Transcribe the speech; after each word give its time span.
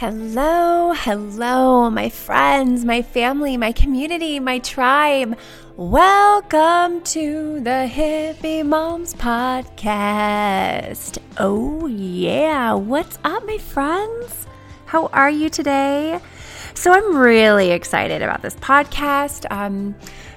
Hello, 0.00 0.94
hello, 0.96 1.90
my 1.90 2.08
friends, 2.08 2.86
my 2.86 3.02
family, 3.02 3.58
my 3.58 3.70
community, 3.70 4.40
my 4.40 4.58
tribe. 4.60 5.36
Welcome 5.76 7.02
to 7.02 7.60
the 7.60 7.86
Hippie 7.86 8.64
Moms 8.64 9.12
Podcast. 9.12 11.18
Oh, 11.36 11.86
yeah. 11.86 12.72
What's 12.72 13.18
up, 13.24 13.44
my 13.44 13.58
friends? 13.58 14.46
How 14.86 15.08
are 15.08 15.28
you 15.28 15.50
today? 15.50 16.18
So, 16.72 16.94
I'm 16.94 17.18
really 17.18 17.70
excited 17.70 18.22
about 18.22 18.40
this 18.40 18.54
podcast. 18.54 19.44
Um, 19.50 19.94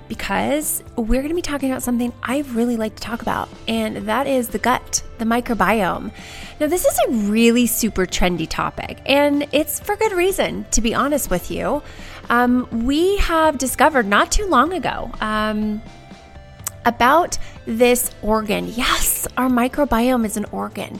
because 0.07 0.83
we're 0.95 1.21
going 1.21 1.29
to 1.29 1.35
be 1.35 1.41
talking 1.41 1.71
about 1.71 1.83
something 1.83 2.13
I 2.21 2.39
really 2.51 2.77
like 2.77 2.95
to 2.95 3.01
talk 3.01 3.21
about, 3.21 3.49
and 3.67 3.97
that 4.07 4.27
is 4.27 4.49
the 4.49 4.59
gut, 4.59 5.03
the 5.17 5.25
microbiome. 5.25 6.11
Now, 6.59 6.67
this 6.67 6.85
is 6.85 6.99
a 7.07 7.11
really 7.31 7.67
super 7.67 8.05
trendy 8.05 8.47
topic, 8.47 9.01
and 9.05 9.47
it's 9.51 9.79
for 9.79 9.95
good 9.95 10.13
reason, 10.13 10.65
to 10.71 10.81
be 10.81 10.93
honest 10.93 11.29
with 11.29 11.49
you. 11.51 11.81
Um, 12.29 12.67
we 12.85 13.17
have 13.17 13.57
discovered 13.57 14.05
not 14.05 14.31
too 14.31 14.45
long 14.45 14.73
ago 14.73 15.11
um, 15.19 15.81
about 16.85 17.37
this 17.65 18.11
organ. 18.21 18.67
Yes, 18.67 19.27
our 19.37 19.49
microbiome 19.49 20.25
is 20.25 20.37
an 20.37 20.45
organ. 20.45 20.99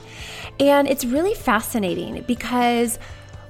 And 0.60 0.88
it's 0.88 1.04
really 1.04 1.34
fascinating 1.34 2.24
because 2.28 3.00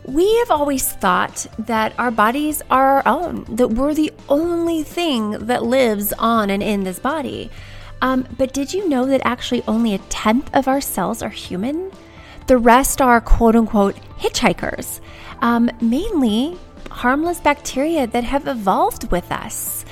we 0.06 0.38
have 0.40 0.52
always 0.52 0.92
thought 0.92 1.46
that 1.60 1.94
our 1.98 2.12
bodies 2.12 2.62
are 2.70 2.98
our 2.98 3.08
own, 3.08 3.46
that 3.56 3.70
we're 3.70 3.94
the 3.94 4.12
only 4.30 4.84
thing 4.84 5.32
that 5.32 5.64
lives 5.64 6.14
on 6.14 6.50
and 6.50 6.62
in 6.62 6.84
this 6.84 7.00
body. 7.00 7.50
Um, 8.02 8.28
but 8.38 8.54
did 8.54 8.74
you 8.74 8.90
know 8.90 9.06
that 9.06 9.22
actually 9.24 9.64
only 9.68 9.94
a 9.94 10.00
tenth 10.10 10.54
of 10.54 10.68
our 10.68 10.82
cells 10.82 11.22
are 11.22 11.30
human? 11.30 11.92
The 12.48 12.58
rest 12.58 13.02
are 13.02 13.22
quote 13.22 13.56
unquote 13.56 13.96
hitchhikers, 14.18 15.00
um, 15.40 15.70
mainly 15.80 16.58
harmless 16.92 17.40
bacteria 17.40 18.06
that 18.08 18.26
have 18.26 18.48
evolved 18.48 19.10
with 19.10 19.32
us. 19.32 19.86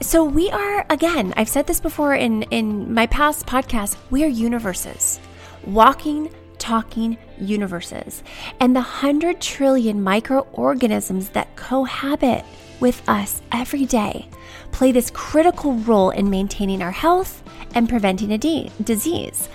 So 0.00 0.24
we 0.24 0.50
are, 0.50 0.86
again, 0.88 1.34
I've 1.36 1.48
said 1.48 1.66
this 1.66 1.80
before 1.80 2.14
in, 2.14 2.44
in 2.44 2.94
my 2.94 3.06
past 3.06 3.46
podcasts, 3.46 3.96
we 4.10 4.24
are 4.24 4.28
universes, 4.28 5.20
walking 5.66 6.30
talking 6.68 7.16
universes 7.40 8.22
and 8.60 8.76
the 8.76 8.80
100 8.80 9.40
trillion 9.40 10.02
microorganisms 10.02 11.30
that 11.30 11.56
cohabit 11.56 12.44
with 12.78 13.00
us 13.08 13.40
every 13.52 13.86
day 13.86 14.28
play 14.70 14.92
this 14.92 15.10
critical 15.10 15.72
role 15.72 16.10
in 16.10 16.28
maintaining 16.28 16.82
our 16.82 16.90
health 16.90 17.42
and 17.74 17.88
preventing 17.88 18.32
a 18.32 18.38
de- 18.38 18.70
disease. 18.84 19.48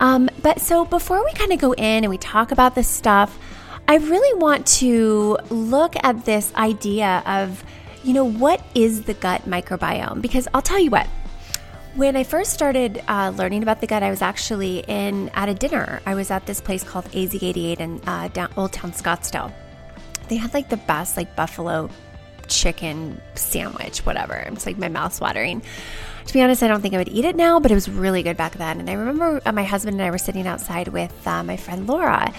Um, 0.00 0.28
but 0.42 0.60
so 0.60 0.84
before 0.84 1.24
we 1.24 1.32
kind 1.32 1.52
of 1.54 1.58
go 1.58 1.72
in 1.72 2.04
and 2.04 2.10
we 2.10 2.18
talk 2.18 2.52
about 2.52 2.74
this 2.74 2.86
stuff, 2.86 3.38
I 3.88 3.96
really 3.96 4.38
want 4.38 4.66
to 4.82 5.38
look 5.48 5.96
at 6.04 6.26
this 6.26 6.54
idea 6.54 7.22
of, 7.24 7.64
you 8.04 8.12
know, 8.12 8.26
what 8.26 8.62
is 8.74 9.04
the 9.04 9.14
gut 9.14 9.48
microbiome? 9.48 10.20
Because 10.20 10.46
I'll 10.52 10.60
tell 10.60 10.78
you 10.78 10.90
what, 10.90 11.08
when 11.94 12.16
I 12.16 12.24
first 12.24 12.52
started 12.52 13.02
uh, 13.08 13.32
learning 13.36 13.62
about 13.62 13.80
the 13.80 13.86
gut, 13.86 14.02
I 14.02 14.10
was 14.10 14.22
actually 14.22 14.84
in 14.86 15.30
at 15.30 15.48
a 15.48 15.54
dinner. 15.54 16.00
I 16.06 16.14
was 16.14 16.30
at 16.30 16.46
this 16.46 16.60
place 16.60 16.84
called 16.84 17.06
AZ88 17.06 17.80
in 17.80 18.00
uh, 18.06 18.28
down, 18.28 18.52
Old 18.56 18.72
Town 18.72 18.92
Scottsdale. 18.92 19.52
They 20.28 20.36
had 20.36 20.54
like 20.54 20.68
the 20.68 20.76
best 20.76 21.16
like 21.16 21.34
buffalo 21.34 21.90
chicken 22.48 23.20
sandwich, 23.34 24.04
whatever. 24.04 24.34
It's 24.34 24.66
like 24.66 24.78
my 24.78 24.88
mouth's 24.88 25.20
watering. 25.20 25.62
To 26.26 26.32
be 26.34 26.42
honest, 26.42 26.62
I 26.62 26.68
don't 26.68 26.82
think 26.82 26.94
I 26.94 26.98
would 26.98 27.08
eat 27.08 27.24
it 27.24 27.36
now, 27.36 27.58
but 27.58 27.70
it 27.70 27.74
was 27.74 27.88
really 27.88 28.22
good 28.22 28.36
back 28.36 28.54
then. 28.54 28.80
And 28.80 28.90
I 28.90 28.94
remember 28.94 29.40
uh, 29.46 29.52
my 29.52 29.64
husband 29.64 29.94
and 29.94 30.02
I 30.06 30.10
were 30.10 30.18
sitting 30.18 30.46
outside 30.46 30.88
with 30.88 31.26
uh, 31.26 31.42
my 31.42 31.56
friend 31.56 31.86
Laura, 31.86 32.32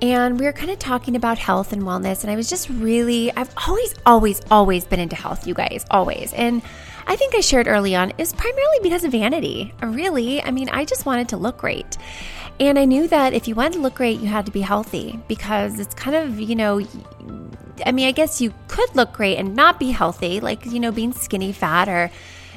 and 0.00 0.40
we 0.40 0.46
were 0.46 0.52
kind 0.52 0.70
of 0.70 0.78
talking 0.78 1.16
about 1.16 1.38
health 1.38 1.72
and 1.72 1.82
wellness. 1.82 2.22
And 2.22 2.30
I 2.30 2.36
was 2.36 2.48
just 2.48 2.70
really, 2.70 3.30
I've 3.32 3.52
always, 3.66 3.94
always, 4.06 4.40
always 4.50 4.84
been 4.84 5.00
into 5.00 5.16
health, 5.16 5.46
you 5.46 5.54
guys, 5.54 5.84
always. 5.90 6.32
And 6.32 6.62
I 7.08 7.16
think 7.16 7.34
I 7.34 7.40
shared 7.40 7.68
early 7.68 7.94
on 7.94 8.12
is 8.18 8.32
primarily 8.32 8.78
because 8.82 9.04
of 9.04 9.12
vanity. 9.12 9.72
Really, 9.80 10.42
I 10.42 10.50
mean, 10.50 10.68
I 10.70 10.84
just 10.84 11.06
wanted 11.06 11.28
to 11.30 11.36
look 11.36 11.58
great. 11.58 11.96
And 12.58 12.78
I 12.78 12.84
knew 12.84 13.06
that 13.08 13.32
if 13.32 13.46
you 13.46 13.54
wanted 13.54 13.74
to 13.74 13.78
look 13.80 13.94
great, 13.94 14.18
you 14.18 14.26
had 14.28 14.46
to 14.46 14.52
be 14.52 14.62
healthy 14.62 15.20
because 15.28 15.78
it's 15.78 15.94
kind 15.94 16.16
of, 16.16 16.40
you 16.40 16.56
know, 16.56 16.80
I 17.84 17.92
mean, 17.92 18.08
I 18.08 18.12
guess 18.12 18.40
you 18.40 18.52
could 18.68 18.94
look 18.96 19.12
great 19.12 19.36
and 19.36 19.54
not 19.54 19.78
be 19.78 19.90
healthy, 19.90 20.40
like, 20.40 20.64
you 20.64 20.80
know, 20.80 20.90
being 20.90 21.12
skinny, 21.12 21.52
fat, 21.52 21.88
or 21.88 22.10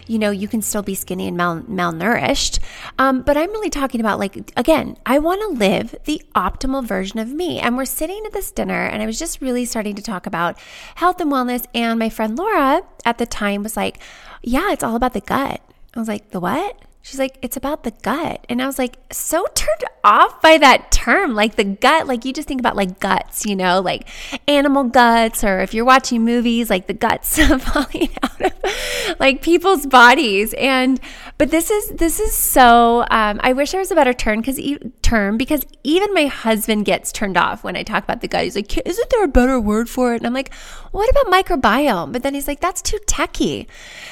you 0.09 0.17
know, 0.17 0.31
you 0.31 0.47
can 0.47 0.61
still 0.61 0.81
be 0.81 0.95
skinny 0.95 1.27
and 1.27 1.37
mal- 1.37 1.61
malnourished. 1.61 2.59
Um, 2.97 3.21
but 3.21 3.37
I'm 3.37 3.51
really 3.51 3.69
talking 3.69 4.01
about, 4.01 4.17
like, 4.17 4.51
again, 4.57 4.97
I 5.05 5.19
want 5.19 5.41
to 5.41 5.59
live 5.59 5.95
the 6.05 6.21
optimal 6.35 6.83
version 6.83 7.19
of 7.19 7.29
me. 7.29 7.59
And 7.59 7.77
we're 7.77 7.85
sitting 7.85 8.23
at 8.25 8.33
this 8.33 8.51
dinner, 8.51 8.85
and 8.85 9.03
I 9.03 9.05
was 9.05 9.19
just 9.19 9.39
really 9.39 9.65
starting 9.65 9.95
to 9.95 10.01
talk 10.01 10.25
about 10.25 10.57
health 10.95 11.21
and 11.21 11.31
wellness. 11.31 11.65
And 11.75 11.99
my 11.99 12.09
friend 12.09 12.35
Laura 12.35 12.81
at 13.05 13.19
the 13.19 13.27
time 13.27 13.61
was 13.61 13.77
like, 13.77 13.99
Yeah, 14.41 14.71
it's 14.71 14.83
all 14.83 14.95
about 14.95 15.13
the 15.13 15.21
gut. 15.21 15.61
I 15.93 15.99
was 15.99 16.07
like, 16.07 16.31
The 16.31 16.39
what? 16.39 16.81
She's 17.09 17.17
like, 17.17 17.39
it's 17.41 17.57
about 17.57 17.83
the 17.83 17.89
gut. 18.03 18.45
And 18.49 18.61
I 18.61 18.67
was 18.67 18.77
like, 18.77 18.97
so 19.11 19.47
turned 19.55 19.83
off 20.03 20.43
by 20.43 20.59
that 20.59 20.91
term, 20.91 21.33
like 21.33 21.55
the 21.55 21.63
gut. 21.63 22.05
Like 22.05 22.23
you 22.23 22.31
just 22.31 22.47
think 22.47 22.59
about 22.59 22.75
like 22.75 22.99
guts, 22.99 23.47
you 23.47 23.55
know, 23.55 23.79
like 23.79 24.07
animal 24.47 24.83
guts, 24.83 25.43
or 25.43 25.59
if 25.61 25.73
you're 25.73 25.85
watching 25.85 26.23
movies, 26.23 26.69
like 26.69 26.85
the 26.85 26.93
guts 26.93 27.35
falling 27.63 28.09
out 28.21 28.41
of 28.41 29.19
like 29.19 29.41
people's 29.41 29.87
bodies. 29.87 30.53
And 30.53 30.99
but 31.39 31.49
this 31.49 31.71
is 31.71 31.89
this 31.89 32.19
is 32.19 32.35
so. 32.35 33.07
Um, 33.09 33.39
I 33.41 33.53
wish 33.53 33.71
there 33.71 33.79
was 33.79 33.89
a 33.89 33.95
better 33.95 34.13
term 34.13 34.41
because 34.41 34.59
term 35.01 35.35
because 35.35 35.65
even 35.83 36.13
my 36.13 36.27
husband 36.27 36.85
gets 36.85 37.11
turned 37.11 37.37
off 37.37 37.63
when 37.63 37.75
I 37.75 37.81
talk 37.81 38.03
about 38.03 38.21
the 38.21 38.27
gut. 38.27 38.43
He's 38.43 38.55
like, 38.55 38.77
isn't 38.85 39.09
there 39.09 39.23
a 39.23 39.27
better 39.27 39.59
word 39.59 39.89
for 39.89 40.13
it? 40.13 40.17
And 40.17 40.27
I'm 40.27 40.33
like, 40.33 40.53
what 40.91 41.09
about 41.09 41.25
microbiome? 41.27 42.11
But 42.11 42.23
then 42.23 42.33
he's 42.33 42.47
like, 42.47 42.59
that's 42.59 42.81
too 42.81 42.99
techy. 43.07 43.67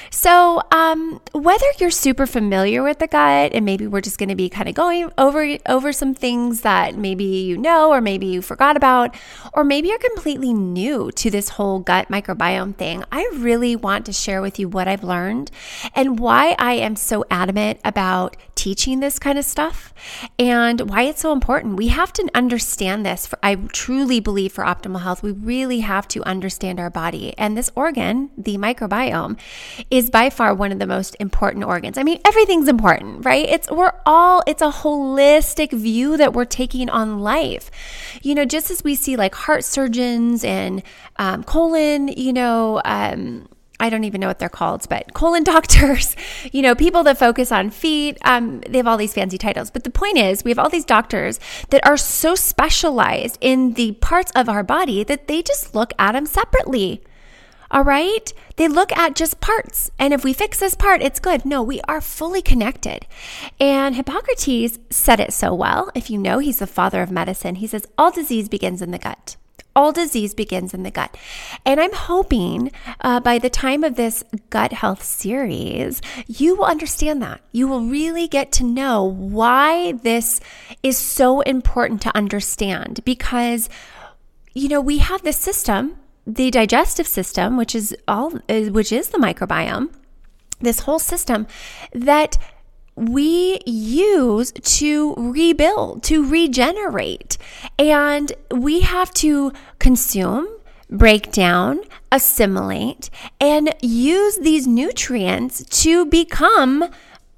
So 0.10 0.62
um, 0.72 1.22
whether 1.34 1.66
you're 1.80 1.92
super 1.92 2.26
familiar 2.26 2.84
with 2.84 3.00
the 3.00 3.08
gut 3.08 3.52
and 3.54 3.66
maybe 3.66 3.88
we're 3.88 4.02
just 4.02 4.18
going 4.18 4.30
to 4.30 4.36
be 4.36 4.50
kind 4.50 4.70
of 4.70 4.76
going 4.76 5.12
over 5.18 5.58
over 5.68 5.92
some 5.92 6.14
things 6.14 6.62
that 6.62 6.96
maybe 6.96 7.24
you 7.24 7.58
know 7.58 7.92
or 7.92 8.02
maybe 8.02 8.26
you 8.26 8.42
forgot 8.42 8.78
about 8.78 9.16
or 9.54 9.64
maybe 9.64 9.90
you're 9.90 9.98
completely 9.98 10.54
new 10.54 11.12
to 11.12 11.30
this 11.30 11.50
whole 11.50 11.80
gut 11.80 12.08
microbiome 12.10 12.76
thing. 12.76 13.04
I 13.12 13.30
really 13.34 13.76
want 13.76 14.06
to 14.06 14.14
share 14.14 14.42
with 14.42 14.60
you 14.60 14.70
what 14.70 14.88
I've 14.88 15.04
learned 15.04 15.52
and 15.94 16.20
why 16.20 16.56
I 16.58 16.74
am 16.74 16.96
so 16.96 17.26
adamant 17.30 17.80
about 17.84 18.38
teaching 18.56 19.00
this 19.00 19.20
kind 19.20 19.38
of 19.38 19.46
stuff 19.46 19.94
and 20.40 20.90
why 20.90 21.04
it's 21.04 21.22
so 21.22 21.32
important. 21.32 21.76
We 21.76 21.90
have 21.90 22.12
to 22.14 22.30
understand 22.34 23.06
this. 23.06 23.28
For, 23.28 23.38
I 23.44 23.56
truly 23.56 24.20
believe 24.20 24.52
for 24.52 24.64
optimal 24.64 25.02
health, 25.02 25.22
we 25.22 25.32
really 25.32 25.82
have 25.82 26.08
to 26.10 26.24
understand 26.24 26.67
our 26.80 26.90
body. 26.90 27.34
And 27.38 27.58
this 27.58 27.72
organ, 27.76 28.30
the 28.38 28.58
microbiome, 28.58 29.38
is 29.90 30.10
by 30.10 30.30
far 30.30 30.54
one 30.54 30.72
of 30.72 30.80
the 30.80 30.88
most 30.88 31.16
important 31.20 31.64
organs. 31.66 31.98
I 31.98 32.04
mean, 32.04 32.20
everything's 32.26 32.68
important, 32.68 33.26
right? 33.26 33.48
It's 33.48 33.70
we're 33.72 33.94
all 34.06 34.44
it's 34.46 34.62
a 34.62 34.70
holistic 34.70 35.72
view 35.72 36.18
that 36.18 36.34
we're 36.34 36.46
taking 36.46 36.90
on 36.90 37.20
life. 37.20 37.72
You 38.22 38.36
know, 38.36 38.46
just 38.46 38.70
as 38.70 38.84
we 38.84 38.96
see 38.96 39.16
like 39.16 39.34
heart 39.36 39.64
surgeons 39.64 40.44
and 40.44 40.84
um, 41.18 41.44
colon, 41.44 42.10
you 42.10 42.34
know, 42.34 42.82
um, 42.86 43.48
I 43.80 43.90
don't 43.90 44.06
even 44.06 44.22
know 44.22 44.28
what 44.28 44.40
they're 44.40 44.50
called, 44.50 44.90
but 44.90 45.14
colon 45.14 45.44
doctors, 45.44 46.16
you 46.52 46.62
know, 46.62 46.74
people 46.74 47.04
that 47.04 47.20
focus 47.20 47.52
on 47.52 47.70
feet, 47.70 48.18
um, 48.24 48.62
they 48.62 48.78
have 48.78 48.88
all 48.88 48.98
these 48.98 49.14
fancy 49.14 49.38
titles. 49.38 49.70
But 49.70 49.84
the 49.84 49.92
point 49.92 50.18
is, 50.18 50.44
we 50.44 50.52
have 50.52 50.60
all 50.60 50.70
these 50.70 50.86
doctors 50.86 51.40
that 51.70 51.86
are 51.86 51.98
so 51.98 52.34
specialized 52.34 53.38
in 53.40 53.74
the 53.74 53.92
parts 53.94 54.32
of 54.36 54.50
our 54.50 54.64
body 54.64 55.04
that 55.04 55.28
they 55.28 55.44
just 55.44 55.76
look 55.76 55.94
at 56.00 56.14
them 56.14 56.26
separately. 56.26 57.04
All 57.70 57.84
right? 57.84 58.34
They 58.56 58.68
look 58.68 58.92
at 58.94 59.16
just 59.16 59.42
parts. 59.42 59.92
And 60.00 60.14
if 60.14 60.24
we 60.24 60.34
fix 60.34 60.60
this 60.60 60.74
part, 60.74 61.02
it's 61.02 61.20
good. 61.20 61.46
No, 61.46 61.62
we 61.62 61.82
are 61.82 62.02
fully 62.02 62.42
connected. 62.42 63.06
And 63.60 63.96
Hippocrates 63.96 64.80
said 64.90 65.20
it 65.20 65.34
so 65.34 65.54
well. 65.54 65.92
If 65.94 66.10
you 66.10 66.18
know, 66.18 66.40
he's 66.40 66.60
the 66.60 66.68
father 66.68 67.02
of 67.02 67.12
medicine. 67.12 67.56
He 67.56 67.68
says, 67.68 67.86
All 67.98 68.10
disease 68.10 68.48
begins 68.48 68.82
in 68.82 68.92
the 68.92 68.98
gut. 68.98 69.36
All 69.78 69.92
disease 69.92 70.34
begins 70.34 70.74
in 70.74 70.82
the 70.82 70.90
gut. 70.90 71.16
And 71.64 71.80
I'm 71.80 71.94
hoping 71.94 72.72
uh, 73.02 73.20
by 73.20 73.38
the 73.38 73.50
time 73.50 73.84
of 73.84 73.96
this 73.96 74.24
gut 74.50 74.74
health 74.74 75.04
series, 75.04 76.02
you 76.26 76.56
will 76.56 76.66
understand 76.66 77.22
that. 77.22 77.42
You 77.52 77.68
will 77.68 77.82
really 77.82 78.28
get 78.28 78.52
to 78.54 78.64
know 78.64 79.04
why 79.04 79.92
this 79.92 80.42
is 80.82 80.98
so 80.98 81.42
important 81.42 82.02
to 82.02 82.18
understand 82.18 83.06
because, 83.06 83.70
you 84.56 84.68
know, 84.68 84.82
we 84.82 84.98
have 84.98 85.22
this 85.22 85.38
system 85.38 85.96
the 86.28 86.52
digestive 86.52 87.08
system, 87.08 87.56
which 87.56 87.74
is 87.74 87.96
all, 88.08 88.32
which 88.50 88.92
is 88.92 89.10
the 89.10 89.18
microbiome, 89.18 89.94
this 90.60 90.82
whole 90.82 91.00
system 91.00 91.48
that 91.94 92.38
we 92.98 93.60
use 93.66 94.52
to 94.52 95.14
rebuild, 95.16 96.02
to 96.04 96.28
regenerate. 96.28 97.38
And 97.78 98.34
we 98.52 98.82
have 98.82 99.14
to 99.16 99.54
consume, 99.78 100.48
break 100.90 101.32
down, 101.32 101.82
assimilate, 102.12 103.12
and 103.40 103.74
use 103.82 104.38
these 104.40 104.66
nutrients 104.66 105.64
to 105.84 106.06
become 106.08 106.86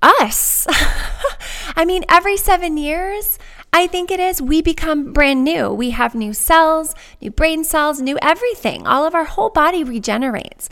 us. 0.02 0.66
I 1.76 1.84
mean, 1.86 2.06
every 2.10 2.38
seven 2.38 2.78
years, 2.78 3.38
I 3.71 3.86
think 3.88 4.10
it 4.10 4.19
is. 4.19 4.42
We 4.42 4.62
become 4.62 5.13
brand 5.13 5.44
new. 5.44 5.71
We 5.71 5.92
have 5.92 6.16
new 6.16 6.33
cells, 6.33 6.95
new 7.21 7.30
brain 7.30 7.63
cells, 7.63 8.01
new 8.01 8.18
everything. 8.21 8.88
All 8.88 9.06
of 9.06 9.13
our 9.13 9.25
whole 9.25 9.51
body 9.51 9.83
regenerates. 9.83 10.69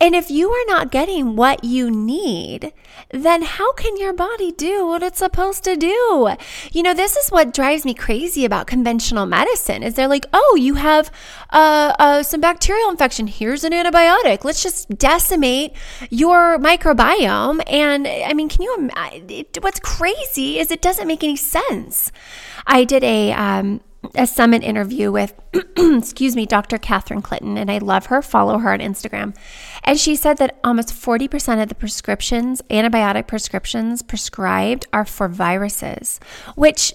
And 0.00 0.14
if 0.14 0.30
you 0.30 0.50
are 0.50 0.64
not 0.66 0.90
getting 0.90 1.36
what 1.36 1.64
you 1.64 1.90
need, 1.90 2.72
then 3.10 3.42
how 3.42 3.72
can 3.74 3.98
your 3.98 4.14
body 4.14 4.52
do 4.52 4.86
what 4.86 5.02
it's 5.02 5.18
supposed 5.18 5.64
to 5.64 5.76
do? 5.76 6.34
You 6.72 6.82
know, 6.82 6.94
this 6.94 7.16
is 7.16 7.28
what 7.28 7.52
drives 7.52 7.84
me 7.84 7.92
crazy 7.92 8.46
about 8.46 8.66
conventional 8.66 9.26
medicine 9.26 9.82
is 9.82 9.94
they're 9.94 10.08
like, 10.08 10.26
oh, 10.32 10.56
you 10.58 10.74
have 10.74 11.10
uh, 11.50 11.94
uh, 11.98 12.22
some 12.22 12.40
bacterial 12.40 12.88
infection. 12.88 13.26
Here's 13.26 13.64
an 13.64 13.72
antibiotic. 13.72 14.44
Let's 14.44 14.62
just 14.62 14.88
decimate 14.96 15.72
your 16.08 16.58
microbiome. 16.58 17.62
And 17.66 18.08
I 18.08 18.32
mean, 18.32 18.48
can 18.48 18.62
you, 18.62 18.90
what's 19.60 19.80
crazy 19.80 20.58
is 20.58 20.70
it 20.70 20.80
doesn't 20.80 21.06
make 21.06 21.22
any 21.22 21.36
sense. 21.36 22.10
I 22.66 22.84
did 22.84 23.04
a, 23.04 23.32
um, 23.32 23.80
a 24.14 24.26
summit 24.26 24.62
interview 24.62 25.12
with, 25.12 25.34
excuse 25.76 26.34
me, 26.34 26.46
Dr. 26.46 26.78
Catherine 26.78 27.22
Clinton, 27.22 27.56
and 27.56 27.70
I 27.70 27.78
love 27.78 28.06
her. 28.06 28.22
Follow 28.22 28.58
her 28.58 28.72
on 28.72 28.78
Instagram. 28.80 29.36
And 29.84 29.98
she 29.98 30.16
said 30.16 30.38
that 30.38 30.58
almost 30.64 30.90
40% 30.90 31.62
of 31.62 31.68
the 31.68 31.74
prescriptions, 31.74 32.62
antibiotic 32.70 33.26
prescriptions 33.26 34.02
prescribed, 34.02 34.86
are 34.92 35.04
for 35.04 35.28
viruses, 35.28 36.20
which 36.54 36.94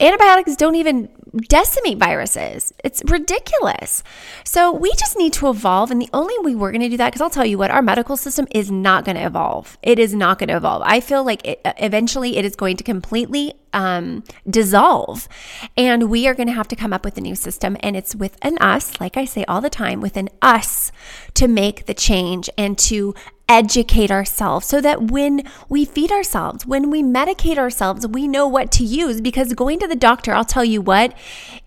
antibiotics 0.00 0.56
don't 0.56 0.74
even 0.74 1.08
decimate 1.36 1.98
viruses. 1.98 2.72
It's 2.84 3.02
ridiculous. 3.06 4.02
So 4.44 4.72
we 4.72 4.90
just 4.92 5.18
need 5.18 5.32
to 5.34 5.48
evolve. 5.48 5.90
And 5.90 6.00
the 6.00 6.10
only 6.12 6.34
way 6.40 6.54
we're 6.54 6.72
going 6.72 6.82
to 6.82 6.88
do 6.88 6.96
that, 6.96 7.10
because 7.10 7.20
I'll 7.20 7.30
tell 7.30 7.44
you 7.44 7.58
what, 7.58 7.70
our 7.70 7.82
medical 7.82 8.16
system 8.16 8.46
is 8.50 8.70
not 8.70 9.04
going 9.04 9.16
to 9.16 9.24
evolve. 9.24 9.78
It 9.82 9.98
is 9.98 10.14
not 10.14 10.38
going 10.38 10.48
to 10.48 10.56
evolve. 10.56 10.82
I 10.84 11.00
feel 11.00 11.24
like 11.24 11.44
it, 11.46 11.60
eventually 11.64 12.36
it 12.36 12.44
is 12.44 12.56
going 12.56 12.76
to 12.76 12.84
completely 12.84 13.54
um, 13.72 14.22
dissolve. 14.48 15.28
And 15.76 16.08
we 16.08 16.28
are 16.28 16.34
going 16.34 16.46
to 16.46 16.52
have 16.54 16.68
to 16.68 16.76
come 16.76 16.92
up 16.92 17.04
with 17.04 17.18
a 17.18 17.20
new 17.20 17.34
system. 17.34 17.76
And 17.80 17.96
it's 17.96 18.14
within 18.14 18.56
us, 18.58 19.00
like 19.00 19.16
I 19.16 19.24
say 19.24 19.44
all 19.46 19.60
the 19.60 19.70
time, 19.70 20.00
within 20.00 20.30
us 20.40 20.92
to 21.34 21.48
make 21.48 21.86
the 21.86 21.94
change 21.94 22.48
and 22.56 22.78
to 22.78 23.14
educate 23.48 24.10
ourselves 24.10 24.66
so 24.66 24.80
that 24.80 25.02
when 25.02 25.42
we 25.68 25.84
feed 25.84 26.10
ourselves, 26.10 26.66
when 26.66 26.90
we 26.90 27.02
medicate 27.02 27.58
ourselves, 27.58 28.06
we 28.06 28.26
know 28.26 28.46
what 28.46 28.72
to 28.72 28.84
use. 28.84 29.20
Because 29.20 29.52
going 29.52 29.78
to 29.80 29.86
the 29.86 29.96
doctor, 29.96 30.32
I'll 30.34 30.44
tell 30.44 30.64
you 30.64 30.80
what, 30.80 31.14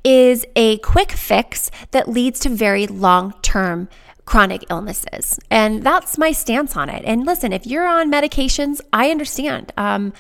is 0.04 0.46
a 0.56 0.78
quick 0.80 1.12
fix 1.12 1.70
that 1.92 2.10
leads 2.10 2.40
to 2.42 2.50
very 2.50 2.88
long 2.88 3.34
term 3.42 3.90
chronic 4.26 4.66
illnesses. 4.70 5.40
And 5.50 5.84
that's 5.84 6.18
my 6.18 6.32
stance 6.32 6.76
on 6.76 6.90
it. 6.90 7.04
And 7.06 7.26
listen, 7.26 7.54
if 7.54 7.66
you're 7.66 7.88
on 7.88 8.12
medications, 8.12 8.82
I 8.92 9.10
understand. 9.10 9.72
Um, 9.78 10.14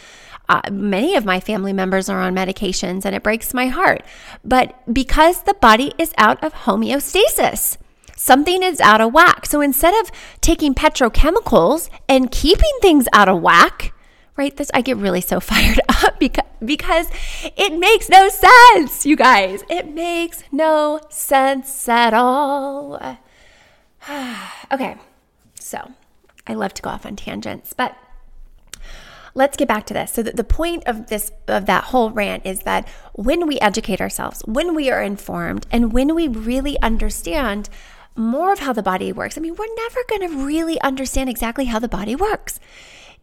uh, 0.49 0.61
many 0.71 1.15
of 1.15 1.25
my 1.25 1.41
family 1.41 1.73
members 1.73 2.07
are 2.07 2.21
on 2.21 2.33
medications 2.33 3.03
and 3.03 3.13
it 3.13 3.21
breaks 3.21 3.53
my 3.53 3.67
heart. 3.67 4.03
But 4.45 4.81
because 4.91 5.43
the 5.43 5.55
body 5.55 5.93
is 5.97 6.13
out 6.17 6.41
of 6.41 6.53
homeostasis, 6.53 7.77
something 8.17 8.61
is 8.63 8.81
out 8.81 8.99
of 8.99 9.13
whack. 9.13 9.45
So 9.45 9.61
instead 9.61 9.93
of 10.01 10.11
taking 10.41 10.73
petrochemicals 10.73 11.89
and 12.09 12.29
keeping 12.29 12.73
things 12.81 13.07
out 13.13 13.29
of 13.29 13.41
whack, 13.41 13.93
right? 14.35 14.55
This 14.55 14.69
I 14.73 14.81
get 14.81 14.97
really 14.97 15.21
so 15.21 15.39
fired 15.39 15.79
up 16.03 16.19
because 16.19 16.43
because 16.63 17.07
it 17.55 17.77
makes 17.77 18.09
no 18.09 18.29
sense, 18.29 19.05
you 19.05 19.15
guys. 19.15 19.63
It 19.69 19.93
makes 19.93 20.43
no 20.51 20.99
sense 21.09 21.87
at 21.87 22.13
all. 22.13 22.95
okay. 24.71 24.97
So, 25.59 25.91
I 26.47 26.53
love 26.53 26.73
to 26.75 26.81
go 26.81 26.89
off 26.89 27.05
on 27.05 27.15
tangents, 27.15 27.73
but 27.73 27.95
let's 29.35 29.55
get 29.55 29.67
back 29.67 29.85
to 29.85 29.93
this. 29.93 30.13
So 30.13 30.23
the, 30.23 30.43
point 30.43 30.83
of 30.87 31.07
this 31.07 31.31
of 31.47 31.65
that 31.67 31.85
whole 31.85 32.09
rant 32.09 32.45
is 32.45 32.61
that 32.61 32.87
when 33.13 33.45
we 33.45 33.59
educate 33.59 34.01
ourselves, 34.01 34.41
when 34.45 34.73
we 34.73 34.89
are 34.89 35.03
informed, 35.03 35.67
and 35.71 35.93
when 35.93 36.15
we 36.15 36.27
really 36.27 36.79
understand 36.81 37.69
more 38.17 38.51
of 38.51 38.59
how 38.59 38.73
the 38.73 38.83
body 38.83 39.11
works. 39.11 39.37
I 39.37 39.41
mean, 39.41 39.55
we're 39.55 39.75
never 39.75 39.99
going 40.09 40.29
to 40.29 40.45
really 40.45 40.79
understand 40.81 41.29
exactly 41.29 41.65
how 41.65 41.79
the 41.79 41.87
body 41.87 42.15
works. 42.15 42.59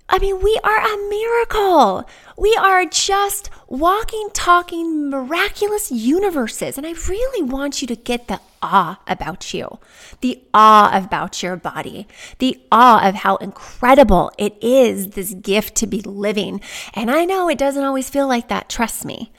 I 0.06 0.18
mean, 0.18 0.42
we 0.42 0.58
are 0.62 0.78
a 0.78 1.08
miracle. 1.08 2.08
We 2.36 2.54
are 2.60 2.84
just 2.84 3.48
walking, 3.68 4.28
talking, 4.34 5.08
miraculous 5.08 5.90
universes. 5.90 6.76
And 6.76 6.86
I 6.86 6.92
really 7.08 7.42
want 7.42 7.80
you 7.80 7.88
to 7.88 7.96
get 7.96 8.28
the 8.28 8.40
awe 8.62 9.00
about 9.06 9.54
you, 9.54 9.78
the 10.20 10.42
awe 10.52 10.90
about 10.92 11.42
your 11.42 11.56
body, 11.56 12.06
the 12.38 12.60
awe 12.70 13.08
of 13.08 13.14
how 13.14 13.36
incredible 13.36 14.30
it 14.36 14.56
is, 14.62 15.10
this 15.10 15.32
gift 15.32 15.74
to 15.76 15.86
be 15.86 16.02
living. 16.02 16.60
And 16.92 17.10
I 17.10 17.24
know 17.24 17.48
it 17.48 17.58
doesn't 17.58 17.84
always 17.84 18.10
feel 18.10 18.28
like 18.28 18.48
that. 18.48 18.68
Trust 18.68 19.06
me. 19.06 19.32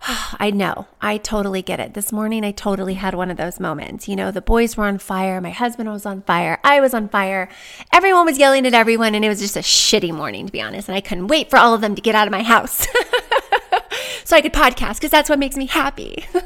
I 0.38 0.50
know. 0.50 0.86
I 1.00 1.18
totally 1.18 1.62
get 1.62 1.80
it. 1.80 1.94
This 1.94 2.12
morning, 2.12 2.44
I 2.44 2.52
totally 2.52 2.94
had 2.94 3.14
one 3.14 3.30
of 3.30 3.36
those 3.36 3.60
moments. 3.60 4.08
You 4.08 4.16
know, 4.16 4.30
the 4.30 4.40
boys 4.40 4.76
were 4.76 4.84
on 4.84 4.98
fire. 4.98 5.40
My 5.40 5.50
husband 5.50 5.90
was 5.90 6.06
on 6.06 6.22
fire. 6.22 6.58
I 6.64 6.80
was 6.80 6.94
on 6.94 7.08
fire. 7.08 7.48
Everyone 7.92 8.26
was 8.26 8.38
yelling 8.38 8.66
at 8.66 8.74
everyone. 8.74 9.14
And 9.14 9.24
it 9.24 9.28
was 9.28 9.40
just 9.40 9.56
a 9.56 9.60
shitty 9.60 10.12
morning, 10.12 10.46
to 10.46 10.52
be 10.52 10.62
honest. 10.62 10.88
And 10.88 10.96
I 10.96 11.00
couldn't 11.00 11.28
wait 11.28 11.50
for 11.50 11.58
all 11.58 11.74
of 11.74 11.80
them 11.80 11.94
to 11.94 12.02
get 12.02 12.14
out 12.14 12.28
of 12.28 12.32
my 12.32 12.42
house 12.42 12.86
so 14.24 14.36
I 14.36 14.40
could 14.40 14.52
podcast 14.52 14.96
because 14.96 15.10
that's 15.10 15.28
what 15.28 15.38
makes 15.38 15.56
me 15.56 15.66
happy. 15.66 16.26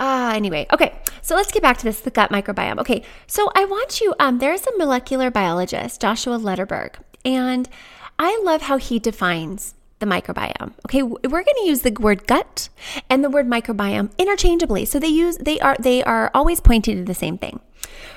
Ah, 0.00 0.30
uh, 0.30 0.36
anyway, 0.36 0.64
okay. 0.72 0.96
So 1.22 1.34
let's 1.34 1.50
get 1.50 1.60
back 1.60 1.76
to 1.78 1.84
this 1.84 2.00
the 2.00 2.10
gut 2.12 2.30
microbiome. 2.30 2.78
Okay, 2.78 3.02
so 3.26 3.50
I 3.56 3.64
want 3.64 4.00
you. 4.00 4.14
Um, 4.20 4.38
there's 4.38 4.64
a 4.64 4.78
molecular 4.78 5.28
biologist, 5.28 6.00
Joshua 6.00 6.38
Lederberg, 6.38 6.94
and 7.24 7.68
I 8.16 8.40
love 8.44 8.62
how 8.62 8.76
he 8.76 9.00
defines 9.00 9.74
the 9.98 10.06
microbiome. 10.06 10.72
Okay, 10.86 11.02
we're 11.02 11.18
going 11.42 11.56
to 11.62 11.66
use 11.66 11.82
the 11.82 11.90
word 11.92 12.26
gut 12.26 12.68
and 13.10 13.24
the 13.24 13.30
word 13.30 13.46
microbiome 13.46 14.10
interchangeably. 14.18 14.84
So 14.84 14.98
they 14.98 15.08
use 15.08 15.36
they 15.38 15.58
are 15.60 15.76
they 15.78 16.02
are 16.04 16.30
always 16.34 16.60
pointing 16.60 16.96
to 16.98 17.04
the 17.04 17.14
same 17.14 17.38
thing. 17.38 17.60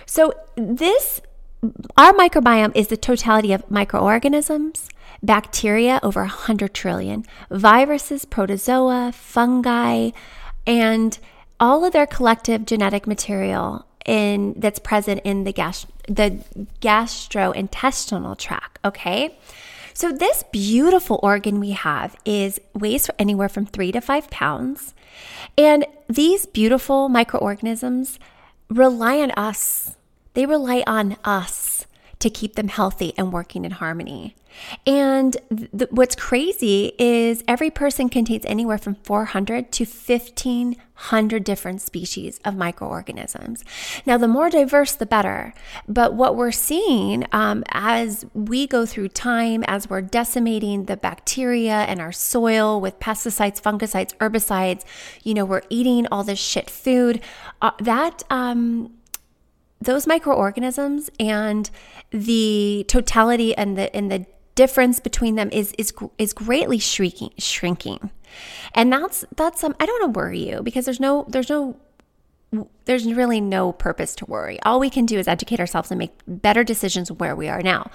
So 0.05 0.33
this 0.55 1.21
our 1.97 2.13
microbiome 2.13 2.75
is 2.75 2.87
the 2.87 2.97
totality 2.97 3.53
of 3.53 3.69
microorganisms, 3.69 4.89
bacteria 5.21 5.99
over 6.01 6.21
100 6.21 6.73
trillion, 6.73 7.25
viruses, 7.49 8.25
protozoa, 8.25 9.11
fungi, 9.13 10.11
and 10.65 11.19
all 11.59 11.85
of 11.85 11.93
their 11.93 12.07
collective 12.07 12.65
genetic 12.65 13.05
material 13.05 13.85
in 14.05 14.55
that's 14.57 14.79
present 14.79 15.21
in 15.23 15.43
the 15.43 15.53
gas 15.53 15.85
the 16.07 16.43
gastrointestinal 16.81 18.37
tract, 18.37 18.79
okay? 18.83 19.37
So, 19.93 20.11
this 20.11 20.43
beautiful 20.51 21.19
organ 21.21 21.59
we 21.59 21.71
have 21.71 22.15
is 22.25 22.59
weighs 22.73 23.09
anywhere 23.19 23.49
from 23.49 23.65
three 23.65 23.91
to 23.91 24.01
five 24.01 24.29
pounds. 24.29 24.93
And 25.57 25.85
these 26.07 26.45
beautiful 26.45 27.09
microorganisms 27.09 28.19
rely 28.69 29.19
on 29.19 29.31
us. 29.31 29.95
They 30.33 30.45
rely 30.45 30.83
on 30.87 31.17
us 31.25 31.85
to 32.21 32.29
keep 32.29 32.55
them 32.55 32.67
healthy 32.67 33.13
and 33.17 33.33
working 33.33 33.65
in 33.65 33.71
harmony. 33.71 34.35
And 34.85 35.37
th- 35.49 35.91
what's 35.91 36.15
crazy 36.15 36.93
is 36.99 37.43
every 37.47 37.69
person 37.69 38.09
contains 38.09 38.45
anywhere 38.45 38.77
from 38.77 38.95
400 38.95 39.71
to 39.71 39.85
1500 39.85 41.43
different 41.43 41.81
species 41.81 42.39
of 42.43 42.55
microorganisms. 42.55 43.63
Now, 44.05 44.17
the 44.17 44.27
more 44.27 44.49
diverse, 44.49 44.93
the 44.93 45.05
better. 45.05 45.53
But 45.87 46.13
what 46.13 46.35
we're 46.35 46.51
seeing 46.51 47.25
um, 47.31 47.63
as 47.69 48.25
we 48.33 48.67
go 48.67 48.85
through 48.85 49.09
time, 49.09 49.63
as 49.67 49.89
we're 49.89 50.01
decimating 50.01 50.85
the 50.85 50.97
bacteria 50.97 51.85
in 51.87 51.99
our 51.99 52.11
soil 52.11 52.81
with 52.81 52.99
pesticides, 52.99 53.61
fungicides, 53.61 54.15
herbicides, 54.17 54.83
you 55.23 55.33
know, 55.33 55.45
we're 55.45 55.63
eating 55.69 56.07
all 56.11 56.23
this 56.23 56.39
shit 56.39 56.69
food, 56.69 57.21
uh, 57.61 57.71
that, 57.79 58.23
um, 58.29 58.91
those 59.81 60.05
microorganisms 60.05 61.09
and 61.19 61.69
the 62.11 62.85
totality 62.87 63.55
and 63.55 63.77
the 63.77 63.93
and 63.95 64.11
the 64.11 64.25
difference 64.55 64.99
between 64.99 65.35
them 65.35 65.49
is 65.51 65.73
is 65.77 65.93
is 66.17 66.33
greatly 66.33 66.79
shrinking 66.79 67.31
shrinking. 67.37 68.11
And 68.73 68.93
that's 68.93 69.25
that's 69.35 69.63
um, 69.63 69.75
i 69.79 69.85
don't 69.85 70.01
want 70.01 70.13
to 70.13 70.19
worry 70.19 70.49
you 70.49 70.61
because 70.61 70.85
there's 70.85 70.99
no 70.99 71.25
there's 71.27 71.49
no 71.49 71.75
there's 72.85 73.05
really 73.05 73.39
no 73.39 73.71
purpose 73.71 74.13
to 74.15 74.25
worry. 74.25 74.59
All 74.63 74.79
we 74.79 74.89
can 74.89 75.05
do 75.05 75.17
is 75.17 75.27
educate 75.27 75.59
ourselves 75.59 75.89
and 75.89 75.97
make 75.97 76.11
better 76.27 76.63
decisions 76.63 77.11
where 77.11 77.35
we 77.35 77.47
are 77.47 77.61
now. 77.61 77.89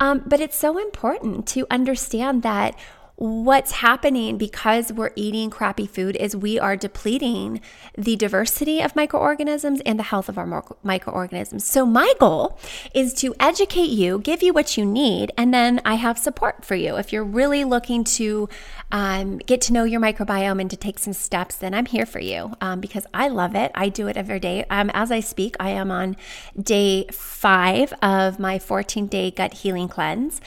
Um, 0.00 0.24
but 0.26 0.40
it's 0.40 0.56
so 0.56 0.78
important 0.78 1.46
to 1.48 1.66
understand 1.70 2.42
that 2.42 2.76
what's 3.16 3.72
happening 3.72 4.36
because 4.38 4.92
we're 4.92 5.12
eating 5.14 5.50
crappy 5.50 5.86
food 5.86 6.16
is 6.16 6.34
we 6.34 6.58
are 6.58 6.76
depleting 6.76 7.60
the 7.96 8.16
diversity 8.16 8.80
of 8.80 8.96
microorganisms 8.96 9.80
and 9.82 9.98
the 9.98 10.02
health 10.04 10.28
of 10.28 10.38
our 10.38 10.64
microorganisms. 10.82 11.64
So, 11.64 11.86
my 11.86 12.12
goal 12.18 12.58
is 12.94 13.14
to 13.14 13.34
educate 13.38 13.90
you, 13.90 14.18
give 14.18 14.42
you 14.42 14.52
what 14.52 14.76
you 14.76 14.84
need, 14.84 15.30
and 15.36 15.52
then 15.52 15.80
I 15.84 15.94
have 15.94 16.18
support 16.18 16.64
for 16.64 16.74
you. 16.74 16.96
If 16.96 17.12
you're 17.12 17.24
really 17.24 17.64
looking 17.64 18.02
to 18.04 18.48
um, 18.90 19.38
get 19.38 19.60
to 19.62 19.72
know 19.72 19.84
your 19.84 20.00
microbiome 20.00 20.60
and 20.60 20.70
to 20.70 20.76
take 20.76 20.98
some 20.98 21.12
steps, 21.12 21.56
then 21.56 21.74
I'm 21.74 21.86
here 21.86 22.06
for 22.06 22.18
you 22.18 22.54
um, 22.60 22.80
because 22.80 23.06
I 23.14 23.28
love 23.28 23.54
it. 23.54 23.70
I 23.74 23.88
do 23.88 24.08
it 24.08 24.16
every 24.16 24.40
day. 24.40 24.64
Um, 24.68 24.90
as 24.94 25.12
I 25.12 25.20
speak, 25.20 25.54
I 25.60 25.70
am 25.70 25.90
on 25.90 26.16
day 26.60 27.06
five 27.12 27.92
of 28.02 28.38
my 28.38 28.58
14 28.58 29.06
day 29.06 29.30
gut 29.30 29.54
healing 29.54 29.88
cleanse. 29.88 30.40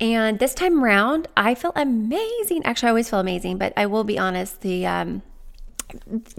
And 0.00 0.38
this 0.38 0.54
time 0.54 0.82
around, 0.82 1.28
I 1.36 1.54
feel 1.54 1.72
amazing 1.76 2.09
amazing. 2.10 2.64
Actually, 2.64 2.88
I 2.88 2.90
always 2.90 3.10
feel 3.10 3.20
amazing, 3.20 3.58
but 3.58 3.72
I 3.76 3.86
will 3.86 4.04
be 4.04 4.18
honest, 4.18 4.60
the 4.62 4.86
um, 4.86 5.22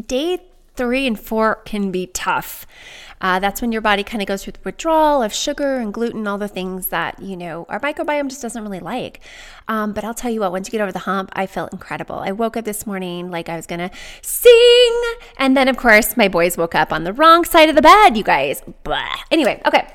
day 0.06 0.40
three 0.76 1.06
and 1.06 1.20
four 1.20 1.56
can 1.66 1.92
be 1.92 2.08
tough. 2.08 2.66
Uh, 3.20 3.40
that's 3.40 3.62
when 3.62 3.72
your 3.72 3.82
body 3.82 4.04
kind 4.04 4.22
of 4.22 4.28
goes 4.28 4.44
through 4.44 4.54
the 4.54 4.60
withdrawal 4.64 5.22
of 5.22 5.32
sugar 5.32 5.78
and 5.78 5.94
gluten, 5.94 6.26
all 6.26 6.40
the 6.40 6.48
things 6.48 6.88
that, 6.88 7.22
you 7.22 7.38
know, 7.38 7.68
our 7.70 7.80
microbiome 7.80 8.28
just 8.30 8.42
doesn't 8.42 8.64
really 8.64 8.80
like. 8.80 9.20
Um, 9.68 9.94
but 9.94 10.04
I'll 10.04 10.16
tell 10.16 10.32
you 10.32 10.40
what, 10.40 10.52
once 10.52 10.68
you 10.68 10.72
get 10.72 10.82
over 10.82 10.92
the 10.92 11.00
hump, 11.00 11.30
I 11.34 11.46
felt 11.46 11.72
incredible. 11.72 12.16
I 12.16 12.32
woke 12.32 12.58
up 12.58 12.66
this 12.66 12.88
morning 12.88 13.30
like 13.30 13.48
I 13.48 13.56
was 13.56 13.68
going 13.68 13.80
to 13.80 13.92
sing. 14.24 15.02
And 15.38 15.56
then, 15.56 15.68
of 15.68 15.78
course, 15.78 16.18
my 16.18 16.30
boys 16.30 16.58
woke 16.58 16.74
up 16.74 16.92
on 16.92 17.04
the 17.04 17.14
wrong 17.14 17.46
side 17.46 17.70
of 17.70 17.76
the 17.76 17.82
bed, 17.84 18.18
you 18.18 18.24
guys. 18.24 18.64
Blah. 18.84 19.16
Anyway, 19.30 19.62
okay. 19.68 19.88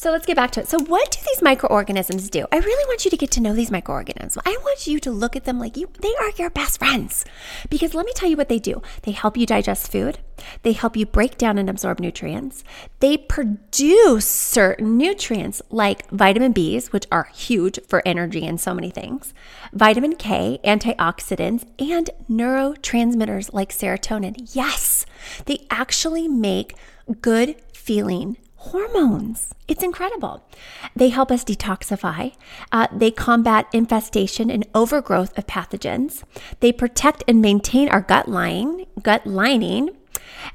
So 0.00 0.10
let's 0.10 0.24
get 0.24 0.36
back 0.36 0.52
to 0.52 0.60
it. 0.60 0.66
So, 0.66 0.78
what 0.78 1.10
do 1.10 1.18
these 1.28 1.42
microorganisms 1.42 2.30
do? 2.30 2.46
I 2.50 2.56
really 2.56 2.88
want 2.88 3.04
you 3.04 3.10
to 3.10 3.18
get 3.18 3.30
to 3.32 3.40
know 3.42 3.52
these 3.52 3.70
microorganisms. 3.70 4.42
I 4.46 4.56
want 4.62 4.86
you 4.86 4.98
to 4.98 5.10
look 5.10 5.36
at 5.36 5.44
them 5.44 5.58
like 5.58 5.76
you 5.76 5.90
they 6.00 6.14
are 6.18 6.30
your 6.38 6.48
best 6.48 6.78
friends. 6.78 7.26
Because 7.68 7.92
let 7.92 8.06
me 8.06 8.12
tell 8.14 8.30
you 8.30 8.38
what 8.38 8.48
they 8.48 8.58
do. 8.58 8.80
They 9.02 9.10
help 9.10 9.36
you 9.36 9.44
digest 9.44 9.92
food. 9.92 10.20
They 10.62 10.72
help 10.72 10.96
you 10.96 11.04
break 11.04 11.36
down 11.36 11.58
and 11.58 11.68
absorb 11.68 12.00
nutrients. 12.00 12.64
They 13.00 13.18
produce 13.18 14.24
certain 14.24 14.96
nutrients 14.96 15.60
like 15.68 16.08
vitamin 16.08 16.52
B's, 16.52 16.94
which 16.94 17.06
are 17.12 17.28
huge 17.34 17.78
for 17.86 18.00
energy 18.06 18.46
and 18.46 18.58
so 18.58 18.72
many 18.72 18.88
things, 18.88 19.34
vitamin 19.74 20.16
K, 20.16 20.60
antioxidants, 20.64 21.66
and 21.78 22.08
neurotransmitters 22.26 23.52
like 23.52 23.68
serotonin. 23.68 24.48
Yes, 24.54 25.04
they 25.44 25.66
actually 25.68 26.26
make 26.26 26.74
good 27.20 27.56
feeling 27.74 28.38
hormones. 28.60 29.54
It's 29.68 29.82
incredible. 29.82 30.44
They 30.94 31.08
help 31.08 31.30
us 31.30 31.44
detoxify. 31.44 32.34
Uh, 32.70 32.88
they 32.92 33.10
combat 33.10 33.66
infestation 33.72 34.50
and 34.50 34.66
overgrowth 34.74 35.36
of 35.38 35.46
pathogens. 35.46 36.24
They 36.60 36.70
protect 36.70 37.24
and 37.26 37.40
maintain 37.40 37.88
our 37.88 38.02
gut 38.02 38.28
lining. 38.28 38.86
Gut 39.02 39.26
lining. 39.26 39.90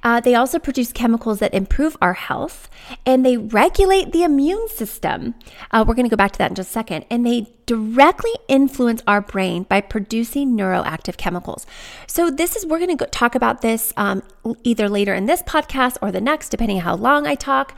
Uh, 0.04 0.20
they 0.20 0.36
also 0.36 0.60
produce 0.60 0.92
chemicals 0.92 1.40
that 1.40 1.54
improve 1.54 1.98
our 2.02 2.14
health 2.14 2.70
and 3.06 3.26
they 3.26 3.38
regulate 3.38 4.12
the 4.12 4.24
immune 4.24 4.68
system. 4.70 5.36
Uh, 5.72 5.84
we're 5.88 5.96
going 5.96 6.06
to 6.06 6.10
go 6.10 6.18
back 6.18 6.32
to 6.32 6.38
that 6.38 6.52
in 6.52 6.56
just 6.56 6.70
a 6.70 6.74
second. 6.74 7.06
And 7.10 7.26
they 7.26 7.48
directly 7.66 8.32
influence 8.48 9.02
our 9.08 9.22
brain 9.22 9.64
by 9.64 9.82
producing 9.82 10.56
neuroactive 10.56 11.18
chemicals. 11.18 11.66
So, 12.08 12.30
this 12.30 12.56
is, 12.56 12.66
we're 12.66 12.80
going 12.80 12.98
to 12.98 13.06
talk 13.08 13.36
about 13.36 13.62
this 13.62 13.94
um, 13.98 14.24
either 14.64 14.88
later 14.88 15.14
in 15.14 15.26
this 15.26 15.42
podcast 15.44 15.98
or 16.02 16.12
the 16.12 16.22
next, 16.22 16.50
depending 16.50 16.80
how 16.80 16.96
long 16.96 17.26
I 17.26 17.36
talk. 17.36 17.76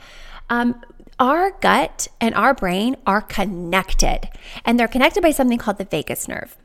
Um, 0.50 0.82
our 1.18 1.50
gut 1.60 2.06
and 2.20 2.34
our 2.34 2.54
brain 2.54 2.96
are 3.06 3.20
connected, 3.20 4.28
and 4.64 4.78
they're 4.78 4.88
connected 4.88 5.22
by 5.22 5.32
something 5.32 5.58
called 5.58 5.78
the 5.78 5.84
vagus 5.84 6.28
nerve. 6.28 6.56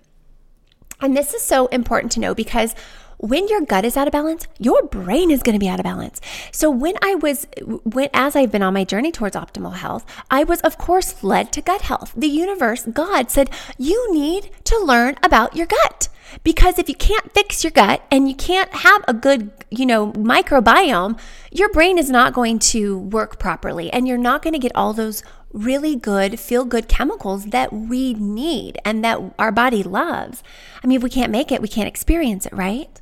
And 1.02 1.18
this 1.18 1.34
is 1.34 1.42
so 1.42 1.68
important 1.68 2.12
to 2.14 2.20
know 2.20 2.36
because 2.36 2.76
when 3.24 3.48
your 3.48 3.62
gut 3.62 3.86
is 3.86 3.96
out 3.96 4.06
of 4.06 4.12
balance, 4.12 4.48
your 4.60 4.84
brain 4.84 5.32
is 5.32 5.42
going 5.42 5.54
to 5.54 5.60
be 5.60 5.70
out 5.70 5.80
of 5.80 5.86
balance. 5.86 6.20
So 6.52 6.70
when 6.70 6.96
I 7.02 7.16
was 7.16 7.48
when 7.86 8.10
as 8.14 8.36
I've 8.36 8.52
been 8.52 8.62
on 8.62 8.74
my 8.74 8.84
journey 8.84 9.14
towards 9.14 9.38
optimal 9.38 9.76
health, 9.76 10.06
I 10.30 10.44
was 10.44 10.60
of 10.60 10.78
course 10.78 11.24
led 11.24 11.54
to 11.54 11.62
gut 11.62 11.84
health. 11.84 12.12
The 12.18 12.28
universe, 12.28 12.86
God 12.86 13.32
said, 13.32 13.50
"You 13.78 14.14
need 14.14 14.52
to 14.66 14.78
learn 14.78 15.16
about 15.24 15.56
your 15.56 15.68
gut." 15.68 16.10
Because 16.44 16.78
if 16.78 16.90
you 16.90 16.96
can't 16.96 17.32
fix 17.32 17.64
your 17.64 17.72
gut 17.72 18.02
and 18.12 18.28
you 18.28 18.36
can't 18.36 18.74
have 18.74 19.06
a 19.08 19.14
good, 19.14 19.52
you 19.70 19.86
know, 19.86 20.12
microbiome, 20.14 21.18
your 21.52 21.70
brain 21.70 21.98
is 22.00 22.10
not 22.10 22.34
going 22.34 22.58
to 22.74 22.98
work 22.98 23.38
properly 23.38 23.94
and 23.94 24.08
you're 24.08 24.18
not 24.18 24.42
going 24.42 24.54
to 24.54 24.60
get 24.60 24.72
all 24.76 24.94
those 24.94 25.22
really 25.54 25.96
good, 25.96 26.40
feel 26.40 26.66
good 26.66 26.88
chemicals 26.88 27.46
that 27.48 27.72
we 27.72 28.16
need 28.16 28.80
and 28.84 29.04
that 29.04 29.20
our 29.38 29.52
body 29.52 29.84
loves. 29.84 30.44
I 30.84 30.88
mean, 30.88 30.98
if 30.98 31.04
we 31.04 31.10
can't 31.12 31.32
make 31.32 31.52
it, 31.52 31.62
we 31.62 31.68
can't 31.68 31.88
experience 31.88 32.48
it, 32.48 32.54
right? 32.54 33.00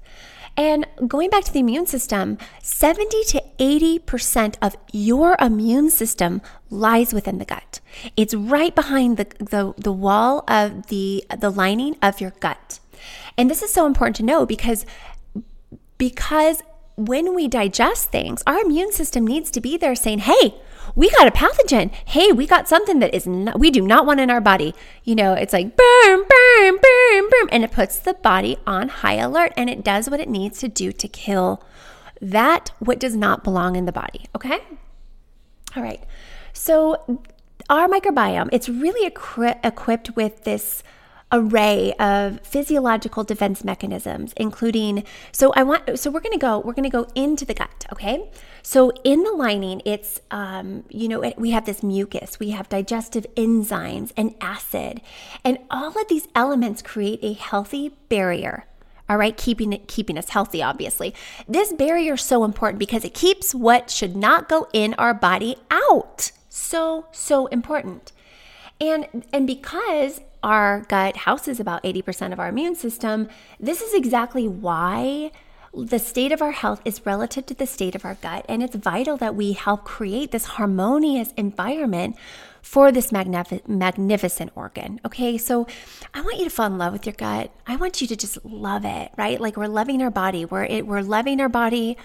And 0.57 0.85
going 1.07 1.29
back 1.29 1.43
to 1.45 1.53
the 1.53 1.59
immune 1.59 1.85
system, 1.85 2.37
70 2.61 3.23
to 3.29 3.43
80% 3.57 4.55
of 4.61 4.75
your 4.91 5.35
immune 5.39 5.89
system 5.89 6.41
lies 6.69 7.13
within 7.13 7.37
the 7.37 7.45
gut. 7.45 7.79
It's 8.17 8.33
right 8.33 8.75
behind 8.75 9.17
the, 9.17 9.27
the, 9.39 9.73
the 9.77 9.91
wall 9.91 10.43
of 10.47 10.87
the, 10.87 11.23
the 11.37 11.49
lining 11.49 11.95
of 12.01 12.19
your 12.19 12.31
gut. 12.39 12.79
And 13.37 13.49
this 13.49 13.61
is 13.61 13.71
so 13.71 13.85
important 13.85 14.17
to 14.17 14.23
know 14.23 14.45
because 14.45 14.85
because 15.97 16.63
when 16.95 17.35
we 17.35 17.47
digest 17.47 18.09
things, 18.09 18.41
our 18.47 18.59
immune 18.61 18.91
system 18.91 19.25
needs 19.25 19.51
to 19.51 19.61
be 19.61 19.77
there 19.77 19.93
saying, 19.93 20.19
hey, 20.19 20.55
we 20.95 21.09
got 21.11 21.27
a 21.27 21.31
pathogen. 21.31 21.91
Hey, 22.05 22.31
we 22.31 22.47
got 22.47 22.67
something 22.67 22.99
that 22.99 23.13
is 23.13 23.27
not, 23.27 23.59
we 23.59 23.71
do 23.71 23.81
not 23.81 24.05
want 24.05 24.19
in 24.19 24.29
our 24.29 24.41
body. 24.41 24.73
You 25.03 25.15
know, 25.15 25.33
it's 25.33 25.53
like 25.53 25.75
boom, 25.77 26.25
boom, 26.27 26.79
boom, 26.81 27.29
boom, 27.29 27.49
and 27.51 27.63
it 27.63 27.71
puts 27.71 27.97
the 27.97 28.13
body 28.15 28.57
on 28.67 28.89
high 28.89 29.15
alert 29.15 29.53
and 29.55 29.69
it 29.69 29.83
does 29.83 30.09
what 30.09 30.19
it 30.19 30.29
needs 30.29 30.59
to 30.59 30.67
do 30.67 30.91
to 30.91 31.07
kill 31.07 31.63
that 32.21 32.71
what 32.79 32.99
does 32.99 33.15
not 33.15 33.43
belong 33.43 33.75
in 33.75 33.85
the 33.85 33.91
body. 33.91 34.25
Okay. 34.35 34.59
All 35.75 35.83
right. 35.83 36.03
So 36.53 37.21
our 37.69 37.87
microbiome, 37.87 38.49
it's 38.51 38.69
really 38.69 39.05
equi- 39.07 39.59
equipped 39.63 40.15
with 40.15 40.43
this 40.43 40.83
array 41.31 41.93
of 41.99 42.39
physiological 42.41 43.23
defense 43.23 43.63
mechanisms 43.63 44.33
including 44.37 45.03
so 45.31 45.51
i 45.55 45.63
want 45.63 45.99
so 45.99 46.09
we're 46.09 46.19
going 46.19 46.31
to 46.31 46.39
go 46.39 46.59
we're 46.59 46.73
going 46.73 46.83
to 46.83 46.89
go 46.89 47.07
into 47.15 47.45
the 47.45 47.53
gut 47.53 47.81
okay? 47.91 48.29
So 48.63 48.91
in 49.03 49.23
the 49.23 49.31
lining 49.31 49.81
it's 49.85 50.21
um, 50.29 50.83
you 50.89 51.07
know 51.07 51.33
we 51.37 51.51
have 51.51 51.65
this 51.65 51.83
mucus 51.83 52.39
we 52.39 52.51
have 52.51 52.69
digestive 52.69 53.25
enzymes 53.35 54.11
and 54.15 54.35
acid 54.39 55.01
and 55.43 55.57
all 55.69 55.97
of 55.97 56.07
these 56.07 56.27
elements 56.35 56.81
create 56.81 57.19
a 57.21 57.33
healthy 57.33 57.89
barrier 58.09 58.65
all 59.09 59.17
right? 59.17 59.35
Keeping 59.35 59.73
it 59.73 59.87
keeping 59.87 60.17
us 60.17 60.29
healthy 60.29 60.63
obviously. 60.63 61.13
This 61.47 61.73
barrier 61.73 62.13
is 62.13 62.21
so 62.21 62.43
important 62.43 62.79
because 62.79 63.03
it 63.03 63.13
keeps 63.13 63.53
what 63.53 63.89
should 63.89 64.15
not 64.15 64.47
go 64.47 64.67
in 64.73 64.93
our 64.95 65.13
body 65.13 65.57
out. 65.69 66.31
So 66.49 67.07
so 67.11 67.47
important. 67.47 68.11
And 68.79 69.25
and 69.33 69.45
because 69.45 70.21
our 70.43 70.81
gut 70.87 71.17
houses 71.17 71.59
about 71.59 71.83
80% 71.83 72.33
of 72.33 72.39
our 72.39 72.49
immune 72.49 72.75
system, 72.75 73.29
this 73.59 73.81
is 73.81 73.93
exactly 73.93 74.47
why 74.47 75.31
the 75.73 75.99
state 75.99 76.31
of 76.31 76.41
our 76.41 76.51
health 76.51 76.81
is 76.83 77.05
relative 77.05 77.45
to 77.45 77.53
the 77.53 77.65
state 77.65 77.95
of 77.95 78.03
our 78.03 78.15
gut. 78.15 78.45
And 78.49 78.61
it's 78.61 78.75
vital 78.75 79.17
that 79.17 79.35
we 79.35 79.53
help 79.53 79.85
create 79.85 80.31
this 80.31 80.45
harmonious 80.45 81.31
environment 81.37 82.17
for 82.61 82.91
this 82.91 83.11
magnific- 83.11 83.67
magnificent 83.67 84.51
organ. 84.55 84.99
Okay, 85.05 85.37
so 85.37 85.65
I 86.13 86.21
want 86.21 86.37
you 86.37 86.43
to 86.43 86.49
fall 86.49 86.67
in 86.67 86.77
love 86.77 86.93
with 86.93 87.05
your 87.05 87.13
gut. 87.13 87.51
I 87.65 87.75
want 87.75 88.01
you 88.01 88.07
to 88.07 88.15
just 88.15 88.43
love 88.45 88.85
it, 88.85 89.11
right? 89.17 89.39
Like 89.39 89.57
we're 89.57 89.67
loving 89.67 90.01
our 90.01 90.11
body. 90.11 90.45
We're 90.45 90.65
it, 90.65 90.85
we're 90.85 91.01
loving 91.01 91.39
our 91.41 91.49
body. 91.49 91.97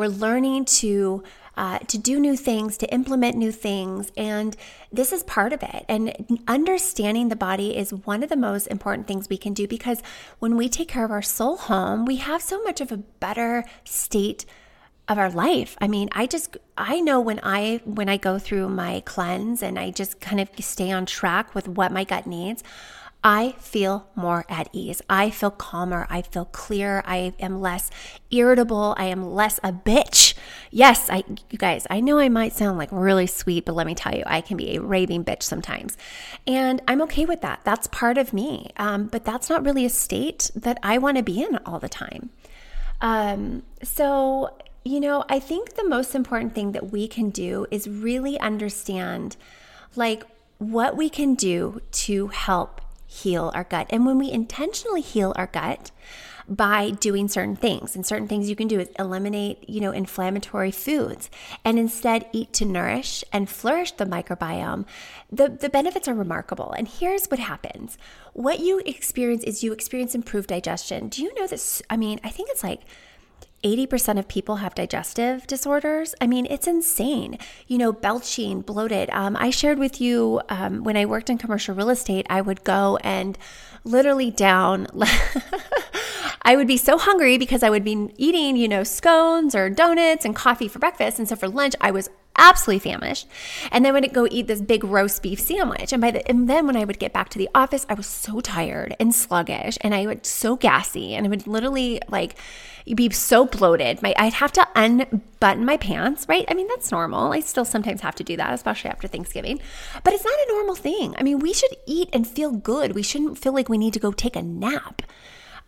We're 0.00 0.06
learning 0.06 0.64
to 0.80 1.22
uh, 1.58 1.78
to 1.80 1.98
do 1.98 2.18
new 2.18 2.34
things, 2.34 2.78
to 2.78 2.90
implement 2.90 3.36
new 3.36 3.52
things. 3.52 4.10
And 4.16 4.56
this 4.90 5.12
is 5.12 5.22
part 5.24 5.52
of 5.52 5.62
it. 5.62 5.84
And 5.90 6.40
understanding 6.48 7.28
the 7.28 7.36
body 7.36 7.76
is 7.76 7.92
one 7.92 8.22
of 8.22 8.30
the 8.30 8.36
most 8.36 8.66
important 8.68 9.06
things 9.06 9.28
we 9.28 9.36
can 9.36 9.52
do 9.52 9.68
because 9.68 10.00
when 10.38 10.56
we 10.56 10.70
take 10.70 10.88
care 10.88 11.04
of 11.04 11.10
our 11.10 11.20
soul 11.20 11.58
home, 11.58 12.06
we 12.06 12.16
have 12.16 12.40
so 12.40 12.62
much 12.62 12.80
of 12.80 12.90
a 12.90 12.96
better 12.96 13.62
state 13.84 14.46
of 15.06 15.18
our 15.18 15.28
life. 15.28 15.76
I 15.82 15.86
mean, 15.86 16.08
I 16.12 16.24
just 16.26 16.56
I 16.78 17.00
know 17.00 17.20
when 17.20 17.38
I 17.42 17.82
when 17.84 18.08
I 18.08 18.16
go 18.16 18.38
through 18.38 18.70
my 18.70 19.02
cleanse 19.04 19.62
and 19.62 19.78
I 19.78 19.90
just 19.90 20.18
kind 20.18 20.40
of 20.40 20.48
stay 20.60 20.90
on 20.90 21.04
track 21.04 21.54
with 21.54 21.68
what 21.68 21.92
my 21.92 22.04
gut 22.04 22.26
needs, 22.26 22.64
I 23.22 23.52
feel 23.58 24.08
more 24.14 24.46
at 24.48 24.70
ease. 24.72 25.02
I 25.10 25.28
feel 25.28 25.50
calmer. 25.50 26.06
I 26.08 26.22
feel 26.22 26.46
clear. 26.46 27.02
I 27.04 27.34
am 27.38 27.60
less 27.60 27.90
irritable. 28.30 28.94
I 28.96 29.06
am 29.06 29.22
less 29.34 29.58
a 29.62 29.72
bitch. 29.72 30.34
Yes, 30.70 31.10
I 31.10 31.24
you 31.50 31.58
guys, 31.58 31.86
I 31.90 32.00
know 32.00 32.18
I 32.18 32.30
might 32.30 32.54
sound 32.54 32.78
like 32.78 32.88
really 32.90 33.26
sweet, 33.26 33.66
but 33.66 33.74
let 33.74 33.86
me 33.86 33.94
tell 33.94 34.14
you, 34.14 34.22
I 34.26 34.40
can 34.40 34.56
be 34.56 34.74
a 34.74 34.80
raving 34.80 35.24
bitch 35.24 35.42
sometimes. 35.42 35.98
And 36.46 36.80
I'm 36.88 37.02
okay 37.02 37.26
with 37.26 37.42
that. 37.42 37.60
That's 37.64 37.86
part 37.88 38.16
of 38.16 38.32
me. 38.32 38.70
Um, 38.78 39.06
but 39.06 39.24
that's 39.24 39.50
not 39.50 39.64
really 39.64 39.84
a 39.84 39.90
state 39.90 40.50
that 40.54 40.78
I 40.82 40.96
want 40.96 41.18
to 41.18 41.22
be 41.22 41.42
in 41.42 41.58
all 41.66 41.78
the 41.78 41.88
time. 41.90 42.30
Um, 43.02 43.64
so, 43.82 44.56
you 44.82 44.98
know, 44.98 45.24
I 45.28 45.40
think 45.40 45.74
the 45.74 45.86
most 45.86 46.14
important 46.14 46.54
thing 46.54 46.72
that 46.72 46.90
we 46.90 47.06
can 47.06 47.28
do 47.28 47.66
is 47.70 47.86
really 47.86 48.40
understand 48.40 49.36
like 49.94 50.24
what 50.58 50.96
we 50.96 51.10
can 51.10 51.34
do 51.34 51.80
to 51.90 52.28
help 52.28 52.80
heal 53.10 53.50
our 53.54 53.64
gut. 53.64 53.88
And 53.90 54.06
when 54.06 54.18
we 54.18 54.30
intentionally 54.30 55.00
heal 55.00 55.32
our 55.34 55.48
gut 55.48 55.90
by 56.48 56.90
doing 56.90 57.26
certain 57.26 57.56
things, 57.56 57.96
and 57.96 58.06
certain 58.06 58.28
things 58.28 58.48
you 58.48 58.54
can 58.54 58.68
do 58.68 58.78
is 58.78 58.88
eliminate, 58.98 59.68
you 59.68 59.80
know, 59.80 59.90
inflammatory 59.90 60.70
foods 60.70 61.28
and 61.64 61.76
instead 61.76 62.26
eat 62.32 62.52
to 62.52 62.64
nourish 62.64 63.24
and 63.32 63.48
flourish 63.48 63.92
the 63.92 64.04
microbiome, 64.04 64.84
the, 65.30 65.48
the 65.48 65.68
benefits 65.68 66.06
are 66.06 66.14
remarkable. 66.14 66.72
And 66.72 66.86
here's 66.86 67.26
what 67.26 67.40
happens. 67.40 67.98
What 68.32 68.60
you 68.60 68.80
experience 68.86 69.42
is 69.42 69.64
you 69.64 69.72
experience 69.72 70.14
improved 70.14 70.48
digestion. 70.48 71.08
Do 71.08 71.22
you 71.22 71.34
know 71.34 71.48
this? 71.48 71.82
I 71.90 71.96
mean, 71.96 72.20
I 72.22 72.30
think 72.30 72.48
it's 72.50 72.62
like 72.62 72.82
80% 73.62 74.18
of 74.18 74.26
people 74.28 74.56
have 74.56 74.74
digestive 74.74 75.46
disorders. 75.46 76.14
I 76.20 76.26
mean, 76.26 76.46
it's 76.48 76.66
insane. 76.66 77.38
You 77.66 77.78
know, 77.78 77.92
belching, 77.92 78.62
bloated. 78.62 79.10
Um, 79.10 79.36
I 79.36 79.50
shared 79.50 79.78
with 79.78 80.00
you 80.00 80.40
um, 80.48 80.82
when 80.82 80.96
I 80.96 81.04
worked 81.04 81.28
in 81.28 81.38
commercial 81.38 81.74
real 81.74 81.90
estate, 81.90 82.26
I 82.30 82.40
would 82.40 82.64
go 82.64 82.98
and 83.04 83.36
literally 83.84 84.30
down. 84.30 84.86
I 86.42 86.56
would 86.56 86.66
be 86.66 86.78
so 86.78 86.96
hungry 86.96 87.36
because 87.36 87.62
I 87.62 87.70
would 87.70 87.84
be 87.84 88.08
eating, 88.16 88.56
you 88.56 88.66
know, 88.66 88.82
scones 88.82 89.54
or 89.54 89.68
donuts 89.68 90.24
and 90.24 90.34
coffee 90.34 90.68
for 90.68 90.78
breakfast. 90.78 91.18
And 91.18 91.28
so 91.28 91.36
for 91.36 91.48
lunch, 91.48 91.74
I 91.80 91.90
was 91.90 92.08
absolutely 92.36 92.90
famished. 92.90 93.26
And 93.70 93.84
then 93.84 93.94
I 93.94 94.00
would 94.00 94.12
go 94.12 94.26
eat 94.30 94.46
this 94.46 94.60
big 94.60 94.84
roast 94.84 95.22
beef 95.22 95.40
sandwich. 95.40 95.92
And 95.92 96.00
by 96.00 96.10
the 96.10 96.28
and 96.28 96.48
then 96.48 96.66
when 96.66 96.76
I 96.76 96.84
would 96.84 96.98
get 96.98 97.12
back 97.12 97.28
to 97.30 97.38
the 97.38 97.48
office, 97.54 97.86
I 97.88 97.94
was 97.94 98.06
so 98.06 98.40
tired 98.40 98.96
and 98.98 99.14
sluggish 99.14 99.78
and 99.80 99.94
I 99.94 100.06
would 100.06 100.26
so 100.26 100.56
gassy 100.56 101.14
and 101.14 101.26
I 101.26 101.28
would 101.28 101.46
literally 101.46 102.00
like 102.08 102.36
be 102.94 103.10
so 103.10 103.44
bloated. 103.44 104.02
My 104.02 104.14
I'd 104.16 104.34
have 104.34 104.52
to 104.52 104.66
unbutton 104.74 105.64
my 105.64 105.76
pants, 105.76 106.26
right? 106.28 106.44
I 106.48 106.54
mean, 106.54 106.68
that's 106.68 106.90
normal. 106.90 107.32
I 107.32 107.40
still 107.40 107.64
sometimes 107.64 108.00
have 108.00 108.14
to 108.16 108.24
do 108.24 108.36
that, 108.36 108.52
especially 108.54 108.90
after 108.90 109.08
Thanksgiving. 109.08 109.60
But 110.02 110.14
it's 110.14 110.24
not 110.24 110.34
a 110.34 110.52
normal 110.52 110.74
thing. 110.74 111.14
I 111.18 111.22
mean, 111.22 111.38
we 111.38 111.52
should 111.52 111.76
eat 111.86 112.08
and 112.12 112.26
feel 112.26 112.52
good. 112.52 112.94
We 112.94 113.02
shouldn't 113.02 113.38
feel 113.38 113.52
like 113.52 113.68
we 113.68 113.78
need 113.78 113.92
to 113.94 114.00
go 114.00 114.12
take 114.12 114.36
a 114.36 114.42
nap. 114.42 115.02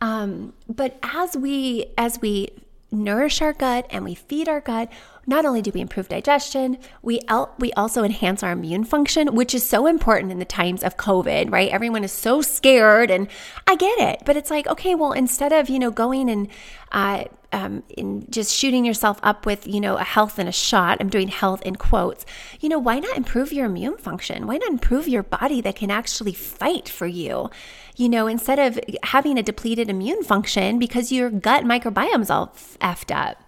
Um, 0.01 0.53
but 0.69 0.99
as 1.03 1.37
we 1.37 1.87
as 1.97 2.21
we 2.21 2.49
nourish 2.91 3.41
our 3.41 3.53
gut 3.53 3.87
and 3.91 4.05
we 4.05 4.15
feed 4.15 4.49
our 4.49 4.61
gut, 4.61 4.91
not 5.27 5.45
only 5.45 5.63
do 5.63 5.71
we 5.73 5.81
improve 5.81 6.09
digestion, 6.09 6.79
we 7.01 7.21
el- 7.29 7.55
we 7.59 7.73
also 7.75 8.03
enhance 8.03 8.43
our 8.43 8.53
immune 8.53 8.85
function, 8.85 9.35
which 9.35 9.55
is 9.55 9.67
so 9.67 9.87
important 9.87 10.33
in 10.33 10.39
the 10.39 10.45
times 10.45 10.83
of 10.83 10.97
COVID, 10.97 11.51
right? 11.53 11.71
Everyone 11.71 12.05
is 12.05 12.13
so 12.13 12.43
scared, 12.43 13.11
and 13.11 13.29
I 13.67 13.77
get 13.77 13.99
it, 13.99 14.23
but 14.25 14.37
it's 14.37 14.51
like, 14.51 14.67
okay, 14.67 14.95
well, 14.95 15.13
instead 15.13 15.53
of 15.53 15.69
you 15.69 15.79
know 15.79 15.91
going 15.91 16.29
and 16.29 16.49
uh, 16.91 17.25
um, 17.53 17.83
in 17.97 18.27
just 18.31 18.55
shooting 18.55 18.85
yourself 18.85 19.21
up 19.23 19.47
with 19.47 19.67
you 19.67 19.81
know 19.81 19.97
a 19.97 20.05
health 20.05 20.39
and 20.39 20.49
a 20.49 20.53
shot, 20.53 20.99
I'm 21.01 21.09
doing 21.09 21.29
health 21.29 21.63
in 21.63 21.77
quotes. 21.77 22.27
You 22.61 22.69
know, 22.69 22.79
why 22.79 22.99
not 22.99 23.17
improve 23.17 23.53
your 23.53 23.67
immune 23.67 23.99
function? 23.99 24.47
Why 24.47 24.57
not 24.57 24.71
improve 24.71 25.07
your 25.07 25.23
body 25.23 25.61
that 25.61 25.77
can 25.77 25.91
actually 25.91 26.35
fight 26.35 26.89
for 26.89 27.07
you? 27.07 27.49
You 27.97 28.09
know, 28.09 28.27
instead 28.27 28.59
of 28.59 28.81
having 29.05 29.39
a 29.39 29.43
depleted 29.43 29.89
immune 29.89 30.25
function 30.25 30.79
because 30.79 31.13
your 31.13 31.31
gut 31.31 31.65
microbiome's 31.65 32.31
all 32.31 32.49
effed 32.81 33.15
up. 33.15 33.39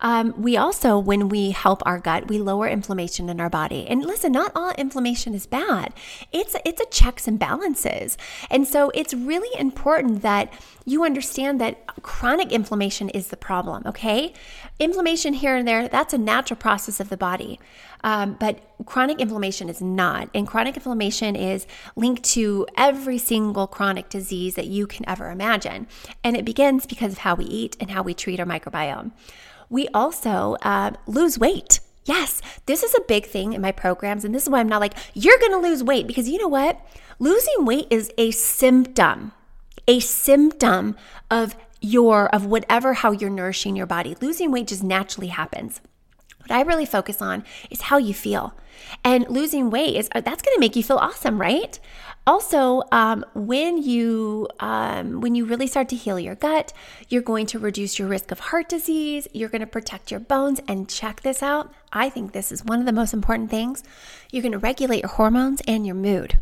Um, 0.00 0.34
we 0.36 0.56
also, 0.56 0.98
when 0.98 1.28
we 1.28 1.50
help 1.50 1.82
our 1.84 1.98
gut, 1.98 2.28
we 2.28 2.38
lower 2.38 2.68
inflammation 2.68 3.28
in 3.28 3.40
our 3.40 3.50
body. 3.50 3.86
And 3.88 4.04
listen, 4.04 4.32
not 4.32 4.52
all 4.54 4.70
inflammation 4.72 5.34
is 5.34 5.46
bad. 5.46 5.92
It's 6.32 6.54
it's 6.64 6.80
a 6.80 6.86
checks 6.86 7.26
and 7.26 7.38
balances. 7.38 8.16
And 8.50 8.66
so 8.66 8.90
it's 8.94 9.14
really 9.14 9.58
important 9.58 10.22
that 10.22 10.52
you 10.84 11.04
understand 11.04 11.60
that 11.60 11.86
chronic 12.02 12.52
inflammation 12.52 13.08
is 13.10 13.28
the 13.28 13.36
problem. 13.36 13.82
Okay, 13.86 14.32
inflammation 14.78 15.34
here 15.34 15.56
and 15.56 15.66
there 15.66 15.88
that's 15.88 16.14
a 16.14 16.18
natural 16.18 16.58
process 16.58 17.00
of 17.00 17.08
the 17.08 17.16
body. 17.16 17.58
Um, 18.04 18.36
but 18.38 18.60
chronic 18.86 19.18
inflammation 19.20 19.68
is 19.68 19.82
not. 19.82 20.30
And 20.32 20.46
chronic 20.46 20.76
inflammation 20.76 21.34
is 21.34 21.66
linked 21.96 22.22
to 22.24 22.66
every 22.76 23.18
single 23.18 23.66
chronic 23.66 24.08
disease 24.08 24.54
that 24.54 24.66
you 24.66 24.86
can 24.86 25.08
ever 25.08 25.30
imagine. 25.30 25.88
And 26.22 26.36
it 26.36 26.44
begins 26.44 26.86
because 26.86 27.12
of 27.12 27.18
how 27.18 27.34
we 27.34 27.44
eat 27.44 27.76
and 27.80 27.90
how 27.90 28.02
we 28.02 28.14
treat 28.14 28.38
our 28.38 28.46
microbiome 28.46 29.10
we 29.70 29.88
also 29.88 30.56
uh, 30.62 30.92
lose 31.06 31.38
weight. 31.38 31.80
Yes, 32.04 32.40
this 32.66 32.82
is 32.82 32.94
a 32.94 33.02
big 33.02 33.26
thing 33.26 33.52
in 33.52 33.60
my 33.60 33.72
programs. 33.72 34.24
And 34.24 34.34
this 34.34 34.44
is 34.44 34.48
why 34.48 34.60
I'm 34.60 34.68
not 34.68 34.80
like, 34.80 34.94
you're 35.14 35.38
going 35.38 35.52
to 35.52 35.58
lose 35.58 35.84
weight 35.84 36.06
because 36.06 36.28
you 36.28 36.38
know 36.38 36.48
what? 36.48 36.80
Losing 37.18 37.64
weight 37.64 37.86
is 37.90 38.10
a 38.16 38.30
symptom, 38.30 39.32
a 39.86 40.00
symptom 40.00 40.96
of 41.30 41.54
your, 41.80 42.34
of 42.34 42.46
whatever, 42.46 42.94
how 42.94 43.10
you're 43.10 43.28
nourishing 43.28 43.76
your 43.76 43.86
body. 43.86 44.16
Losing 44.20 44.50
weight 44.50 44.68
just 44.68 44.82
naturally 44.82 45.28
happens. 45.28 45.80
What 46.38 46.52
I 46.52 46.62
really 46.62 46.86
focus 46.86 47.20
on 47.20 47.44
is 47.70 47.82
how 47.82 47.98
you 47.98 48.14
feel. 48.14 48.54
And 49.04 49.28
losing 49.28 49.68
weight 49.68 49.96
is 49.96 50.08
that's 50.08 50.42
going 50.42 50.54
to 50.54 50.60
make 50.60 50.76
you 50.76 50.82
feel 50.82 50.96
awesome, 50.96 51.38
right? 51.40 51.78
Also, 52.28 52.82
um, 52.92 53.24
when 53.32 53.82
you 53.82 54.46
um, 54.60 55.22
when 55.22 55.34
you 55.34 55.46
really 55.46 55.66
start 55.66 55.88
to 55.88 55.96
heal 55.96 56.20
your 56.20 56.34
gut, 56.34 56.74
you're 57.08 57.22
going 57.22 57.46
to 57.46 57.58
reduce 57.58 57.98
your 57.98 58.06
risk 58.06 58.30
of 58.30 58.38
heart 58.38 58.68
disease. 58.68 59.26
You're 59.32 59.48
going 59.48 59.62
to 59.62 59.66
protect 59.66 60.10
your 60.10 60.20
bones. 60.20 60.60
And 60.68 60.90
check 60.90 61.22
this 61.22 61.42
out. 61.42 61.72
I 61.90 62.10
think 62.10 62.32
this 62.32 62.52
is 62.52 62.62
one 62.62 62.80
of 62.80 62.84
the 62.84 62.92
most 62.92 63.14
important 63.14 63.48
things. 63.48 63.82
You're 64.30 64.42
going 64.42 64.52
to 64.52 64.58
regulate 64.58 65.00
your 65.00 65.08
hormones 65.08 65.62
and 65.66 65.86
your 65.86 65.94
mood. 65.94 66.38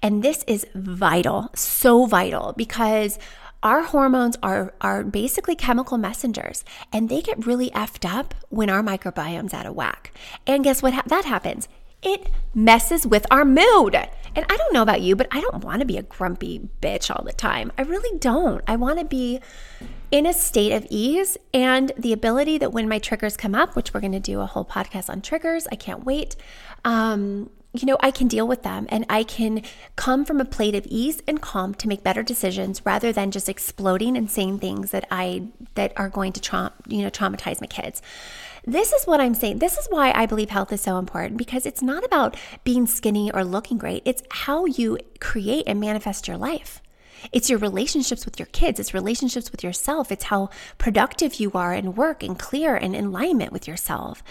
And 0.00 0.22
this 0.22 0.44
is 0.46 0.66
vital, 0.74 1.50
so 1.54 2.06
vital, 2.06 2.54
because 2.56 3.18
our 3.62 3.82
hormones 3.82 4.38
are, 4.42 4.72
are 4.80 5.02
basically 5.04 5.56
chemical 5.56 5.98
messengers 5.98 6.64
and 6.90 7.08
they 7.08 7.20
get 7.20 7.44
really 7.44 7.70
effed 7.70 8.08
up 8.08 8.34
when 8.48 8.70
our 8.70 8.82
microbiome's 8.82 9.52
out 9.52 9.66
of 9.66 9.74
whack. 9.74 10.12
And 10.46 10.64
guess 10.64 10.82
what? 10.82 10.94
Ha- 10.94 11.02
that 11.06 11.26
happens 11.26 11.68
it 12.02 12.30
messes 12.54 13.06
with 13.06 13.26
our 13.30 13.44
mood. 13.44 13.94
And 13.94 14.46
I 14.48 14.56
don't 14.56 14.72
know 14.72 14.82
about 14.82 15.00
you, 15.00 15.16
but 15.16 15.26
I 15.30 15.40
don't 15.40 15.64
want 15.64 15.80
to 15.80 15.86
be 15.86 15.96
a 15.96 16.02
grumpy 16.02 16.68
bitch 16.80 17.14
all 17.14 17.24
the 17.24 17.32
time. 17.32 17.72
I 17.76 17.82
really 17.82 18.18
don't. 18.18 18.62
I 18.66 18.76
want 18.76 18.98
to 18.98 19.04
be 19.04 19.40
in 20.10 20.26
a 20.26 20.32
state 20.32 20.72
of 20.72 20.86
ease 20.90 21.36
and 21.52 21.92
the 21.98 22.12
ability 22.12 22.58
that 22.58 22.72
when 22.72 22.88
my 22.88 22.98
triggers 22.98 23.36
come 23.36 23.54
up, 23.54 23.74
which 23.74 23.92
we're 23.92 24.00
going 24.00 24.12
to 24.12 24.20
do 24.20 24.40
a 24.40 24.46
whole 24.46 24.64
podcast 24.64 25.10
on 25.10 25.20
triggers, 25.20 25.66
I 25.70 25.76
can't 25.76 26.04
wait. 26.04 26.36
Um, 26.84 27.50
you 27.74 27.84
know, 27.84 27.98
I 28.00 28.10
can 28.10 28.28
deal 28.28 28.48
with 28.48 28.62
them 28.62 28.86
and 28.88 29.04
I 29.10 29.22
can 29.22 29.62
come 29.96 30.24
from 30.24 30.40
a 30.40 30.44
plate 30.44 30.74
of 30.74 30.86
ease 30.86 31.22
and 31.26 31.40
calm 31.40 31.74
to 31.74 31.88
make 31.88 32.02
better 32.02 32.22
decisions 32.22 32.84
rather 32.86 33.12
than 33.12 33.30
just 33.30 33.48
exploding 33.48 34.16
and 34.16 34.30
saying 34.30 34.60
things 34.60 34.90
that 34.90 35.06
I 35.10 35.48
that 35.74 35.92
are 35.96 36.08
going 36.08 36.32
to 36.32 36.72
you 36.86 37.02
know 37.02 37.10
traumatize 37.10 37.60
my 37.60 37.66
kids. 37.66 38.00
This 38.68 38.92
is 38.92 39.06
what 39.06 39.18
I'm 39.18 39.32
saying. 39.32 39.60
This 39.60 39.78
is 39.78 39.86
why 39.88 40.12
I 40.14 40.26
believe 40.26 40.50
health 40.50 40.74
is 40.74 40.82
so 40.82 40.98
important 40.98 41.38
because 41.38 41.64
it's 41.64 41.80
not 41.80 42.04
about 42.04 42.36
being 42.64 42.86
skinny 42.86 43.30
or 43.32 43.42
looking 43.42 43.78
great. 43.78 44.02
It's 44.04 44.22
how 44.30 44.66
you 44.66 44.98
create 45.20 45.64
and 45.66 45.80
manifest 45.80 46.28
your 46.28 46.36
life. 46.36 46.82
It's 47.32 47.50
your 47.50 47.58
relationships 47.58 48.24
with 48.24 48.38
your 48.38 48.46
kids, 48.46 48.80
it's 48.80 48.94
relationships 48.94 49.50
with 49.50 49.62
yourself, 49.62 50.10
it's 50.12 50.24
how 50.24 50.50
productive 50.78 51.34
you 51.40 51.50
are 51.54 51.74
in 51.74 51.94
work 51.94 52.22
and 52.22 52.38
clear 52.38 52.76
and 52.76 52.94
in 52.94 53.06
alignment 53.06 53.52
with 53.52 53.66
yourself. 53.68 54.22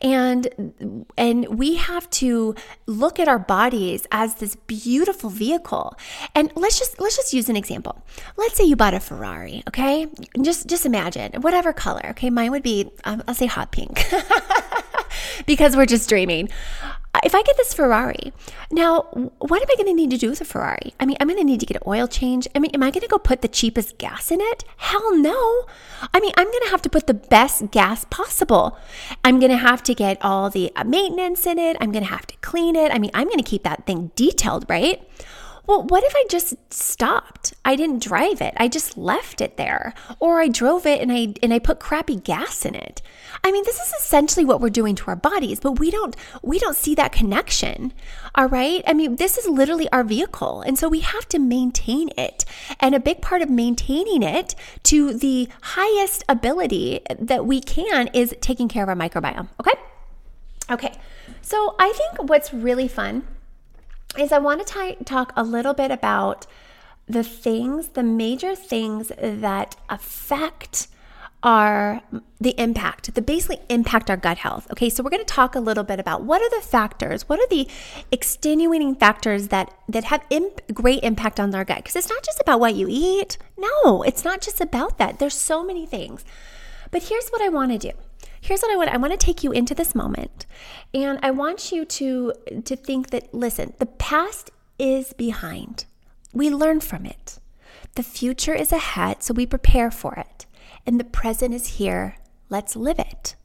And 0.00 1.06
and 1.16 1.58
we 1.58 1.76
have 1.76 2.08
to 2.10 2.54
look 2.86 3.18
at 3.18 3.28
our 3.28 3.38
bodies 3.38 4.06
as 4.10 4.36
this 4.36 4.56
beautiful 4.56 5.30
vehicle. 5.30 5.96
And 6.34 6.52
let's 6.56 6.78
just 6.78 7.00
let's 7.00 7.16
just 7.16 7.32
use 7.32 7.48
an 7.48 7.56
example. 7.56 8.04
Let's 8.36 8.56
say 8.56 8.64
you 8.64 8.76
bought 8.76 8.94
a 8.94 9.00
Ferrari, 9.00 9.62
okay? 9.68 10.06
Just 10.40 10.66
just 10.66 10.86
imagine 10.86 11.40
whatever 11.40 11.72
color, 11.72 12.06
okay? 12.10 12.30
Mine 12.30 12.50
would 12.50 12.62
be 12.62 12.90
um, 13.04 13.22
I'll 13.26 13.34
say 13.34 13.46
hot 13.46 13.72
pink. 13.72 14.04
because 15.46 15.76
we're 15.76 15.86
just 15.86 16.08
dreaming 16.08 16.48
if 17.22 17.34
I 17.34 17.42
get 17.42 17.56
this 17.56 17.72
Ferrari, 17.72 18.32
now 18.70 19.02
what 19.38 19.62
am 19.62 19.68
I 19.70 19.76
going 19.76 19.86
to 19.86 19.94
need 19.94 20.10
to 20.10 20.16
do 20.16 20.30
with 20.30 20.40
a 20.40 20.44
Ferrari? 20.44 20.94
I 20.98 21.06
mean, 21.06 21.16
I'm 21.20 21.28
going 21.28 21.38
to 21.38 21.44
need 21.44 21.60
to 21.60 21.66
get 21.66 21.76
an 21.76 21.82
oil 21.86 22.08
change. 22.08 22.48
I 22.54 22.58
mean, 22.58 22.72
am 22.72 22.82
I 22.82 22.90
going 22.90 23.02
to 23.02 23.08
go 23.08 23.18
put 23.18 23.42
the 23.42 23.48
cheapest 23.48 23.98
gas 23.98 24.30
in 24.30 24.40
it? 24.40 24.64
Hell 24.78 25.16
no. 25.16 25.64
I 26.12 26.20
mean, 26.20 26.32
I'm 26.36 26.46
going 26.46 26.64
to 26.64 26.70
have 26.70 26.82
to 26.82 26.88
put 26.88 27.06
the 27.06 27.14
best 27.14 27.70
gas 27.70 28.04
possible. 28.10 28.78
I'm 29.24 29.38
going 29.38 29.52
to 29.52 29.58
have 29.58 29.82
to 29.84 29.94
get 29.94 30.18
all 30.22 30.50
the 30.50 30.72
uh, 30.74 30.84
maintenance 30.84 31.46
in 31.46 31.58
it. 31.58 31.76
I'm 31.80 31.92
going 31.92 32.04
to 32.04 32.10
have 32.10 32.26
to 32.26 32.36
clean 32.38 32.74
it. 32.76 32.90
I 32.92 32.98
mean, 32.98 33.10
I'm 33.14 33.28
going 33.28 33.38
to 33.38 33.44
keep 33.44 33.62
that 33.62 33.86
thing 33.86 34.10
detailed, 34.16 34.66
right? 34.68 35.00
Well, 35.66 35.82
what 35.84 36.04
if 36.04 36.14
I 36.14 36.24
just 36.28 36.54
stopped? 36.72 37.54
I 37.64 37.74
didn't 37.74 38.02
drive 38.02 38.42
it. 38.42 38.52
I 38.58 38.68
just 38.68 38.98
left 38.98 39.40
it 39.40 39.56
there. 39.56 39.94
Or 40.20 40.40
I 40.40 40.48
drove 40.48 40.84
it 40.84 41.00
and 41.00 41.10
I 41.10 41.34
and 41.42 41.54
I 41.54 41.58
put 41.58 41.80
crappy 41.80 42.16
gas 42.16 42.66
in 42.66 42.74
it. 42.74 43.00
I 43.42 43.50
mean, 43.50 43.64
this 43.64 43.80
is 43.80 43.92
essentially 43.94 44.44
what 44.44 44.60
we're 44.60 44.70
doing 44.70 44.94
to 44.96 45.06
our 45.08 45.16
bodies, 45.16 45.60
but 45.60 45.78
we 45.78 45.90
don't 45.90 46.14
we 46.42 46.58
don't 46.58 46.76
see 46.76 46.94
that 46.96 47.12
connection. 47.12 47.94
All 48.34 48.48
right? 48.48 48.82
I 48.86 48.92
mean, 48.92 49.16
this 49.16 49.38
is 49.38 49.48
literally 49.48 49.88
our 49.90 50.04
vehicle, 50.04 50.60
and 50.60 50.78
so 50.78 50.88
we 50.88 51.00
have 51.00 51.26
to 51.28 51.38
maintain 51.38 52.10
it. 52.18 52.44
And 52.78 52.94
a 52.94 53.00
big 53.00 53.22
part 53.22 53.40
of 53.40 53.48
maintaining 53.48 54.22
it 54.22 54.54
to 54.84 55.14
the 55.14 55.48
highest 55.62 56.24
ability 56.28 57.00
that 57.18 57.46
we 57.46 57.60
can 57.60 58.08
is 58.08 58.34
taking 58.40 58.68
care 58.68 58.82
of 58.82 58.88
our 58.90 58.96
microbiome, 58.96 59.48
okay? 59.60 59.78
Okay. 60.70 60.92
So, 61.42 61.74
I 61.78 61.92
think 61.92 62.28
what's 62.28 62.54
really 62.54 62.88
fun 62.88 63.26
is 64.18 64.32
I 64.32 64.38
want 64.38 64.66
to 64.66 64.72
t- 64.72 65.04
talk 65.04 65.32
a 65.36 65.42
little 65.42 65.74
bit 65.74 65.90
about 65.90 66.46
the 67.06 67.24
things, 67.24 67.88
the 67.88 68.02
major 68.02 68.54
things 68.54 69.12
that 69.18 69.76
affect 69.88 70.88
our 71.42 72.00
the 72.40 72.58
impact, 72.58 73.14
that 73.14 73.26
basically 73.26 73.60
impact 73.68 74.08
our 74.08 74.16
gut 74.16 74.38
health. 74.38 74.66
Okay, 74.72 74.88
so 74.88 75.02
we're 75.02 75.10
going 75.10 75.24
to 75.24 75.34
talk 75.34 75.54
a 75.54 75.60
little 75.60 75.84
bit 75.84 76.00
about 76.00 76.22
what 76.22 76.40
are 76.40 76.58
the 76.58 76.66
factors, 76.66 77.28
what 77.28 77.38
are 77.38 77.46
the 77.48 77.68
extenuating 78.10 78.94
factors 78.94 79.48
that 79.48 79.72
that 79.88 80.04
have 80.04 80.24
imp- 80.30 80.62
great 80.72 81.02
impact 81.02 81.38
on 81.38 81.54
our 81.54 81.64
gut 81.64 81.78
because 81.78 81.96
it's 81.96 82.08
not 82.08 82.22
just 82.24 82.40
about 82.40 82.60
what 82.60 82.74
you 82.74 82.86
eat. 82.88 83.36
No, 83.58 84.02
it's 84.02 84.24
not 84.24 84.40
just 84.40 84.60
about 84.60 84.96
that. 84.98 85.18
There's 85.18 85.34
so 85.34 85.62
many 85.62 85.84
things. 85.84 86.24
But 86.90 87.02
here's 87.04 87.28
what 87.28 87.42
I 87.42 87.48
want 87.50 87.72
to 87.72 87.78
do 87.78 87.92
here's 88.44 88.60
what 88.60 88.70
I 88.72 88.76
want 88.76 88.90
I 88.90 88.98
want 88.98 89.12
to 89.18 89.26
take 89.26 89.42
you 89.42 89.52
into 89.52 89.74
this 89.74 89.94
moment 89.94 90.44
and 90.92 91.18
I 91.22 91.30
want 91.30 91.72
you 91.72 91.84
to 91.86 92.32
to 92.64 92.76
think 92.76 93.10
that 93.10 93.32
listen, 93.32 93.72
the 93.78 93.86
past 93.86 94.50
is 94.78 95.12
behind. 95.14 95.86
We 96.32 96.50
learn 96.50 96.80
from 96.80 97.06
it. 97.06 97.38
The 97.94 98.02
future 98.02 98.54
is 98.54 98.72
ahead, 98.72 99.22
so 99.22 99.32
we 99.34 99.46
prepare 99.46 99.90
for 99.90 100.14
it. 100.14 100.46
and 100.86 101.00
the 101.00 101.04
present 101.04 101.54
is 101.54 101.78
here. 101.78 102.16
Let's 102.50 102.76
live 102.76 102.98
it. 102.98 103.36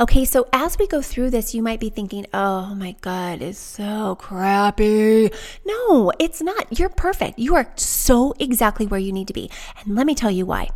Okay, 0.00 0.24
so 0.24 0.46
as 0.52 0.78
we 0.78 0.86
go 0.86 1.02
through 1.02 1.30
this, 1.30 1.54
you 1.54 1.62
might 1.62 1.80
be 1.80 1.90
thinking, 1.90 2.24
oh 2.32 2.74
my 2.74 2.94
God, 3.00 3.42
it's 3.42 3.58
so 3.58 4.16
crappy. 4.18 5.30
No, 5.66 6.12
it's 6.18 6.40
not. 6.40 6.78
You're 6.78 6.88
perfect. 6.88 7.38
You 7.38 7.56
are 7.56 7.70
so 7.76 8.32
exactly 8.38 8.86
where 8.86 9.00
you 9.00 9.12
need 9.12 9.26
to 9.26 9.34
be. 9.34 9.50
And 9.84 9.94
let 9.94 10.06
me 10.06 10.14
tell 10.14 10.30
you 10.30 10.46
why 10.46 10.68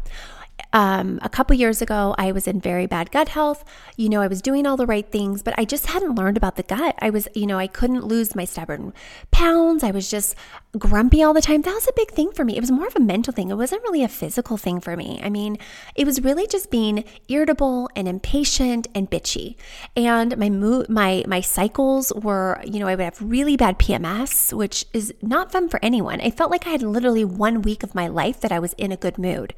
um, 0.72 1.18
a 1.22 1.28
couple 1.28 1.56
years 1.56 1.82
ago, 1.82 2.14
I 2.16 2.32
was 2.32 2.46
in 2.46 2.60
very 2.60 2.86
bad 2.86 3.10
gut 3.10 3.30
health. 3.30 3.64
You 3.96 4.08
know, 4.08 4.20
I 4.20 4.28
was 4.28 4.40
doing 4.40 4.66
all 4.66 4.76
the 4.76 4.86
right 4.86 5.10
things, 5.10 5.42
but 5.42 5.54
I 5.58 5.64
just 5.64 5.86
hadn't 5.86 6.14
learned 6.14 6.36
about 6.36 6.56
the 6.56 6.62
gut. 6.62 6.94
I 7.00 7.10
was, 7.10 7.26
you 7.34 7.46
know, 7.46 7.58
I 7.58 7.66
couldn't 7.66 8.04
lose 8.04 8.36
my 8.36 8.44
stubborn 8.44 8.92
pounds. 9.30 9.82
I 9.82 9.90
was 9.90 10.08
just 10.08 10.36
grumpy 10.78 11.22
all 11.22 11.34
the 11.34 11.40
time. 11.40 11.62
That 11.62 11.74
was 11.74 11.88
a 11.88 11.92
big 11.96 12.12
thing 12.12 12.30
for 12.32 12.44
me. 12.44 12.56
It 12.56 12.60
was 12.60 12.70
more 12.70 12.86
of 12.86 12.94
a 12.94 13.00
mental 13.00 13.32
thing. 13.32 13.50
It 13.50 13.56
wasn't 13.56 13.82
really 13.82 14.04
a 14.04 14.08
physical 14.08 14.56
thing 14.56 14.80
for 14.80 14.96
me. 14.96 15.20
I 15.22 15.28
mean, 15.28 15.58
it 15.96 16.06
was 16.06 16.22
really 16.22 16.46
just 16.46 16.70
being 16.70 17.04
irritable 17.28 17.88
and 17.96 18.06
impatient 18.06 18.86
and 18.94 19.10
bitchy. 19.10 19.56
And 19.96 20.36
my 20.38 20.50
mood, 20.50 20.88
my 20.88 21.24
my 21.26 21.40
cycles 21.40 22.12
were, 22.14 22.60
you 22.64 22.78
know, 22.78 22.86
I 22.86 22.94
would 22.94 23.04
have 23.04 23.20
really 23.20 23.56
bad 23.56 23.78
PMS, 23.78 24.52
which 24.52 24.86
is 24.92 25.12
not 25.20 25.50
fun 25.50 25.68
for 25.68 25.80
anyone. 25.82 26.20
I 26.20 26.30
felt 26.30 26.50
like 26.50 26.66
I 26.66 26.70
had 26.70 26.82
literally 26.82 27.24
one 27.24 27.62
week 27.62 27.82
of 27.82 27.94
my 27.94 28.06
life 28.06 28.40
that 28.40 28.52
I 28.52 28.60
was 28.60 28.74
in 28.74 28.92
a 28.92 28.96
good 28.96 29.18
mood. 29.18 29.54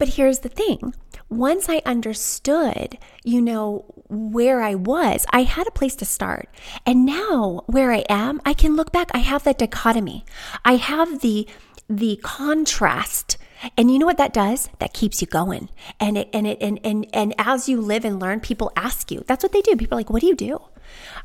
But 0.00 0.14
here's 0.14 0.38
the 0.38 0.48
thing 0.48 0.94
once 1.28 1.68
I 1.68 1.82
understood, 1.84 2.96
you 3.22 3.40
know, 3.42 3.84
where 4.08 4.62
I 4.62 4.74
was, 4.74 5.26
I 5.30 5.42
had 5.42 5.68
a 5.68 5.70
place 5.72 5.94
to 5.96 6.06
start. 6.06 6.48
And 6.86 7.04
now 7.04 7.62
where 7.66 7.92
I 7.92 8.04
am, 8.08 8.40
I 8.46 8.54
can 8.54 8.76
look 8.76 8.92
back. 8.92 9.10
I 9.12 9.18
have 9.18 9.44
that 9.44 9.58
dichotomy. 9.58 10.24
I 10.64 10.76
have 10.76 11.20
the 11.20 11.46
the 11.86 12.18
contrast 12.22 13.36
and 13.76 13.90
you 13.90 13.98
know 13.98 14.06
what 14.06 14.16
that 14.16 14.32
does? 14.32 14.70
That 14.78 14.94
keeps 14.94 15.20
you 15.20 15.26
going. 15.26 15.68
And 16.00 16.16
it 16.16 16.30
and 16.32 16.46
it 16.46 16.56
and 16.62 16.80
and 16.82 17.06
and 17.12 17.34
as 17.36 17.68
you 17.68 17.78
live 17.78 18.06
and 18.06 18.18
learn, 18.18 18.40
people 18.40 18.72
ask 18.76 19.10
you. 19.10 19.22
That's 19.26 19.44
what 19.44 19.52
they 19.52 19.60
do. 19.60 19.76
People 19.76 19.96
are 19.96 20.00
like, 20.00 20.08
"What 20.08 20.22
do 20.22 20.28
you 20.28 20.34
do?" 20.34 20.60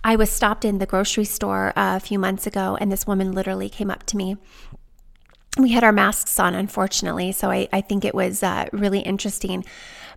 I 0.04 0.18
was 0.18 0.30
stopped 0.30 0.66
in 0.66 0.80
the 0.80 0.86
grocery 0.86 1.24
store 1.24 1.72
a 1.78 2.02
few 2.02 2.20
months 2.20 2.46
ago, 2.46 2.78
and 2.82 2.92
this 2.92 3.08
woman 3.08 3.32
literally 3.32 3.70
came 3.70 3.90
up 3.90 4.04
to 4.08 4.18
me 4.18 4.36
we 5.58 5.72
had 5.72 5.84
our 5.84 5.92
masks 5.92 6.40
on, 6.40 6.54
unfortunately. 6.54 7.32
So 7.32 7.50
I, 7.50 7.68
I 7.72 7.82
think 7.82 8.04
it 8.06 8.16
was 8.16 8.44
uh, 8.44 8.68
really 8.72 9.00
interesting. 9.00 9.64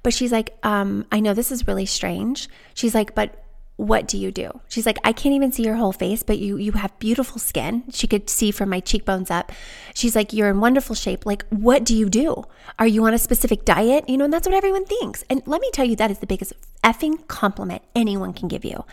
But 0.02 0.14
she's 0.14 0.32
like, 0.32 0.56
um, 0.62 1.06
I 1.10 1.20
know 1.20 1.34
this 1.34 1.52
is 1.52 1.66
really 1.66 1.86
strange. 1.86 2.48
She's 2.74 2.94
like, 2.94 3.14
but 3.14 3.44
what 3.76 4.08
do 4.08 4.18
you 4.18 4.32
do? 4.32 4.60
She's 4.68 4.86
like, 4.86 4.98
I 5.04 5.12
can't 5.12 5.36
even 5.36 5.52
see 5.52 5.62
your 5.62 5.76
whole 5.76 5.92
face, 5.92 6.24
but 6.24 6.38
you 6.38 6.56
you 6.56 6.72
have 6.72 6.98
beautiful 6.98 7.38
skin. 7.38 7.84
She 7.92 8.08
could 8.08 8.28
see 8.28 8.50
from 8.50 8.70
my 8.70 8.80
cheekbones 8.80 9.30
up. 9.30 9.52
She's 9.94 10.16
like, 10.16 10.32
you're 10.32 10.50
in 10.50 10.60
wonderful 10.60 10.96
shape. 10.96 11.24
Like, 11.24 11.46
what 11.50 11.84
do 11.84 11.94
you 11.96 12.08
do? 12.08 12.44
Are 12.80 12.88
you 12.88 13.04
on 13.04 13.14
a 13.14 13.18
specific 13.18 13.64
diet? 13.64 14.08
You 14.08 14.16
know, 14.16 14.24
and 14.24 14.32
that's 14.32 14.48
what 14.48 14.56
everyone 14.56 14.84
thinks. 14.84 15.22
And 15.30 15.42
let 15.46 15.60
me 15.60 15.70
tell 15.72 15.84
you, 15.84 15.94
that 15.94 16.10
is 16.10 16.18
the 16.18 16.26
biggest 16.26 16.54
effing 16.82 17.26
compliment 17.28 17.82
anyone 17.94 18.32
can 18.32 18.48
give 18.48 18.64
you. 18.64 18.84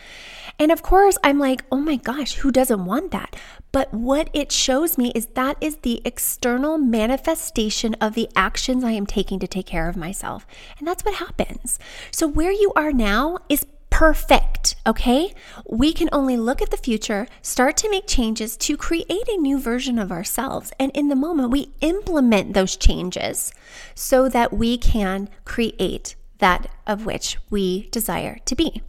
And 0.58 0.72
of 0.72 0.82
course, 0.82 1.18
I'm 1.22 1.38
like, 1.38 1.64
oh 1.70 1.78
my 1.78 1.96
gosh, 1.96 2.34
who 2.34 2.50
doesn't 2.50 2.84
want 2.84 3.10
that? 3.10 3.36
But 3.72 3.92
what 3.92 4.30
it 4.32 4.50
shows 4.50 4.96
me 4.96 5.12
is 5.14 5.26
that 5.34 5.56
is 5.60 5.76
the 5.76 6.00
external 6.04 6.78
manifestation 6.78 7.94
of 8.00 8.14
the 8.14 8.28
actions 8.34 8.82
I 8.82 8.92
am 8.92 9.06
taking 9.06 9.38
to 9.40 9.46
take 9.46 9.66
care 9.66 9.88
of 9.88 9.96
myself. 9.96 10.46
And 10.78 10.88
that's 10.88 11.04
what 11.04 11.14
happens. 11.14 11.78
So, 12.10 12.26
where 12.26 12.52
you 12.52 12.72
are 12.74 12.92
now 12.92 13.38
is 13.48 13.66
perfect, 13.90 14.76
okay? 14.86 15.32
We 15.66 15.92
can 15.92 16.08
only 16.12 16.36
look 16.36 16.60
at 16.60 16.70
the 16.70 16.76
future, 16.76 17.26
start 17.40 17.76
to 17.78 17.90
make 17.90 18.06
changes 18.06 18.56
to 18.58 18.76
create 18.76 19.28
a 19.28 19.36
new 19.38 19.58
version 19.58 19.98
of 19.98 20.12
ourselves. 20.12 20.72
And 20.78 20.90
in 20.94 21.08
the 21.08 21.16
moment, 21.16 21.50
we 21.50 21.72
implement 21.80 22.54
those 22.54 22.76
changes 22.76 23.52
so 23.94 24.28
that 24.28 24.52
we 24.52 24.76
can 24.78 25.28
create 25.44 26.14
that 26.38 26.70
of 26.86 27.06
which 27.06 27.38
we 27.50 27.88
desire 27.90 28.38
to 28.44 28.54
be. 28.54 28.82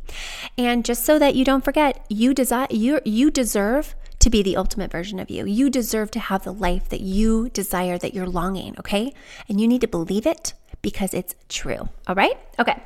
And 0.58 0.84
just 0.84 1.06
so 1.06 1.18
that 1.20 1.36
you 1.36 1.46
don't 1.46 1.64
forget, 1.64 2.06
you 2.10 2.34
desire 2.34 2.68
you 2.70 3.00
you 3.06 3.32
deserve 3.32 3.96
to 4.20 4.30
be 4.30 4.42
the 4.42 4.58
ultimate 4.58 4.92
version 4.92 5.20
of 5.20 5.30
you. 5.30 5.46
You 5.46 5.70
deserve 5.70 6.12
to 6.12 6.20
have 6.20 6.44
the 6.44 6.54
life 6.54 6.90
that 6.90 7.02
you 7.02 7.50
desire 7.50 7.98
that 7.98 8.14
you're 8.14 8.28
longing, 8.28 8.76
okay? 8.80 9.14
And 9.48 9.62
you 9.62 9.68
need 9.68 9.82
to 9.82 9.88
believe 9.88 10.26
it 10.26 10.54
because 10.82 11.14
it's 11.14 11.36
true. 11.50 11.90
All 12.08 12.16
right? 12.16 12.38
Okay. 12.60 12.82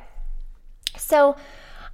So, 0.96 1.36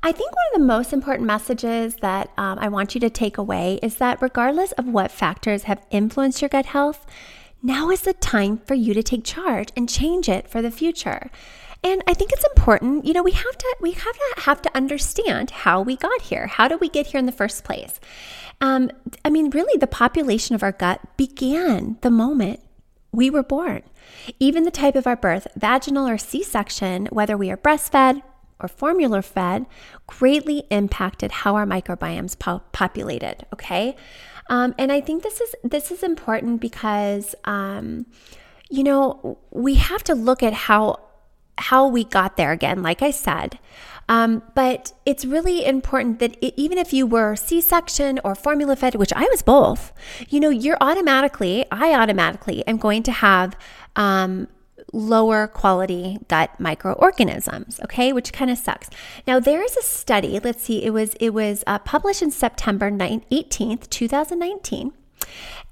I 0.01 0.13
think 0.13 0.31
one 0.31 0.45
of 0.55 0.61
the 0.61 0.67
most 0.67 0.93
important 0.93 1.27
messages 1.27 1.97
that 1.97 2.31
um, 2.39 2.59
I 2.61 2.69
want 2.69 2.95
you 2.95 3.01
to 3.01 3.11
take 3.11 3.37
away 3.37 3.81
is 3.83 3.97
that 3.97 4.23
regardless 4.23 4.71
of 4.73 4.87
what 4.87 5.11
factors 5.11 5.65
have 5.65 5.85
influenced 5.91 6.41
your 6.41 6.49
gut 6.49 6.67
health, 6.67 7.05
now 7.63 7.91
is 7.91 8.03
the 8.03 8.13
time 8.13 8.59
for 8.59 8.75
you 8.75 8.95
to 8.95 9.03
take 9.03 9.25
charge 9.25 9.71
and 9.77 9.89
change 9.89 10.29
it 10.29 10.49
for 10.49 10.63
the 10.63 10.71
future. 10.71 11.31
And 11.85 12.03
I 12.09 12.15
think 12.15 12.33
it's 12.33 12.45
important, 12.45 13.05
you 13.05 13.13
know, 13.13 13.23
we 13.23 13.33
have 13.33 13.59
to 13.59 13.77
we 13.81 13.93
have 13.93 14.15
to 14.15 14.41
have 14.43 14.63
to 14.63 14.77
understand 14.77 15.51
how 15.51 15.81
we 15.81 15.97
got 15.97 16.23
here. 16.23 16.47
How 16.47 16.69
did 16.69 16.81
we 16.81 16.89
get 16.89 17.09
here 17.09 17.19
in 17.19 17.27
the 17.27 17.33
first 17.33 17.65
place? 17.65 18.01
Um, 18.61 18.91
I 19.25 19.31
mean, 19.31 19.51
really, 19.51 19.79
the 19.79 19.87
population 19.87 20.55
of 20.55 20.63
our 20.63 20.73
gut 20.73 21.01
began 21.17 21.99
the 22.01 22.11
moment 22.11 22.61
we 23.13 23.31
were 23.31 23.43
born. 23.43 23.83
Even 24.41 24.65
the 24.65 24.71
type 24.71 24.97
of 24.97 25.07
our 25.07 25.17
birth, 25.17 25.47
vaginal 25.57 26.09
or 26.09 26.19
C 26.19 26.43
section, 26.43 27.07
whether 27.07 27.37
we 27.37 27.51
are 27.51 27.57
breastfed, 27.57 28.23
or 28.61 28.69
formula 28.69 29.23
fed 29.23 29.67
greatly 30.07 30.65
impacted 30.71 31.31
how 31.31 31.55
our 31.55 31.65
microbiomes 31.65 32.37
po- 32.39 32.63
populated. 32.73 33.47
Okay, 33.53 33.95
um, 34.49 34.75
and 34.79 34.91
I 34.91 35.01
think 35.01 35.23
this 35.23 35.41
is 35.41 35.55
this 35.63 35.91
is 35.91 36.03
important 36.03 36.61
because 36.61 37.35
um, 37.45 38.07
you 38.69 38.83
know 38.83 39.39
we 39.51 39.75
have 39.75 40.03
to 40.05 40.15
look 40.15 40.43
at 40.43 40.53
how 40.53 41.08
how 41.59 41.87
we 41.87 42.05
got 42.05 42.37
there 42.37 42.53
again. 42.53 42.83
Like 42.83 43.03
I 43.03 43.11
said. 43.11 43.59
Um, 44.11 44.43
but 44.55 44.95
it's 45.05 45.27
really 45.27 45.67
important 45.67 46.19
that 46.21 46.35
it, 46.43 46.55
even 46.57 46.79
if 46.79 46.95
you 46.95 47.07
were 47.07 47.37
C 47.37 47.61
section 47.61 48.19
or 48.25 48.35
formula 48.35 48.75
fed, 48.75 48.95
which 48.95 49.13
I 49.13 49.25
was 49.31 49.43
both, 49.43 49.93
you 50.31 50.41
know, 50.41 50.49
you're 50.49 50.79
automatically, 50.81 51.67
I 51.71 51.93
automatically 51.93 52.67
am 52.67 52.79
going 52.79 53.03
to 53.03 53.13
have 53.13 53.55
um, 53.97 54.49
lower 54.93 55.47
quality 55.47 56.19
gut 56.29 56.59
microorganisms 56.59 57.79
okay 57.85 58.13
which 58.13 58.33
kind 58.33 58.51
of 58.51 58.57
sucks 58.57 58.89
now 59.27 59.39
there 59.39 59.63
is 59.63 59.77
a 59.77 59.83
study 59.83 60.41
let's 60.43 60.63
see 60.63 60.83
it 60.83 60.91
was 60.91 61.15
it 61.21 61.31
was 61.31 61.63
uh, 61.67 61.79
published 61.81 62.23
in 62.23 62.31
september 62.31 62.91
9, 62.91 63.23
18th 63.31 63.91
2019 63.91 64.93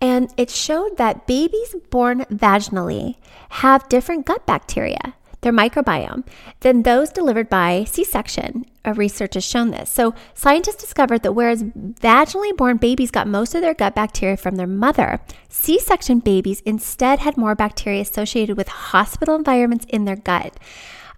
and 0.00 0.32
it 0.36 0.50
showed 0.50 0.98
that 0.98 1.26
babies 1.26 1.74
born 1.90 2.26
vaginally 2.30 3.16
have 3.50 3.88
different 3.88 4.26
gut 4.26 4.44
bacteria 4.44 5.14
their 5.46 5.52
microbiome 5.52 6.26
than 6.60 6.82
those 6.82 7.10
delivered 7.10 7.48
by 7.48 7.84
C 7.84 8.02
section. 8.02 8.66
A 8.84 8.92
research 8.92 9.34
has 9.34 9.44
shown 9.44 9.70
this. 9.70 9.88
So, 9.88 10.12
scientists 10.34 10.82
discovered 10.82 11.22
that 11.22 11.34
whereas 11.34 11.62
vaginally 11.62 12.56
born 12.56 12.78
babies 12.78 13.12
got 13.12 13.28
most 13.28 13.54
of 13.54 13.60
their 13.60 13.74
gut 13.74 13.94
bacteria 13.94 14.36
from 14.36 14.56
their 14.56 14.66
mother, 14.66 15.20
C 15.48 15.78
section 15.78 16.18
babies 16.18 16.62
instead 16.62 17.20
had 17.20 17.36
more 17.36 17.54
bacteria 17.54 18.00
associated 18.00 18.56
with 18.56 18.68
hospital 18.68 19.36
environments 19.36 19.86
in 19.88 20.04
their 20.04 20.16
gut. 20.16 20.58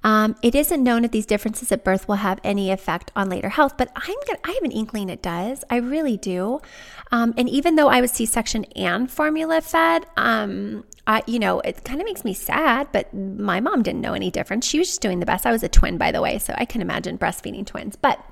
Um, 0.05 0.37
it 0.43 0.55
isn't 0.55 0.83
known 0.83 1.05
if 1.05 1.11
these 1.11 1.27
differences 1.27 1.73
at 1.73 1.85
birth 1.85 2.07
will 2.07 2.17
have 2.17 2.39
any 2.45 2.71
effect 2.71 3.11
on 3.17 3.29
later 3.29 3.49
health, 3.49 3.77
but 3.77 3.91
I'm 3.97 4.17
gonna, 4.27 4.39
I 4.45 4.53
have 4.53 4.63
an 4.63 4.71
inkling 4.71 5.09
it 5.09 5.23
does. 5.23 5.65
I 5.71 5.77
really 5.77 6.17
do. 6.17 6.61
Um, 7.11 7.35
and 7.37 7.49
even 7.49 7.77
though 7.77 7.89
I 7.89 8.01
was 8.01 8.13
C-section 8.13 8.65
and 8.77 9.11
formula 9.11 9.61
fed, 9.61 10.07
um, 10.17 10.85
I, 11.09 11.23
you 11.27 11.39
know, 11.39 11.61
it 11.61 11.85
kind 11.85 12.01
of 12.03 12.05
makes 12.05 12.23
me 12.23 12.35
sad, 12.35 12.89
but 12.93 13.13
my 13.15 13.61
mom 13.61 13.83
didn't 13.83 14.03
know 14.03 14.13
any 14.13 14.31
difference. 14.31 14.67
She 14.67 14.79
was 14.79 14.89
just 14.89 15.01
doing 15.01 15.21
the 15.21 15.27
best. 15.27 15.47
I 15.47 15.53
was 15.53 15.63
a 15.63 15.69
twin, 15.69 15.97
by 15.97 16.13
the 16.13 16.21
way, 16.21 16.39
so 16.39 16.55
I 16.59 16.67
can 16.67 16.83
imagine 16.83 17.17
breastfeeding 17.17 17.65
twins. 17.65 17.97
But 17.97 18.23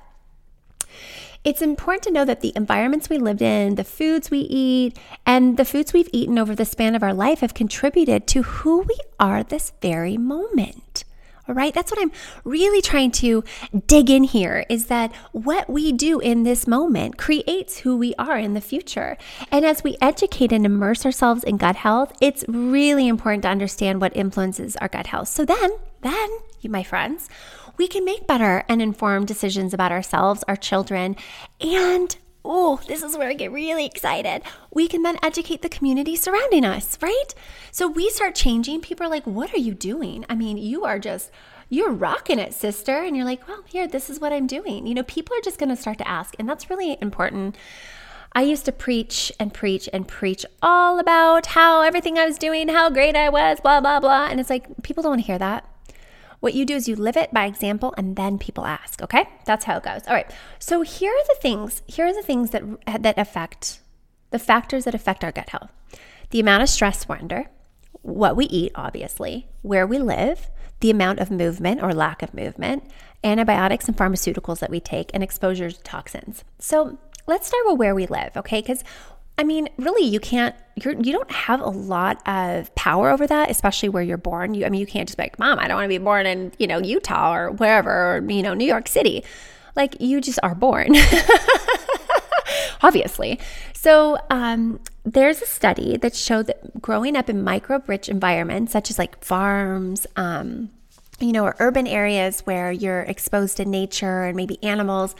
it's 1.43 1.63
important 1.63 2.03
to 2.03 2.11
know 2.11 2.23
that 2.23 2.41
the 2.41 2.53
environments 2.55 3.09
we 3.09 3.17
lived 3.17 3.41
in, 3.41 3.75
the 3.75 3.83
foods 3.83 4.29
we 4.29 4.41
eat, 4.41 4.95
and 5.25 5.57
the 5.57 5.65
foods 5.65 5.91
we've 5.91 6.09
eaten 6.13 6.37
over 6.37 6.53
the 6.53 6.65
span 6.65 6.93
of 6.93 7.01
our 7.01 7.15
life 7.15 7.39
have 7.39 7.55
contributed 7.55 8.27
to 8.27 8.43
who 8.43 8.81
we 8.81 8.97
are 9.19 9.43
this 9.43 9.73
very 9.81 10.17
moment. 10.17 10.83
All 11.47 11.55
right, 11.55 11.73
that's 11.73 11.91
what 11.91 12.01
I'm 12.01 12.11
really 12.43 12.81
trying 12.81 13.11
to 13.11 13.43
dig 13.85 14.09
in 14.09 14.23
here 14.23 14.65
is 14.69 14.87
that 14.87 15.13
what 15.31 15.69
we 15.69 15.93
do 15.93 16.19
in 16.19 16.43
this 16.43 16.67
moment 16.67 17.17
creates 17.17 17.79
who 17.79 17.95
we 17.95 18.13
are 18.15 18.37
in 18.37 18.53
the 18.53 18.61
future. 18.61 19.17
And 19.49 19.65
as 19.65 19.83
we 19.83 19.95
educate 20.01 20.51
and 20.51 20.65
immerse 20.65 21.05
ourselves 21.05 21.45
in 21.45 21.55
gut 21.55 21.77
health, 21.77 22.11
it's 22.19 22.43
really 22.49 23.07
important 23.07 23.43
to 23.43 23.49
understand 23.49 24.01
what 24.01 24.15
influences 24.15 24.75
our 24.77 24.89
gut 24.89 25.07
health. 25.07 25.29
So 25.29 25.45
then, 25.45 25.71
then, 26.01 26.29
you, 26.59 26.69
my 26.69 26.83
friends, 26.83 27.29
we 27.77 27.87
can 27.87 28.03
make 28.03 28.27
better 28.27 28.65
and 28.67 28.81
informed 28.81 29.27
decisions 29.27 29.73
about 29.73 29.91
ourselves, 29.91 30.43
our 30.47 30.57
children, 30.57 31.15
and 31.61 32.17
oh, 32.47 32.79
this 32.87 33.03
is 33.03 33.17
where 33.17 33.27
I 33.27 33.33
get 33.33 33.51
really 33.51 33.85
excited. 33.85 34.41
We 34.73 34.87
can 34.87 35.03
then 35.03 35.17
educate 35.21 35.61
the 35.61 35.69
community 35.69 36.15
surrounding 36.15 36.65
us, 36.65 36.97
right? 37.01 37.33
So 37.71 37.87
we 37.87 38.09
start 38.09 38.35
changing. 38.35 38.81
People 38.81 39.05
are 39.05 39.09
like, 39.09 39.25
what 39.25 39.53
are 39.53 39.59
you 39.59 39.73
doing? 39.73 40.25
I 40.29 40.35
mean, 40.35 40.57
you 40.57 40.85
are 40.85 40.99
just, 40.99 41.29
you're 41.69 41.91
rocking 41.91 42.39
it, 42.39 42.53
sister. 42.53 43.03
And 43.03 43.15
you're 43.15 43.25
like, 43.25 43.47
well, 43.47 43.63
here, 43.65 43.87
this 43.87 44.09
is 44.09 44.19
what 44.19 44.33
I'm 44.33 44.47
doing. 44.47 44.87
You 44.87 44.95
know, 44.95 45.03
people 45.03 45.35
are 45.35 45.41
just 45.41 45.59
going 45.59 45.69
to 45.69 45.75
start 45.75 45.97
to 45.99 46.07
ask. 46.07 46.35
And 46.39 46.47
that's 46.47 46.69
really 46.69 46.97
important. 47.01 47.55
I 48.33 48.41
used 48.41 48.65
to 48.65 48.71
preach 48.71 49.31
and 49.39 49.53
preach 49.53 49.89
and 49.91 50.07
preach 50.07 50.45
all 50.61 50.99
about 50.99 51.47
how 51.47 51.81
everything 51.81 52.17
I 52.17 52.25
was 52.25 52.37
doing, 52.37 52.69
how 52.69 52.89
great 52.89 53.15
I 53.15 53.29
was, 53.29 53.59
blah, 53.59 53.81
blah, 53.81 53.99
blah. 53.99 54.27
And 54.27 54.39
it's 54.39 54.49
like, 54.49 54.67
people 54.83 55.03
don't 55.03 55.11
want 55.11 55.21
to 55.21 55.27
hear 55.27 55.39
that. 55.39 55.67
What 56.39 56.53
you 56.53 56.65
do 56.65 56.75
is 56.75 56.87
you 56.87 56.95
live 56.95 57.17
it 57.17 57.33
by 57.33 57.45
example 57.45 57.93
and 57.97 58.15
then 58.15 58.37
people 58.37 58.65
ask, 58.65 59.01
okay? 59.01 59.27
That's 59.45 59.65
how 59.65 59.77
it 59.77 59.83
goes. 59.83 60.01
All 60.07 60.13
right. 60.13 60.29
So 60.59 60.81
here 60.81 61.11
are 61.11 61.27
the 61.27 61.39
things, 61.41 61.81
here 61.87 62.05
are 62.05 62.13
the 62.13 62.21
things 62.21 62.51
that 62.51 62.63
that 62.85 63.17
affect 63.17 63.81
the 64.29 64.39
factors 64.39 64.83
that 64.85 64.93
affect 64.93 65.23
our 65.23 65.31
gut 65.31 65.49
health. 65.49 65.71
The 66.29 66.39
amount 66.39 66.63
of 66.63 66.69
stress 66.69 67.07
we're 67.07 67.17
under, 67.17 67.45
what 68.01 68.35
we 68.35 68.45
eat 68.45 68.71
obviously, 68.75 69.47
where 69.61 69.87
we 69.87 69.99
live, 69.99 70.49
the 70.79 70.91
amount 70.91 71.19
of 71.19 71.31
movement 71.31 71.81
or 71.81 71.93
lack 71.93 72.21
of 72.21 72.33
movement, 72.33 72.83
antibiotics 73.23 73.87
and 73.87 73.97
pharmaceuticals 73.97 74.59
that 74.59 74.69
we 74.69 74.79
take, 74.79 75.09
and 75.13 75.23
exposure 75.23 75.71
to 75.71 75.81
toxins. 75.81 76.43
So 76.59 76.99
let's 77.25 77.47
start 77.47 77.63
with 77.65 77.79
where 77.79 77.95
we 77.95 78.05
live, 78.05 78.37
okay? 78.37 78.61
Because 78.61 78.83
I 79.37 79.43
mean, 79.43 79.69
really, 79.77 80.07
you 80.07 80.19
can't. 80.19 80.55
You're 80.75 80.93
you 80.93 81.13
don't 81.13 81.31
have 81.31 81.61
a 81.61 81.69
lot 81.69 82.27
of 82.27 82.73
power 82.75 83.09
over 83.09 83.27
that, 83.27 83.51
especially 83.51 83.89
where 83.89 84.01
you're 84.01 84.17
born. 84.17 84.53
You, 84.53 84.65
I 84.65 84.69
mean, 84.69 84.81
you 84.81 84.87
can't 84.87 85.07
just 85.07 85.17
be 85.17 85.23
like, 85.23 85.37
"Mom, 85.37 85.59
I 85.59 85.67
don't 85.67 85.77
want 85.77 85.85
to 85.85 85.89
be 85.89 85.97
born 85.99 86.25
in 86.25 86.51
you 86.57 86.65
know 86.65 86.79
Utah 86.79 87.35
or 87.35 87.51
wherever, 87.51 88.17
or, 88.17 88.29
you 88.29 88.41
know 88.41 88.53
New 88.53 88.65
York 88.65 88.87
City." 88.87 89.23
Like 89.75 90.01
you 90.01 90.21
just 90.21 90.39
are 90.41 90.55
born, 90.55 90.95
obviously. 92.81 93.39
So 93.73 94.17
um, 94.31 94.79
there's 95.03 95.39
a 95.41 95.45
study 95.45 95.97
that 95.97 96.15
showed 96.15 96.47
that 96.47 96.81
growing 96.81 97.15
up 97.15 97.29
in 97.29 97.43
microbe-rich 97.43 98.09
environments, 98.09 98.71
such 98.71 98.89
as 98.89 98.97
like 98.97 99.23
farms, 99.23 100.07
um, 100.15 100.71
you 101.19 101.31
know, 101.31 101.43
or 101.43 101.55
urban 101.59 101.85
areas 101.85 102.41
where 102.41 102.71
you're 102.71 103.01
exposed 103.01 103.57
to 103.57 103.65
nature 103.65 104.23
and 104.23 104.35
maybe 104.35 104.61
animals 104.63 105.15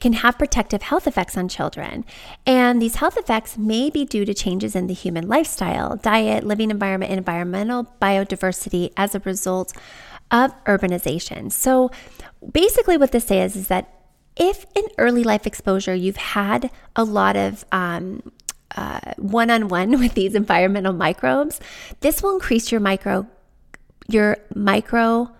can 0.00 0.12
have 0.14 0.38
protective 0.38 0.82
health 0.82 1.06
effects 1.06 1.36
on 1.36 1.48
children. 1.48 2.04
And 2.46 2.80
these 2.80 2.96
health 2.96 3.16
effects 3.16 3.58
may 3.58 3.90
be 3.90 4.04
due 4.04 4.24
to 4.24 4.34
changes 4.34 4.76
in 4.76 4.86
the 4.86 4.94
human 4.94 5.28
lifestyle, 5.28 5.96
diet, 5.96 6.44
living 6.44 6.70
environment, 6.70 7.12
environmental 7.12 7.86
biodiversity 8.00 8.92
as 8.96 9.14
a 9.14 9.20
result 9.20 9.72
of 10.30 10.52
urbanization. 10.64 11.50
So 11.50 11.90
basically, 12.52 12.96
what 12.96 13.12
this 13.12 13.26
says 13.26 13.56
is 13.56 13.68
that 13.68 13.92
if 14.36 14.66
in 14.76 14.84
early 14.98 15.24
life 15.24 15.46
exposure 15.46 15.94
you've 15.94 16.16
had 16.16 16.70
a 16.94 17.02
lot 17.02 17.36
of 17.36 17.64
one 17.72 19.50
on 19.50 19.68
one 19.68 19.98
with 19.98 20.14
these 20.14 20.34
environmental 20.34 20.92
microbes, 20.92 21.60
this 22.00 22.22
will 22.22 22.34
increase 22.34 22.70
your 22.70 22.80
micro 22.80 23.26
your 24.10 24.38
micro 24.54 25.30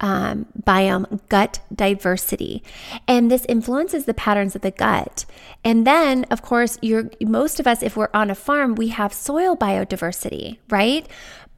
um, 0.00 0.46
biome 0.60 1.20
gut 1.28 1.60
diversity. 1.74 2.62
And 3.06 3.30
this 3.30 3.44
influences 3.48 4.04
the 4.04 4.14
patterns 4.14 4.54
of 4.54 4.62
the 4.62 4.70
gut. 4.70 5.24
And 5.64 5.86
then 5.86 6.24
of 6.30 6.42
course 6.42 6.78
you're 6.82 7.10
most 7.20 7.58
of 7.60 7.66
us 7.66 7.82
if 7.82 7.96
we're 7.96 8.10
on 8.14 8.30
a 8.30 8.34
farm 8.34 8.74
we 8.74 8.88
have 8.88 9.12
soil 9.12 9.56
biodiversity 9.56 10.58
right? 10.70 11.08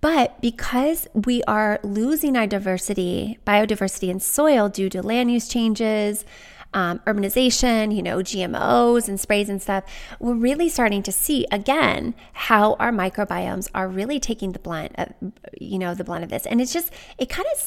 But 0.01 0.41
because 0.41 1.07
we 1.13 1.43
are 1.43 1.79
losing 1.83 2.37
our 2.37 2.47
diversity 2.47 3.39
biodiversity 3.47 4.09
in 4.09 4.19
soil 4.19 4.71
due 4.71 4.89
to 4.89 5.03
land 5.03 5.31
use 5.31 5.47
changes 5.47 6.25
um, 6.73 7.01
urbanization, 7.01 7.95
you 7.95 8.03
know, 8.03 8.19
GMOs 8.19 9.09
and 9.09 9.19
sprays 9.19 9.49
and 9.49 9.61
stuff, 9.61 9.85
we're 10.19 10.35
really 10.35 10.69
starting 10.69 11.03
to 11.03 11.13
see 11.13 11.47
again 11.51 12.15
how 12.33 12.75
our 12.75 12.93
microbiomes 12.93 13.69
are 13.75 13.89
really 13.89 14.21
taking 14.21 14.53
the 14.53 14.59
blunt, 14.59 14.93
of, 14.97 15.13
you 15.61 15.79
know, 15.79 15.95
the 15.95 16.05
blunt 16.05 16.25
of 16.25 16.31
this. 16.31 16.47
And 16.47 16.61
it's 16.61 16.73
just, 16.73 16.93
it 17.19 17.29
kind 17.29 17.49
of 17.53 17.61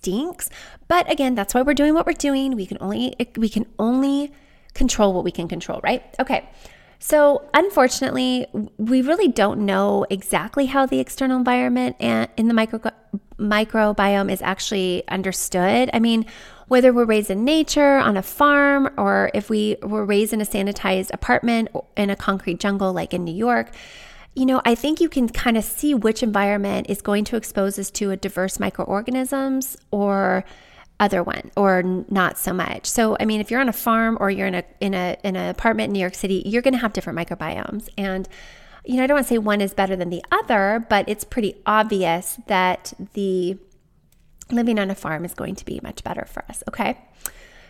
stinks. 0.00 0.50
But 0.88 1.10
again, 1.10 1.34
that's 1.34 1.54
why 1.54 1.62
we're 1.62 1.74
doing 1.74 1.94
what 1.94 2.06
we're 2.06 2.12
doing. 2.12 2.56
We 2.56 2.66
can 2.66 2.78
only 2.80 3.14
we 3.36 3.48
can 3.48 3.66
only 3.78 4.32
control 4.74 5.12
what 5.12 5.24
we 5.24 5.30
can 5.30 5.48
control, 5.48 5.80
right? 5.82 6.02
Okay. 6.18 6.48
So, 7.02 7.48
unfortunately, 7.54 8.46
we 8.76 9.00
really 9.00 9.28
don't 9.28 9.64
know 9.64 10.04
exactly 10.10 10.66
how 10.66 10.84
the 10.84 10.98
external 10.98 11.38
environment 11.38 11.96
and 11.98 12.28
in 12.36 12.48
the 12.48 12.54
micro 12.54 12.78
microbiome 13.38 14.30
is 14.30 14.42
actually 14.42 15.02
understood. 15.08 15.88
I 15.94 15.98
mean, 15.98 16.26
whether 16.68 16.92
we're 16.92 17.06
raised 17.06 17.30
in 17.30 17.42
nature, 17.42 17.96
on 17.96 18.18
a 18.18 18.22
farm, 18.22 18.90
or 18.98 19.30
if 19.32 19.48
we 19.48 19.76
were 19.82 20.04
raised 20.04 20.34
in 20.34 20.42
a 20.42 20.44
sanitized 20.44 21.10
apartment 21.12 21.70
in 21.96 22.10
a 22.10 22.16
concrete 22.16 22.60
jungle 22.60 22.92
like 22.92 23.14
in 23.14 23.24
New 23.24 23.34
York, 23.34 23.72
you 24.34 24.46
know, 24.46 24.62
I 24.64 24.74
think 24.74 25.00
you 25.00 25.08
can 25.08 25.28
kind 25.28 25.56
of 25.56 25.64
see 25.64 25.94
which 25.94 26.22
environment 26.22 26.86
is 26.88 27.02
going 27.02 27.24
to 27.24 27.36
expose 27.36 27.78
us 27.78 27.90
to 27.92 28.10
a 28.10 28.16
diverse 28.16 28.60
microorganisms 28.60 29.76
or 29.90 30.44
other 31.00 31.22
one 31.22 31.50
or 31.56 31.82
not 31.82 32.38
so 32.38 32.52
much. 32.52 32.86
So 32.86 33.16
I 33.18 33.24
mean 33.24 33.40
if 33.40 33.50
you're 33.50 33.60
on 33.60 33.68
a 33.68 33.72
farm 33.72 34.18
or 34.20 34.30
you're 34.30 34.46
in 34.46 34.54
a 34.54 34.64
in 34.80 34.94
a 34.94 35.16
in 35.24 35.34
an 35.34 35.48
apartment 35.48 35.88
in 35.88 35.92
New 35.94 36.00
York 36.00 36.14
City, 36.14 36.42
you're 36.44 36.62
going 36.62 36.74
to 36.74 36.80
have 36.80 36.92
different 36.92 37.18
microbiomes 37.18 37.88
and 37.96 38.28
you 38.84 38.96
know, 38.96 39.04
I 39.04 39.06
don't 39.06 39.16
want 39.16 39.26
to 39.26 39.34
say 39.34 39.38
one 39.38 39.60
is 39.60 39.74
better 39.74 39.96
than 39.96 40.10
the 40.10 40.24
other, 40.30 40.86
but 40.88 41.08
it's 41.08 41.24
pretty 41.24 41.60
obvious 41.66 42.38
that 42.46 42.92
the 43.12 43.58
living 44.50 44.78
on 44.78 44.90
a 44.90 44.94
farm 44.94 45.24
is 45.24 45.34
going 45.34 45.54
to 45.56 45.64
be 45.64 45.80
much 45.82 46.02
better 46.02 46.24
for 46.24 46.44
us, 46.48 46.62
okay? 46.68 46.98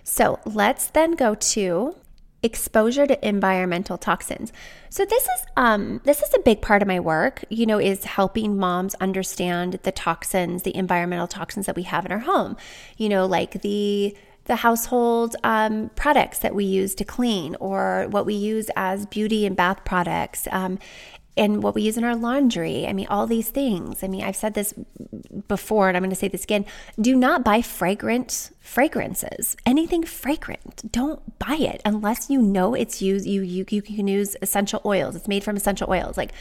So, 0.04 0.38
let's 0.44 0.86
then 0.86 1.12
go 1.12 1.34
to 1.34 1.96
exposure 2.42 3.06
to 3.06 3.28
environmental 3.28 3.98
toxins. 3.98 4.52
So 4.88 5.04
this 5.04 5.24
is 5.24 5.46
um 5.56 6.00
this 6.04 6.22
is 6.22 6.32
a 6.34 6.40
big 6.40 6.62
part 6.62 6.82
of 6.82 6.88
my 6.88 7.00
work, 7.00 7.44
you 7.48 7.66
know, 7.66 7.78
is 7.78 8.04
helping 8.04 8.56
moms 8.56 8.94
understand 8.96 9.78
the 9.82 9.92
toxins, 9.92 10.62
the 10.62 10.74
environmental 10.74 11.26
toxins 11.26 11.66
that 11.66 11.76
we 11.76 11.82
have 11.82 12.06
in 12.06 12.12
our 12.12 12.20
home. 12.20 12.56
You 12.96 13.08
know, 13.08 13.26
like 13.26 13.62
the 13.62 14.16
the 14.46 14.56
household 14.56 15.36
um, 15.44 15.90
products 15.94 16.40
that 16.40 16.54
we 16.54 16.64
use 16.64 16.94
to 16.96 17.04
clean 17.04 17.56
or 17.60 18.06
what 18.10 18.26
we 18.26 18.34
use 18.34 18.68
as 18.74 19.06
beauty 19.06 19.46
and 19.46 19.54
bath 19.54 19.84
products. 19.84 20.48
Um, 20.50 20.78
and 21.36 21.62
what 21.62 21.74
we 21.74 21.82
use 21.82 21.96
in 21.96 22.04
our 22.04 22.16
laundry. 22.16 22.86
I 22.86 22.92
mean, 22.92 23.06
all 23.08 23.26
these 23.26 23.48
things. 23.48 24.02
I 24.02 24.08
mean, 24.08 24.22
I've 24.22 24.36
said 24.36 24.54
this 24.54 24.74
before 25.48 25.88
and 25.88 25.96
I'm 25.96 26.02
going 26.02 26.10
to 26.10 26.16
say 26.16 26.28
this 26.28 26.44
again. 26.44 26.66
Do 27.00 27.14
not 27.14 27.44
buy 27.44 27.62
fragrant 27.62 28.50
fragrances. 28.60 29.56
Anything 29.64 30.04
fragrant. 30.04 30.90
Don't 30.90 31.38
buy 31.38 31.56
it 31.56 31.80
unless 31.84 32.30
you 32.30 32.42
know 32.42 32.74
it's 32.74 33.00
used 33.00 33.26
you 33.26 33.42
you 33.42 33.64
you 33.70 33.82
can 33.82 34.08
use 34.08 34.36
essential 34.42 34.80
oils. 34.84 35.16
It's 35.16 35.28
made 35.28 35.44
from 35.44 35.56
essential 35.56 35.90
oils. 35.90 36.16
Like 36.16 36.32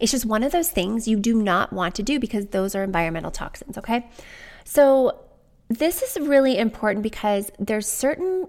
it's 0.00 0.12
just 0.12 0.26
one 0.26 0.42
of 0.42 0.52
those 0.52 0.70
things 0.70 1.06
you 1.06 1.16
do 1.16 1.40
not 1.40 1.72
want 1.72 1.94
to 1.96 2.02
do 2.02 2.18
because 2.18 2.46
those 2.46 2.74
are 2.74 2.82
environmental 2.82 3.30
toxins, 3.30 3.78
okay? 3.78 4.08
So 4.64 5.20
this 5.68 6.02
is 6.02 6.18
really 6.26 6.58
important 6.58 7.02
because 7.02 7.50
there's 7.58 7.86
certain 7.86 8.48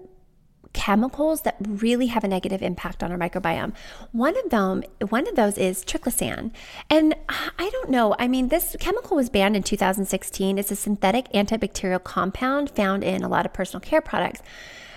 chemicals 0.72 1.42
that 1.42 1.56
really 1.60 2.06
have 2.06 2.24
a 2.24 2.28
negative 2.28 2.62
impact 2.62 3.02
on 3.02 3.10
our 3.10 3.18
microbiome. 3.18 3.72
One 4.12 4.36
of 4.36 4.50
them, 4.50 4.82
one 5.08 5.26
of 5.26 5.34
those 5.34 5.58
is 5.58 5.84
triclosan. 5.84 6.52
And 6.88 7.14
I 7.28 7.70
don't 7.70 7.90
know, 7.90 8.14
I 8.18 8.28
mean, 8.28 8.48
this 8.48 8.76
chemical 8.78 9.16
was 9.16 9.30
banned 9.30 9.56
in 9.56 9.62
2016. 9.62 10.58
It's 10.58 10.70
a 10.70 10.76
synthetic 10.76 11.30
antibacterial 11.32 12.02
compound 12.02 12.70
found 12.70 13.04
in 13.04 13.22
a 13.22 13.28
lot 13.28 13.46
of 13.46 13.52
personal 13.52 13.80
care 13.80 14.00
products. 14.00 14.42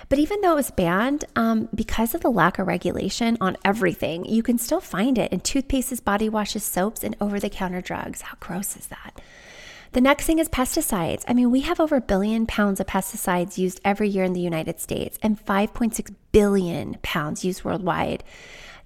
But 0.08 0.18
even 0.18 0.40
though 0.42 0.52
it 0.52 0.56
was 0.56 0.70
banned, 0.70 1.24
um, 1.34 1.68
because 1.74 2.14
of 2.14 2.20
the 2.20 2.30
lack 2.30 2.58
of 2.58 2.66
regulation 2.66 3.38
on 3.40 3.56
everything, 3.64 4.24
you 4.26 4.42
can 4.42 4.58
still 4.58 4.80
find 4.80 5.18
it 5.18 5.32
in 5.32 5.40
toothpastes, 5.40 6.04
body 6.04 6.28
washes, 6.28 6.62
soaps, 6.62 7.02
and 7.02 7.16
over 7.20 7.40
the 7.40 7.48
counter 7.48 7.80
drugs. 7.80 8.20
How 8.20 8.36
gross 8.38 8.76
is 8.76 8.86
that? 8.88 9.20
The 9.94 10.00
next 10.00 10.26
thing 10.26 10.40
is 10.40 10.48
pesticides. 10.48 11.22
I 11.28 11.34
mean, 11.34 11.52
we 11.52 11.60
have 11.60 11.78
over 11.78 11.94
a 11.94 12.00
billion 12.00 12.46
pounds 12.46 12.80
of 12.80 12.86
pesticides 12.88 13.58
used 13.58 13.80
every 13.84 14.08
year 14.08 14.24
in 14.24 14.32
the 14.32 14.40
United 14.40 14.80
States 14.80 15.20
and 15.22 15.38
5.6 15.38 16.12
billion 16.32 16.96
pounds 17.02 17.44
used 17.44 17.62
worldwide. 17.62 18.24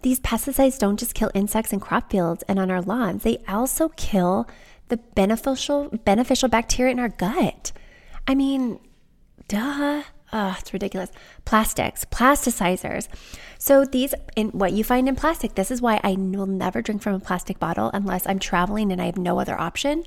These 0.03 0.21
pesticides 0.21 0.79
don't 0.79 0.99
just 0.99 1.15
kill 1.15 1.31
insects 1.33 1.73
in 1.73 1.81
crop 1.81 2.11
fields 2.11 2.45
and 2.47 2.59
on 2.59 2.71
our 2.71 2.83
lawns, 2.83 3.23
they 3.23 3.39
also 3.49 3.89
kill 3.97 4.47
the 4.89 4.99
beneficial 4.99 5.89
beneficial 6.05 6.51
bacteria 6.51 6.93
in 6.93 6.99
our 6.99 7.09
gut. 7.09 7.73
I 8.27 8.35
mean, 8.35 8.79
duh. 9.49 10.03
Oh, 10.31 10.57
it's 10.61 10.75
ridiculous. 10.75 11.11
Plastics, 11.47 12.05
plasticizers. 12.05 13.09
So 13.57 13.87
these 13.87 14.13
in 14.37 14.51
what 14.51 14.75
you 14.75 14.85
find 14.85 15.09
in 15.09 15.17
plastic, 15.17 15.55
this 15.55 15.71
is 15.71 15.81
why 15.81 16.03
I 16.05 16.13
will 16.19 16.45
never 16.45 16.83
drink 16.83 17.01
from 17.01 17.15
a 17.15 17.21
plastic 17.21 17.59
bottle 17.59 17.91
unless 17.95 18.27
I'm 18.27 18.39
traveling 18.39 18.93
and 18.93 19.01
I 19.01 19.07
have 19.07 19.17
no 19.17 19.41
other 19.41 19.59
option 19.59 20.05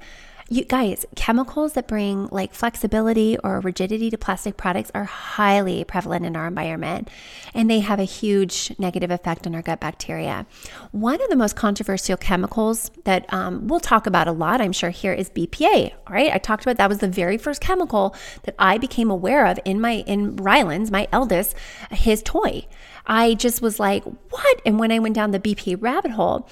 you 0.51 0.65
guys, 0.65 1.05
chemicals 1.15 1.73
that 1.73 1.87
bring 1.87 2.27
like 2.27 2.53
flexibility 2.53 3.37
or 3.37 3.61
rigidity 3.61 4.09
to 4.09 4.17
plastic 4.17 4.57
products 4.57 4.91
are 4.93 5.05
highly 5.05 5.85
prevalent 5.85 6.25
in 6.25 6.35
our 6.35 6.45
environment 6.45 7.07
and 7.53 7.69
they 7.69 7.79
have 7.79 8.01
a 8.01 8.03
huge 8.03 8.73
negative 8.77 9.09
effect 9.09 9.47
on 9.47 9.55
our 9.55 9.61
gut 9.61 9.79
bacteria. 9.79 10.45
One 10.91 11.21
of 11.21 11.29
the 11.29 11.37
most 11.37 11.55
controversial 11.55 12.17
chemicals 12.17 12.91
that 13.05 13.33
um, 13.33 13.67
we'll 13.67 13.79
talk 13.79 14.05
about 14.05 14.27
a 14.27 14.33
lot, 14.33 14.59
I'm 14.59 14.73
sure, 14.73 14.89
here 14.89 15.13
is 15.13 15.29
BPA. 15.29 15.93
All 16.05 16.13
right, 16.13 16.33
I 16.33 16.37
talked 16.37 16.63
about 16.63 16.75
that 16.75 16.89
was 16.89 16.99
the 16.99 17.07
very 17.07 17.37
first 17.37 17.61
chemical 17.61 18.13
that 18.43 18.55
I 18.59 18.77
became 18.77 19.09
aware 19.09 19.45
of 19.45 19.57
in 19.63 19.79
my 19.79 20.03
in 20.05 20.35
Ryland's, 20.35 20.91
my 20.91 21.07
eldest, 21.13 21.55
his 21.91 22.21
toy. 22.21 22.67
I 23.05 23.35
just 23.35 23.61
was 23.61 23.79
like, 23.79 24.03
what? 24.03 24.61
And 24.65 24.77
when 24.79 24.91
I 24.91 24.99
went 24.99 25.15
down 25.15 25.31
the 25.31 25.39
BPA 25.39 25.77
rabbit 25.81 26.11
hole, 26.11 26.49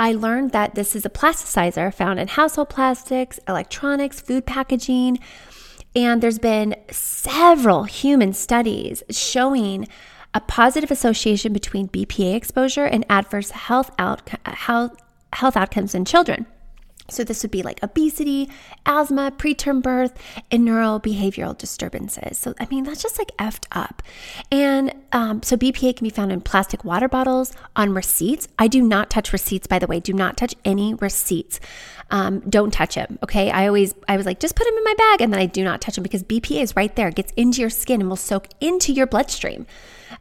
I 0.00 0.12
learned 0.12 0.52
that 0.52 0.76
this 0.76 0.96
is 0.96 1.04
a 1.04 1.10
plasticizer 1.10 1.92
found 1.92 2.18
in 2.18 2.26
household 2.26 2.70
plastics, 2.70 3.38
electronics, 3.46 4.18
food 4.18 4.46
packaging. 4.46 5.18
And 5.94 6.22
there's 6.22 6.38
been 6.38 6.74
several 6.90 7.84
human 7.84 8.32
studies 8.32 9.02
showing 9.10 9.86
a 10.32 10.40
positive 10.40 10.90
association 10.90 11.52
between 11.52 11.88
BPA 11.88 12.34
exposure 12.34 12.86
and 12.86 13.04
adverse 13.10 13.50
health, 13.50 13.90
health, 14.46 14.96
health 15.34 15.56
outcomes 15.58 15.94
in 15.94 16.06
children. 16.06 16.46
So, 17.10 17.24
this 17.24 17.42
would 17.42 17.50
be 17.50 17.62
like 17.62 17.82
obesity, 17.82 18.48
asthma, 18.86 19.32
preterm 19.32 19.82
birth, 19.82 20.16
and 20.50 20.66
neurobehavioral 20.66 21.56
disturbances. 21.56 22.38
So, 22.38 22.54
I 22.58 22.66
mean, 22.66 22.84
that's 22.84 23.02
just 23.02 23.18
like 23.18 23.36
effed 23.38 23.66
up. 23.72 24.02
And 24.50 24.94
um, 25.12 25.42
so, 25.42 25.56
BPA 25.56 25.96
can 25.96 26.04
be 26.04 26.10
found 26.10 26.32
in 26.32 26.40
plastic 26.40 26.84
water 26.84 27.08
bottles, 27.08 27.52
on 27.76 27.94
receipts. 27.94 28.48
I 28.58 28.68
do 28.68 28.82
not 28.82 29.10
touch 29.10 29.32
receipts, 29.32 29.66
by 29.66 29.78
the 29.78 29.86
way. 29.86 30.00
Do 30.00 30.12
not 30.12 30.36
touch 30.36 30.54
any 30.64 30.94
receipts. 30.94 31.60
Um, 32.10 32.40
don't 32.40 32.72
touch 32.72 32.96
them. 32.96 33.18
Okay. 33.22 33.50
I 33.50 33.66
always, 33.66 33.94
I 34.08 34.16
was 34.16 34.26
like, 34.26 34.40
just 34.40 34.56
put 34.56 34.64
them 34.64 34.76
in 34.76 34.84
my 34.84 34.94
bag. 34.94 35.20
And 35.20 35.32
then 35.32 35.40
I 35.40 35.46
do 35.46 35.62
not 35.62 35.80
touch 35.80 35.94
them 35.94 36.02
because 36.02 36.22
BPA 36.24 36.62
is 36.62 36.76
right 36.76 36.94
there, 36.96 37.08
it 37.08 37.14
gets 37.14 37.32
into 37.36 37.60
your 37.60 37.70
skin 37.70 38.00
and 38.00 38.08
will 38.08 38.16
soak 38.16 38.48
into 38.60 38.92
your 38.92 39.06
bloodstream. 39.06 39.66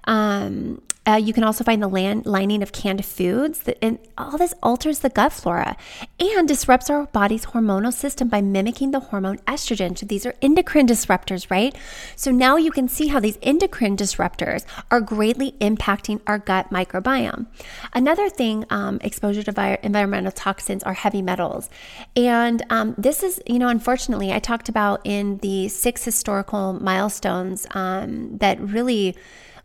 Um, 0.06 0.82
uh, 1.07 1.15
you 1.15 1.33
can 1.33 1.43
also 1.43 1.63
find 1.63 1.81
the 1.81 1.88
land, 1.88 2.25
lining 2.25 2.62
of 2.62 2.71
canned 2.71 3.03
foods, 3.03 3.59
that, 3.59 3.77
and 3.81 3.97
all 4.17 4.38
this 4.38 4.53
alters 4.62 4.99
the 4.99 5.09
gut 5.09 5.33
flora 5.33 5.75
and 6.19 6.47
disrupts 6.47 6.89
our 6.89 7.05
body's 7.07 7.47
hormonal 7.47 7.93
system 7.93 8.27
by 8.27 8.41
mimicking 8.41 8.91
the 8.91 8.99
hormone 8.99 9.38
estrogen. 9.39 9.97
So 9.97 10.05
these 10.05 10.25
are 10.25 10.35
endocrine 10.41 10.88
disruptors, 10.88 11.49
right? 11.49 11.75
So 12.15 12.31
now 12.31 12.57
you 12.57 12.71
can 12.71 12.88
see 12.88 13.07
how 13.07 13.19
these 13.19 13.39
endocrine 13.41 13.97
disruptors 13.97 14.65
are 14.91 15.01
greatly 15.01 15.53
impacting 15.53 16.21
our 16.27 16.38
gut 16.38 16.69
microbiome. 16.69 17.47
Another 17.93 18.29
thing, 18.29 18.65
um, 18.69 18.99
exposure 19.01 19.43
to 19.43 19.51
vi- 19.51 19.79
environmental 19.81 20.31
toxins 20.31 20.83
are 20.83 20.93
heavy 20.93 21.21
metals, 21.21 21.69
and 22.15 22.63
um, 22.69 22.93
this 22.97 23.23
is, 23.23 23.41
you 23.47 23.57
know, 23.57 23.69
unfortunately, 23.69 24.31
I 24.31 24.39
talked 24.39 24.69
about 24.69 25.01
in 25.05 25.38
the 25.38 25.69
six 25.69 26.03
historical 26.03 26.73
milestones 26.73 27.65
um, 27.71 28.38
that 28.38 28.59
really 28.59 29.15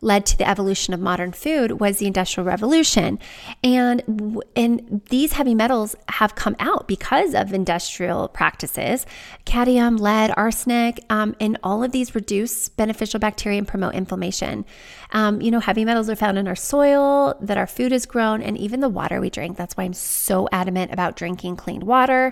led 0.05 0.25
to 0.27 0.37
the 0.37 0.47
evolution 0.47 0.93
of 0.93 0.99
modern 0.99 1.31
food 1.31 1.79
was 1.81 1.97
the 1.97 2.05
industrial 2.05 2.45
revolution. 2.45 3.19
And 3.63 4.41
and 4.55 5.01
these 5.09 5.33
heavy 5.33 5.55
metals 5.55 5.95
have 6.07 6.35
come 6.35 6.55
out 6.59 6.87
because 6.87 7.33
of 7.33 7.51
industrial 7.51 8.29
practices. 8.29 9.05
Cadmium 9.45 9.97
lead 9.97 10.31
arsenic 10.37 11.03
um, 11.09 11.35
and 11.39 11.57
all 11.63 11.83
of 11.83 11.91
these 11.91 12.13
reduce 12.13 12.69
beneficial 12.69 13.19
bacteria 13.19 13.57
and 13.57 13.67
promote 13.67 13.95
inflammation. 13.95 14.63
Um, 15.11 15.41
you 15.41 15.49
know 15.49 15.59
heavy 15.59 15.83
metals 15.83 16.09
are 16.09 16.15
found 16.15 16.37
in 16.37 16.47
our 16.47 16.55
soil 16.55 17.35
that 17.41 17.57
our 17.57 17.67
food 17.67 17.91
is 17.91 18.05
grown 18.05 18.41
and 18.41 18.57
even 18.57 18.79
the 18.79 18.89
water 18.89 19.19
we 19.19 19.29
drink. 19.29 19.57
That's 19.57 19.75
why 19.75 19.85
i'm 19.85 19.93
so 19.93 20.47
adamant 20.51 20.93
about 20.93 21.15
drinking 21.15 21.57
clean 21.57 21.85
water. 21.85 22.31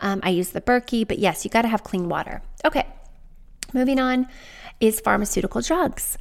Um, 0.00 0.20
i 0.22 0.28
use 0.28 0.50
the 0.50 0.60
berkey 0.60 1.08
but 1.08 1.18
yes 1.18 1.44
you 1.44 1.50
got 1.50 1.62
to 1.62 1.68
have 1.68 1.82
clean 1.84 2.08
water. 2.08 2.42
Okay 2.64 2.86
moving 3.72 3.98
on 3.98 4.28
is 4.80 5.00
pharmaceutical 5.00 5.60
drugs 5.60 6.16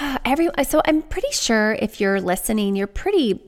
every 0.24 0.48
so 0.64 0.82
I'm 0.84 1.02
pretty 1.02 1.32
sure 1.32 1.72
if 1.72 2.00
you're 2.00 2.20
listening, 2.20 2.76
you're 2.76 2.86
pretty 2.86 3.40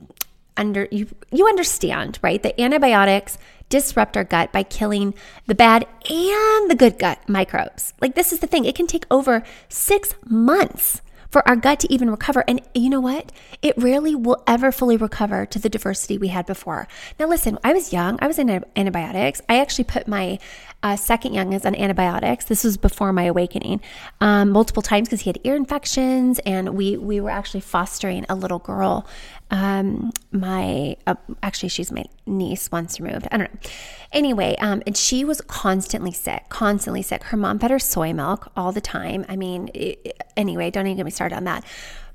under 0.57 0.87
you 0.91 1.07
you 1.31 1.47
understand, 1.47 2.19
right? 2.21 2.41
The 2.41 2.59
antibiotics 2.59 3.37
disrupt 3.69 4.15
our 4.15 4.23
gut 4.23 4.51
by 4.51 4.63
killing 4.63 5.13
the 5.47 5.55
bad 5.55 5.87
and 6.09 6.69
the 6.69 6.75
good 6.77 6.99
gut 6.99 7.27
microbes. 7.27 7.93
Like 7.99 8.15
this 8.15 8.31
is 8.31 8.39
the 8.39 8.47
thing, 8.47 8.65
it 8.65 8.75
can 8.75 8.87
take 8.87 9.05
over 9.09 9.43
6 9.69 10.15
months 10.25 11.01
for 11.29 11.47
our 11.47 11.55
gut 11.55 11.79
to 11.81 11.93
even 11.93 12.09
recover. 12.09 12.43
And 12.47 12.61
you 12.73 12.89
know 12.89 13.01
what? 13.01 13.31
It 13.61 13.77
rarely 13.77 14.15
will 14.15 14.43
ever 14.47 14.71
fully 14.71 14.97
recover 14.97 15.45
to 15.45 15.59
the 15.59 15.69
diversity 15.69 16.17
we 16.17 16.29
had 16.29 16.45
before. 16.45 16.87
Now, 17.19 17.27
listen, 17.27 17.57
I 17.63 17.73
was 17.73 17.93
young, 17.93 18.17
I 18.21 18.27
was 18.27 18.39
in 18.39 18.63
antibiotics. 18.75 19.41
I 19.49 19.59
actually 19.59 19.85
put 19.85 20.07
my 20.07 20.39
uh, 20.83 20.95
second 20.95 21.33
youngest 21.33 21.65
on 21.65 21.75
antibiotics. 21.75 22.45
This 22.45 22.63
was 22.63 22.77
before 22.77 23.11
my 23.11 23.23
awakening, 23.23 23.81
um, 24.21 24.51
multiple 24.51 24.83
times 24.83 25.07
because 25.07 25.21
he 25.21 25.29
had 25.29 25.39
ear 25.43 25.55
infections, 25.55 26.39
and 26.45 26.75
we 26.75 26.95
we 26.95 27.19
were 27.19 27.31
actually 27.31 27.61
fostering 27.61 28.25
a 28.29 28.35
little 28.35 28.59
girl 28.59 29.07
um, 29.51 30.11
my 30.31 30.97
uh, 31.05 31.15
actually 31.43 31.69
she's 31.69 31.91
my 31.91 32.05
niece 32.25 32.71
once 32.71 32.99
removed. 32.99 33.27
I 33.31 33.37
don't 33.37 33.53
know. 33.53 33.69
Anyway, 34.11 34.55
um, 34.59 34.81
and 34.87 34.97
she 34.97 35.23
was 35.23 35.41
constantly 35.41 36.11
sick, 36.11 36.49
constantly 36.49 37.01
sick. 37.01 37.23
Her 37.23 37.37
mom 37.37 37.59
fed 37.59 37.71
her 37.71 37.79
soy 37.79 38.13
milk 38.13 38.51
all 38.55 38.71
the 38.71 38.81
time. 38.81 39.25
I 39.29 39.35
mean, 39.35 39.69
it, 39.73 40.23
anyway, 40.35 40.71
don't 40.71 40.87
even 40.87 40.97
get 40.97 41.05
me 41.05 41.11
started 41.11 41.35
on 41.35 41.43
that. 41.45 41.63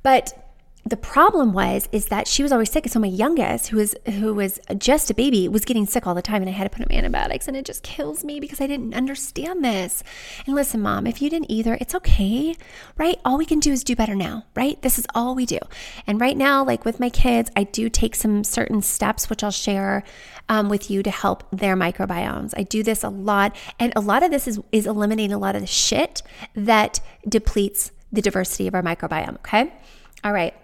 But 0.03 0.50
the 0.91 0.97
problem 0.97 1.53
was 1.53 1.89
is 1.93 2.07
that 2.07 2.27
she 2.27 2.43
was 2.43 2.51
always 2.51 2.69
sick 2.69 2.85
and 2.85 2.93
so 2.93 2.99
my 2.99 3.07
youngest 3.07 3.69
who 3.69 3.77
was 3.77 3.95
who 4.07 4.35
was 4.35 4.59
just 4.77 5.09
a 5.09 5.15
baby 5.15 5.49
was 5.49 5.65
getting 5.65 5.87
sick 5.87 6.05
all 6.05 6.17
the 6.17 6.21
time 6.21 6.43
and 6.43 6.49
i 6.49 6.53
had 6.53 6.65
to 6.65 6.71
put 6.71 6.85
him 6.85 6.97
antibiotics 6.97 7.47
and 7.47 7.57
it 7.57 7.65
just 7.65 7.85
kills 7.85 8.25
me 8.25 8.41
because 8.41 8.61
i 8.61 8.67
didn't 8.67 8.93
understand 8.93 9.65
this. 9.65 10.03
And 10.47 10.55
listen 10.55 10.81
mom 10.81 11.07
if 11.07 11.23
you 11.23 11.31
didn't 11.31 11.51
either 11.51 11.79
it's 11.81 11.95
okay 11.95 12.57
right? 12.97 13.19
All 13.25 13.39
we 13.39 13.47
can 13.47 13.61
do 13.61 13.73
is 13.73 13.85
do 13.85 13.95
better 13.95 14.17
now 14.17 14.45
right? 14.55 14.83
This 14.83 14.99
is 14.99 15.07
all 15.15 15.35
we 15.35 15.47
do. 15.47 15.59
And 16.07 16.21
right 16.21 16.37
now 16.37 16.65
like 16.65 16.85
with 16.85 16.99
my 16.99 17.09
kids 17.09 17.51
i 17.55 17.63
do 17.63 17.89
take 17.89 18.17
some 18.17 18.43
certain 18.43 18.83
steps 18.83 19.31
which 19.31 19.45
i'll 19.45 19.51
share 19.51 20.03
um, 20.49 20.69
with 20.69 20.91
you 20.91 21.05
to 21.05 21.11
help 21.11 21.45
their 21.53 21.77
microbiomes. 21.77 22.53
I 22.57 22.65
do 22.65 22.83
this 22.83 23.05
a 23.05 23.09
lot 23.09 23.55
and 23.79 23.93
a 23.95 24.01
lot 24.01 24.25
of 24.25 24.33
this 24.33 24.49
is 24.49 24.61
is 24.73 24.89
eliminating 24.89 25.33
a 25.33 25.39
lot 25.39 25.55
of 25.55 25.61
the 25.61 25.69
shit 25.69 26.23
that 26.55 27.01
depletes 27.29 27.93
the 28.13 28.21
diversity 28.21 28.67
of 28.67 28.75
our 28.75 28.83
microbiome 28.83 29.37
okay? 29.37 29.73
All 30.25 30.33
right 30.33 30.55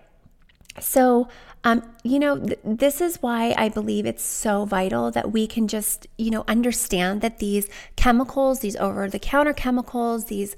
so, 0.80 1.28
um, 1.64 1.82
you 2.02 2.18
know, 2.18 2.38
th- 2.38 2.58
this 2.64 3.00
is 3.00 3.16
why 3.22 3.54
I 3.56 3.68
believe 3.68 4.06
it's 4.06 4.22
so 4.22 4.64
vital 4.64 5.10
that 5.10 5.32
we 5.32 5.46
can 5.46 5.68
just, 5.68 6.06
you 6.16 6.30
know, 6.30 6.44
understand 6.46 7.20
that 7.22 7.38
these 7.38 7.68
chemicals, 7.96 8.60
these 8.60 8.76
over 8.76 9.08
the 9.08 9.18
counter 9.18 9.52
chemicals, 9.52 10.26
these 10.26 10.56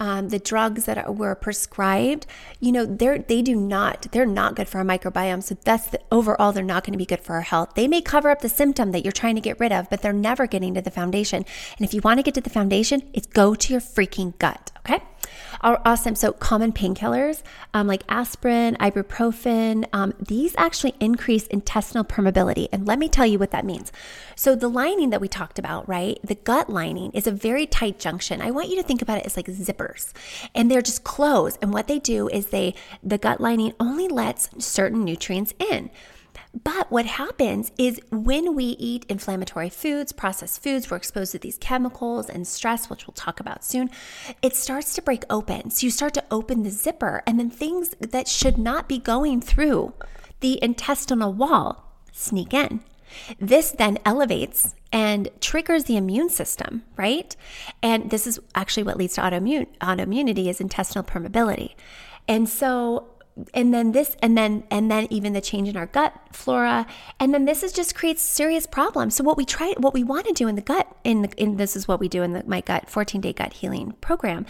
um, 0.00 0.30
the 0.30 0.38
drugs 0.38 0.86
that 0.86 0.96
are, 0.96 1.12
were 1.12 1.34
prescribed, 1.34 2.26
you 2.58 2.72
know, 2.72 2.86
they're 2.86 3.18
they 3.18 3.42
do 3.42 3.54
not 3.54 4.06
they're 4.12 4.26
not 4.26 4.56
good 4.56 4.66
for 4.66 4.78
our 4.78 4.84
microbiome. 4.84 5.42
So 5.42 5.56
that's 5.62 5.88
the 5.88 6.00
overall 6.10 6.52
they're 6.52 6.64
not 6.64 6.84
going 6.84 6.92
to 6.92 6.98
be 6.98 7.06
good 7.06 7.20
for 7.20 7.34
our 7.34 7.42
health. 7.42 7.74
They 7.74 7.86
may 7.86 8.00
cover 8.00 8.30
up 8.30 8.40
the 8.40 8.48
symptom 8.48 8.92
that 8.92 9.04
you're 9.04 9.12
trying 9.12 9.34
to 9.34 9.42
get 9.42 9.60
rid 9.60 9.72
of, 9.72 9.90
but 9.90 10.00
they're 10.00 10.12
never 10.12 10.46
getting 10.46 10.74
to 10.74 10.80
the 10.80 10.90
foundation. 10.90 11.44
And 11.76 11.86
if 11.86 11.92
you 11.92 12.00
want 12.00 12.18
to 12.18 12.22
get 12.22 12.34
to 12.34 12.40
the 12.40 12.50
foundation, 12.50 13.02
it's 13.12 13.26
go 13.26 13.54
to 13.54 13.72
your 13.72 13.82
freaking 13.82 14.36
gut. 14.38 14.72
Okay. 14.78 15.02
Awesome. 15.62 16.14
So, 16.14 16.32
common 16.32 16.72
painkillers 16.72 17.42
um, 17.74 17.86
like 17.86 18.02
aspirin, 18.08 18.76
ibuprofen, 18.76 19.86
um, 19.92 20.14
these 20.18 20.54
actually 20.56 20.94
increase 21.00 21.46
intestinal 21.46 22.04
permeability. 22.04 22.68
And 22.72 22.86
let 22.86 22.98
me 22.98 23.08
tell 23.08 23.26
you 23.26 23.38
what 23.38 23.50
that 23.50 23.64
means. 23.64 23.92
So, 24.34 24.54
the 24.54 24.68
lining 24.68 25.10
that 25.10 25.20
we 25.20 25.28
talked 25.28 25.58
about, 25.58 25.88
right? 25.88 26.18
The 26.24 26.34
gut 26.34 26.70
lining 26.70 27.10
is 27.12 27.26
a 27.26 27.32
very 27.32 27.66
tight 27.66 27.98
junction. 27.98 28.40
I 28.40 28.50
want 28.50 28.68
you 28.68 28.76
to 28.76 28.82
think 28.82 29.02
about 29.02 29.18
it 29.18 29.26
as 29.26 29.36
like 29.36 29.46
zippers, 29.46 30.12
and 30.54 30.70
they're 30.70 30.82
just 30.82 31.04
closed. 31.04 31.58
And 31.60 31.72
what 31.72 31.88
they 31.88 31.98
do 31.98 32.28
is 32.28 32.46
they, 32.46 32.74
the 33.02 33.18
gut 33.18 33.40
lining 33.40 33.74
only 33.78 34.08
lets 34.08 34.50
certain 34.64 35.04
nutrients 35.04 35.54
in. 35.58 35.90
But 36.52 36.90
what 36.90 37.06
happens 37.06 37.70
is 37.78 38.00
when 38.10 38.56
we 38.56 38.64
eat 38.64 39.06
inflammatory 39.08 39.70
foods, 39.70 40.12
processed 40.12 40.62
foods, 40.62 40.90
we're 40.90 40.96
exposed 40.96 41.32
to 41.32 41.38
these 41.38 41.58
chemicals 41.58 42.28
and 42.28 42.46
stress, 42.46 42.90
which 42.90 43.06
we'll 43.06 43.14
talk 43.14 43.38
about 43.38 43.64
soon. 43.64 43.88
It 44.42 44.56
starts 44.56 44.94
to 44.94 45.02
break 45.02 45.24
open. 45.30 45.70
So 45.70 45.86
you 45.86 45.90
start 45.90 46.12
to 46.14 46.24
open 46.30 46.64
the 46.64 46.70
zipper, 46.70 47.22
and 47.26 47.38
then 47.38 47.50
things 47.50 47.90
that 48.00 48.26
should 48.26 48.58
not 48.58 48.88
be 48.88 48.98
going 48.98 49.40
through 49.40 49.92
the 50.40 50.62
intestinal 50.62 51.32
wall 51.32 51.92
sneak 52.12 52.52
in. 52.52 52.80
This 53.38 53.70
then 53.70 53.98
elevates 54.04 54.74
and 54.92 55.28
triggers 55.40 55.84
the 55.84 55.96
immune 55.96 56.30
system, 56.30 56.82
right? 56.96 57.34
And 57.82 58.10
this 58.10 58.26
is 58.26 58.40
actually 58.54 58.82
what 58.84 58.96
leads 58.96 59.14
to 59.14 59.20
autoimmune 59.20 59.66
autoimmunity 59.80 60.46
is 60.46 60.60
intestinal 60.60 61.04
permeability. 61.04 61.74
And 62.26 62.48
so 62.48 63.08
and 63.54 63.72
then 63.72 63.92
this 63.92 64.16
and 64.22 64.36
then 64.36 64.64
and 64.70 64.90
then 64.90 65.06
even 65.10 65.32
the 65.32 65.40
change 65.40 65.68
in 65.68 65.76
our 65.76 65.86
gut 65.86 66.14
flora. 66.32 66.86
And 67.18 67.32
then 67.32 67.44
this 67.44 67.62
is 67.62 67.72
just 67.72 67.94
creates 67.94 68.22
serious 68.22 68.66
problems. 68.66 69.14
So 69.14 69.24
what 69.24 69.36
we 69.36 69.44
try 69.44 69.74
what 69.78 69.94
we 69.94 70.04
want 70.04 70.26
to 70.26 70.32
do 70.32 70.48
in 70.48 70.56
the 70.56 70.62
gut 70.62 70.86
in, 71.04 71.22
the, 71.22 71.28
in 71.36 71.56
this 71.56 71.76
is 71.76 71.88
what 71.88 72.00
we 72.00 72.08
do 72.08 72.22
in 72.22 72.32
the 72.32 72.44
my 72.46 72.60
gut 72.60 72.88
14 72.90 73.20
day 73.20 73.32
gut 73.32 73.52
healing 73.54 73.92
program 74.00 74.46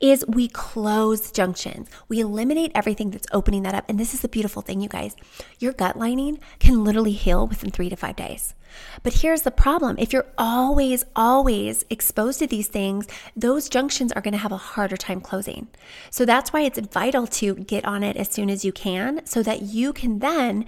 is 0.00 0.24
we 0.26 0.48
close 0.48 1.30
junctions. 1.30 1.88
We 2.08 2.20
eliminate 2.20 2.72
everything 2.74 3.10
that's 3.10 3.28
opening 3.32 3.62
that 3.62 3.74
up. 3.74 3.84
And 3.88 3.98
this 3.98 4.14
is 4.14 4.20
the 4.20 4.28
beautiful 4.28 4.62
thing 4.62 4.80
you 4.80 4.88
guys. 4.88 5.14
Your 5.58 5.72
gut 5.72 5.96
lining 5.96 6.40
can 6.58 6.84
literally 6.84 7.12
heal 7.12 7.46
within 7.46 7.70
three 7.70 7.88
to 7.88 7.96
five 7.96 8.16
days 8.16 8.54
but 9.02 9.14
here's 9.14 9.42
the 9.42 9.50
problem 9.50 9.96
if 9.98 10.12
you're 10.12 10.26
always, 10.38 11.04
always 11.16 11.84
exposed 11.90 12.38
to 12.40 12.46
these 12.46 12.68
things, 12.68 13.06
those 13.36 13.68
junctions 13.68 14.12
are 14.12 14.22
going 14.22 14.32
to 14.32 14.38
have 14.38 14.52
a 14.52 14.56
harder 14.56 14.96
time 14.96 15.20
closing. 15.20 15.68
So 16.10 16.24
that's 16.24 16.52
why 16.52 16.62
it's 16.62 16.78
vital 16.78 17.26
to 17.26 17.54
get 17.54 17.84
on 17.84 18.02
it 18.02 18.16
as 18.16 18.28
soon 18.28 18.50
as 18.50 18.64
you 18.64 18.72
can 18.72 19.24
so 19.26 19.42
that 19.42 19.62
you 19.62 19.92
can 19.92 20.18
then 20.18 20.66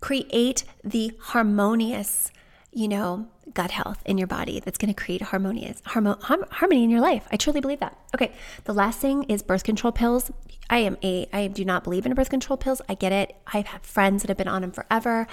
create 0.00 0.64
the 0.82 1.12
harmonious, 1.20 2.30
you 2.72 2.88
know, 2.88 3.26
gut 3.52 3.70
health 3.70 4.02
in 4.04 4.18
your 4.18 4.26
body 4.26 4.60
that's 4.60 4.78
going 4.78 4.92
to 4.92 5.02
create 5.02 5.22
harmonious 5.22 5.80
harmo- 5.82 6.20
harmony 6.50 6.84
in 6.84 6.90
your 6.90 7.00
life. 7.00 7.26
I 7.30 7.36
truly 7.36 7.60
believe 7.60 7.80
that. 7.80 7.96
Okay, 8.14 8.32
the 8.64 8.72
last 8.72 8.98
thing 9.00 9.24
is 9.24 9.42
birth 9.42 9.64
control 9.64 9.92
pills. 9.92 10.30
I 10.70 10.78
am 10.78 10.96
a 11.02 11.28
I 11.32 11.46
do 11.48 11.64
not 11.64 11.84
believe 11.84 12.06
in 12.06 12.14
birth 12.14 12.30
control 12.30 12.56
pills. 12.56 12.80
I 12.88 12.94
get 12.94 13.12
it. 13.12 13.36
I've 13.52 13.68
friends 13.82 14.22
that 14.22 14.28
have 14.28 14.38
been 14.38 14.48
on 14.48 14.62
them 14.62 14.72
forever. 14.72 15.26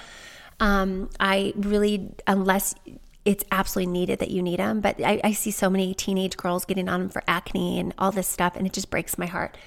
Um, 0.62 1.10
I 1.18 1.52
really, 1.56 2.08
unless 2.28 2.76
it's 3.24 3.44
absolutely 3.50 3.92
needed 3.92 4.20
that 4.20 4.30
you 4.30 4.40
need 4.42 4.60
them, 4.60 4.80
but 4.80 5.00
I, 5.04 5.20
I 5.24 5.32
see 5.32 5.50
so 5.50 5.68
many 5.68 5.92
teenage 5.92 6.36
girls 6.36 6.64
getting 6.64 6.88
on 6.88 7.00
them 7.00 7.08
for 7.08 7.24
acne 7.26 7.80
and 7.80 7.92
all 7.98 8.12
this 8.12 8.28
stuff, 8.28 8.54
and 8.54 8.64
it 8.64 8.72
just 8.72 8.88
breaks 8.88 9.18
my 9.18 9.26
heart. 9.26 9.58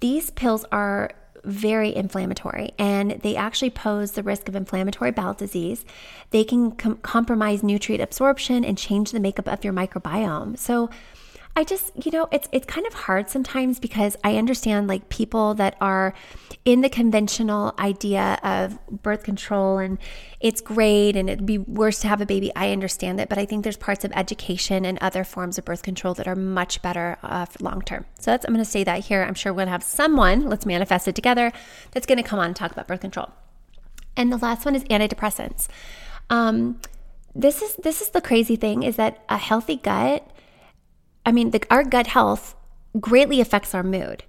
These 0.00 0.30
pills 0.30 0.64
are 0.72 1.10
very 1.44 1.94
inflammatory 1.94 2.70
and 2.78 3.10
they 3.20 3.36
actually 3.36 3.68
pose 3.68 4.12
the 4.12 4.22
risk 4.22 4.48
of 4.48 4.56
inflammatory 4.56 5.10
bowel 5.10 5.34
disease. 5.34 5.84
They 6.30 6.42
can 6.42 6.72
com- 6.72 6.96
compromise 6.98 7.62
nutrient 7.62 8.02
absorption 8.02 8.64
and 8.64 8.78
change 8.78 9.10
the 9.10 9.20
makeup 9.20 9.46
of 9.46 9.62
your 9.62 9.74
microbiome. 9.74 10.58
So, 10.58 10.88
I 11.56 11.62
just, 11.62 11.92
you 12.04 12.10
know, 12.10 12.26
it's 12.32 12.48
it's 12.50 12.66
kind 12.66 12.84
of 12.84 12.94
hard 12.94 13.30
sometimes 13.30 13.78
because 13.78 14.16
I 14.24 14.36
understand 14.38 14.88
like 14.88 15.08
people 15.08 15.54
that 15.54 15.76
are 15.80 16.12
in 16.64 16.80
the 16.80 16.88
conventional 16.88 17.74
idea 17.78 18.40
of 18.42 18.76
birth 18.90 19.22
control 19.22 19.78
and 19.78 19.98
it's 20.40 20.60
great 20.60 21.14
and 21.14 21.30
it'd 21.30 21.46
be 21.46 21.58
worse 21.58 22.00
to 22.00 22.08
have 22.08 22.20
a 22.20 22.26
baby. 22.26 22.50
I 22.56 22.72
understand 22.72 23.20
it, 23.20 23.28
but 23.28 23.38
I 23.38 23.46
think 23.46 23.62
there's 23.62 23.76
parts 23.76 24.04
of 24.04 24.10
education 24.16 24.84
and 24.84 24.98
other 24.98 25.22
forms 25.22 25.56
of 25.56 25.64
birth 25.64 25.82
control 25.82 26.12
that 26.14 26.26
are 26.26 26.34
much 26.34 26.82
better 26.82 27.18
uh, 27.22 27.46
long 27.60 27.82
term. 27.82 28.04
So 28.18 28.32
that's 28.32 28.44
I'm 28.44 28.52
going 28.52 28.64
to 28.64 28.70
say 28.70 28.82
that 28.82 29.04
here. 29.04 29.22
I'm 29.22 29.34
sure 29.34 29.52
we're 29.52 29.58
going 29.58 29.68
to 29.68 29.72
have 29.72 29.84
someone, 29.84 30.48
let's 30.48 30.66
manifest 30.66 31.06
it 31.06 31.14
together, 31.14 31.52
that's 31.92 32.06
going 32.06 32.18
to 32.18 32.24
come 32.24 32.40
on 32.40 32.46
and 32.46 32.56
talk 32.56 32.72
about 32.72 32.88
birth 32.88 33.00
control. 33.00 33.30
And 34.16 34.32
the 34.32 34.38
last 34.38 34.64
one 34.64 34.74
is 34.74 34.82
antidepressants. 34.84 35.68
Um, 36.30 36.80
this 37.34 37.62
is 37.62 37.76
this 37.76 38.00
is 38.00 38.10
the 38.10 38.20
crazy 38.20 38.56
thing 38.56 38.82
is 38.82 38.96
that 38.96 39.22
a 39.28 39.36
healthy 39.36 39.76
gut 39.76 40.28
I 41.26 41.32
mean, 41.32 41.50
the, 41.50 41.62
our 41.70 41.84
gut 41.84 42.08
health 42.08 42.54
greatly 43.00 43.40
affects 43.40 43.74
our 43.74 43.82
mood. 43.82 44.24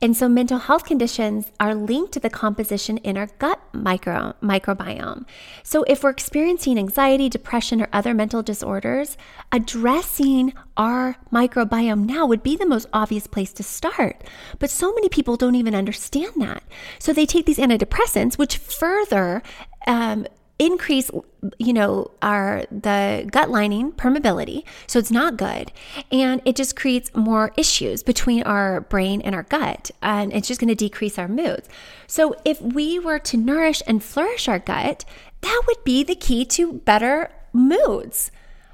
And 0.00 0.16
so 0.16 0.28
mental 0.28 0.58
health 0.58 0.84
conditions 0.84 1.52
are 1.60 1.74
linked 1.74 2.12
to 2.12 2.20
the 2.20 2.30
composition 2.30 2.98
in 2.98 3.16
our 3.16 3.28
gut 3.38 3.60
micro, 3.72 4.34
microbiome. 4.42 5.24
So 5.62 5.84
if 5.84 6.02
we're 6.02 6.10
experiencing 6.10 6.78
anxiety, 6.78 7.28
depression, 7.28 7.82
or 7.82 7.88
other 7.92 8.14
mental 8.14 8.42
disorders, 8.42 9.16
addressing 9.52 10.52
our 10.76 11.16
microbiome 11.32 12.06
now 12.06 12.26
would 12.26 12.42
be 12.42 12.56
the 12.56 12.66
most 12.66 12.86
obvious 12.92 13.26
place 13.26 13.52
to 13.54 13.62
start. 13.62 14.24
But 14.58 14.70
so 14.70 14.92
many 14.92 15.08
people 15.08 15.36
don't 15.36 15.54
even 15.54 15.74
understand 15.74 16.32
that. 16.38 16.62
So 16.98 17.12
they 17.12 17.26
take 17.26 17.46
these 17.46 17.58
antidepressants, 17.58 18.38
which 18.38 18.56
further 18.56 19.42
um, 19.86 20.26
increase 20.58 21.10
you 21.58 21.72
know 21.72 22.10
our 22.20 22.64
the 22.70 23.28
gut 23.30 23.48
lining 23.48 23.92
permeability. 23.92 24.64
So 24.86 24.98
it's 24.98 25.10
not 25.10 25.36
good. 25.36 25.72
And 26.10 26.42
it 26.44 26.56
just 26.56 26.74
creates 26.76 27.14
more 27.14 27.52
issues 27.56 28.02
between 28.02 28.42
our 28.42 28.80
brain 28.82 29.20
and 29.22 29.34
our 29.34 29.44
gut. 29.44 29.90
And 30.02 30.32
it's 30.32 30.48
just 30.48 30.60
going 30.60 30.68
to 30.68 30.74
decrease 30.74 31.18
our 31.18 31.28
moods. 31.28 31.68
So 32.06 32.34
if 32.44 32.60
we 32.60 32.98
were 32.98 33.18
to 33.20 33.36
nourish 33.36 33.82
and 33.86 34.02
flourish 34.02 34.48
our 34.48 34.58
gut 34.58 35.04
that 35.40 35.62
would 35.66 35.84
be 35.84 36.02
the 36.02 36.14
key 36.14 36.44
to 36.44 36.74
better 36.74 37.30
moods. 37.52 38.30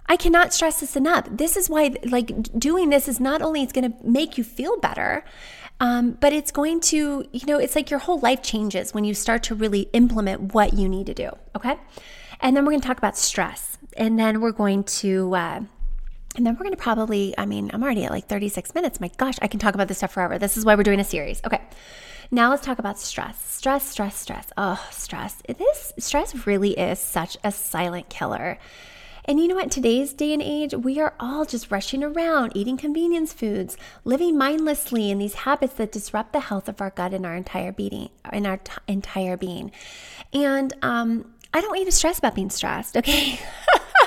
I 0.06 0.16
cannot 0.16 0.52
stress 0.52 0.80
this 0.80 0.96
enough. 0.96 1.26
This 1.30 1.56
is 1.56 1.70
why 1.70 1.94
like 2.04 2.58
doing 2.58 2.90
this 2.90 3.08
is 3.08 3.20
not 3.20 3.40
only 3.40 3.62
it's 3.62 3.72
going 3.72 3.90
to 3.90 4.06
make 4.06 4.36
you 4.36 4.44
feel 4.44 4.78
better, 4.78 5.24
um, 5.84 6.12
but 6.12 6.32
it's 6.32 6.50
going 6.50 6.80
to, 6.80 7.26
you 7.30 7.46
know, 7.46 7.58
it's 7.58 7.76
like 7.76 7.90
your 7.90 8.00
whole 8.00 8.18
life 8.20 8.42
changes 8.42 8.94
when 8.94 9.04
you 9.04 9.12
start 9.12 9.42
to 9.42 9.54
really 9.54 9.90
implement 9.92 10.54
what 10.54 10.72
you 10.72 10.88
need 10.88 11.04
to 11.04 11.12
do. 11.12 11.28
Okay. 11.54 11.76
And 12.40 12.56
then 12.56 12.64
we're 12.64 12.72
going 12.72 12.80
to 12.80 12.86
talk 12.86 12.96
about 12.96 13.18
stress. 13.18 13.76
And 13.98 14.18
then 14.18 14.40
we're 14.40 14.52
going 14.52 14.84
to, 14.84 15.34
uh, 15.34 15.60
and 16.36 16.46
then 16.46 16.54
we're 16.54 16.64
going 16.64 16.70
to 16.70 16.78
probably, 16.78 17.34
I 17.36 17.44
mean, 17.44 17.70
I'm 17.74 17.82
already 17.82 18.02
at 18.04 18.12
like 18.12 18.28
36 18.28 18.74
minutes. 18.74 18.98
My 18.98 19.10
gosh, 19.18 19.34
I 19.42 19.46
can 19.46 19.60
talk 19.60 19.74
about 19.74 19.88
this 19.88 19.98
stuff 19.98 20.12
forever. 20.12 20.38
This 20.38 20.56
is 20.56 20.64
why 20.64 20.74
we're 20.74 20.84
doing 20.84 21.00
a 21.00 21.04
series. 21.04 21.42
Okay. 21.44 21.60
Now 22.30 22.48
let's 22.48 22.64
talk 22.64 22.78
about 22.78 22.98
stress. 22.98 23.38
Stress, 23.44 23.86
stress, 23.86 24.16
stress. 24.16 24.48
Oh, 24.56 24.82
stress. 24.90 25.42
This 25.46 25.92
stress 25.98 26.46
really 26.46 26.78
is 26.78 26.98
such 26.98 27.36
a 27.44 27.52
silent 27.52 28.08
killer. 28.08 28.58
And 29.26 29.40
you 29.40 29.48
know 29.48 29.54
what? 29.54 29.70
Today's 29.70 30.12
day 30.12 30.32
and 30.34 30.42
age, 30.42 30.74
we 30.74 31.00
are 31.00 31.14
all 31.18 31.46
just 31.46 31.70
rushing 31.70 32.04
around, 32.04 32.52
eating 32.54 32.76
convenience 32.76 33.32
foods, 33.32 33.76
living 34.04 34.36
mindlessly 34.36 35.10
in 35.10 35.18
these 35.18 35.34
habits 35.34 35.74
that 35.74 35.92
disrupt 35.92 36.32
the 36.32 36.40
health 36.40 36.68
of 36.68 36.80
our 36.80 36.90
gut 36.90 37.14
and 37.14 37.24
our 37.24 37.34
entire 37.34 37.72
being, 37.72 38.10
in 38.32 38.44
our 38.44 38.58
t- 38.58 38.72
entire 38.86 39.36
being. 39.38 39.70
And 40.34 40.74
um, 40.82 41.32
I 41.54 41.60
don't 41.60 41.70
want 41.70 41.80
you 41.80 41.86
to 41.86 41.92
stress 41.92 42.18
about 42.18 42.34
being 42.34 42.50
stressed, 42.50 42.98
okay? 42.98 43.40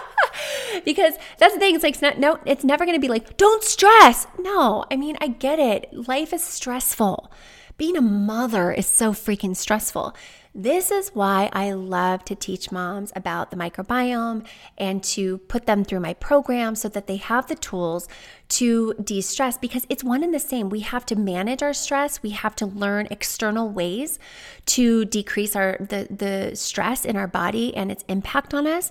because 0.86 1.16
that's 1.40 1.56
the 1.56 1.60
thing. 1.60 1.74
It's 1.74 1.84
like, 1.84 1.94
it's 1.94 2.02
not, 2.02 2.20
no, 2.20 2.40
it's 2.46 2.64
never 2.64 2.86
going 2.86 2.98
to 2.98 3.02
be 3.02 3.10
like, 3.10 3.38
don't 3.38 3.64
stress. 3.64 4.28
No, 4.38 4.86
I 4.92 4.98
mean, 4.98 5.18
I 5.20 5.30
get 5.30 5.58
it. 5.58 5.92
Life 5.94 6.32
is 6.32 6.44
stressful. 6.44 7.32
Being 7.78 7.98
a 7.98 8.02
mother 8.02 8.72
is 8.72 8.86
so 8.86 9.14
freaking 9.14 9.56
stressful. 9.56 10.16
This 10.60 10.90
is 10.90 11.10
why 11.10 11.52
I 11.54 11.74
love 11.74 12.26
to 12.26 12.34
teach 12.34 12.72
moms 12.72 13.14
about 13.16 13.52
the 13.52 13.56
microbiome 13.56 14.44
and 14.76 15.04
to 15.04 15.38
put 15.38 15.68
them 15.68 15.84
through 15.84 16.00
my 16.00 16.16
program 16.16 16.74
so 16.74 16.90
that 16.90 17.06
they 17.06 17.18
have 17.18 17.46
the 17.46 17.54
tools 17.54 18.08
to 18.50 18.96
de 18.96 19.22
stress 19.22 19.60
because 19.60 19.86
it's 19.88 20.04
one 20.04 20.24
and 20.24 20.34
the 20.34 20.40
same. 20.40 20.70
We 20.70 20.80
have 20.80 21.06
to 21.08 21.16
manage 21.16 21.62
our 21.62 21.74
stress, 21.74 22.24
we 22.24 22.32
have 22.32 22.56
to 22.56 22.66
learn 22.66 23.08
external 23.12 23.70
ways 23.70 24.18
to 24.66 25.06
decrease 25.06 25.56
our 25.56 25.78
the, 25.80 26.08
the 26.10 26.56
stress 26.56 27.06
in 27.06 27.18
our 27.18 27.28
body 27.28 27.78
and 27.78 27.92
its 27.92 28.04
impact 28.08 28.56
on 28.56 28.66
us. 28.66 28.90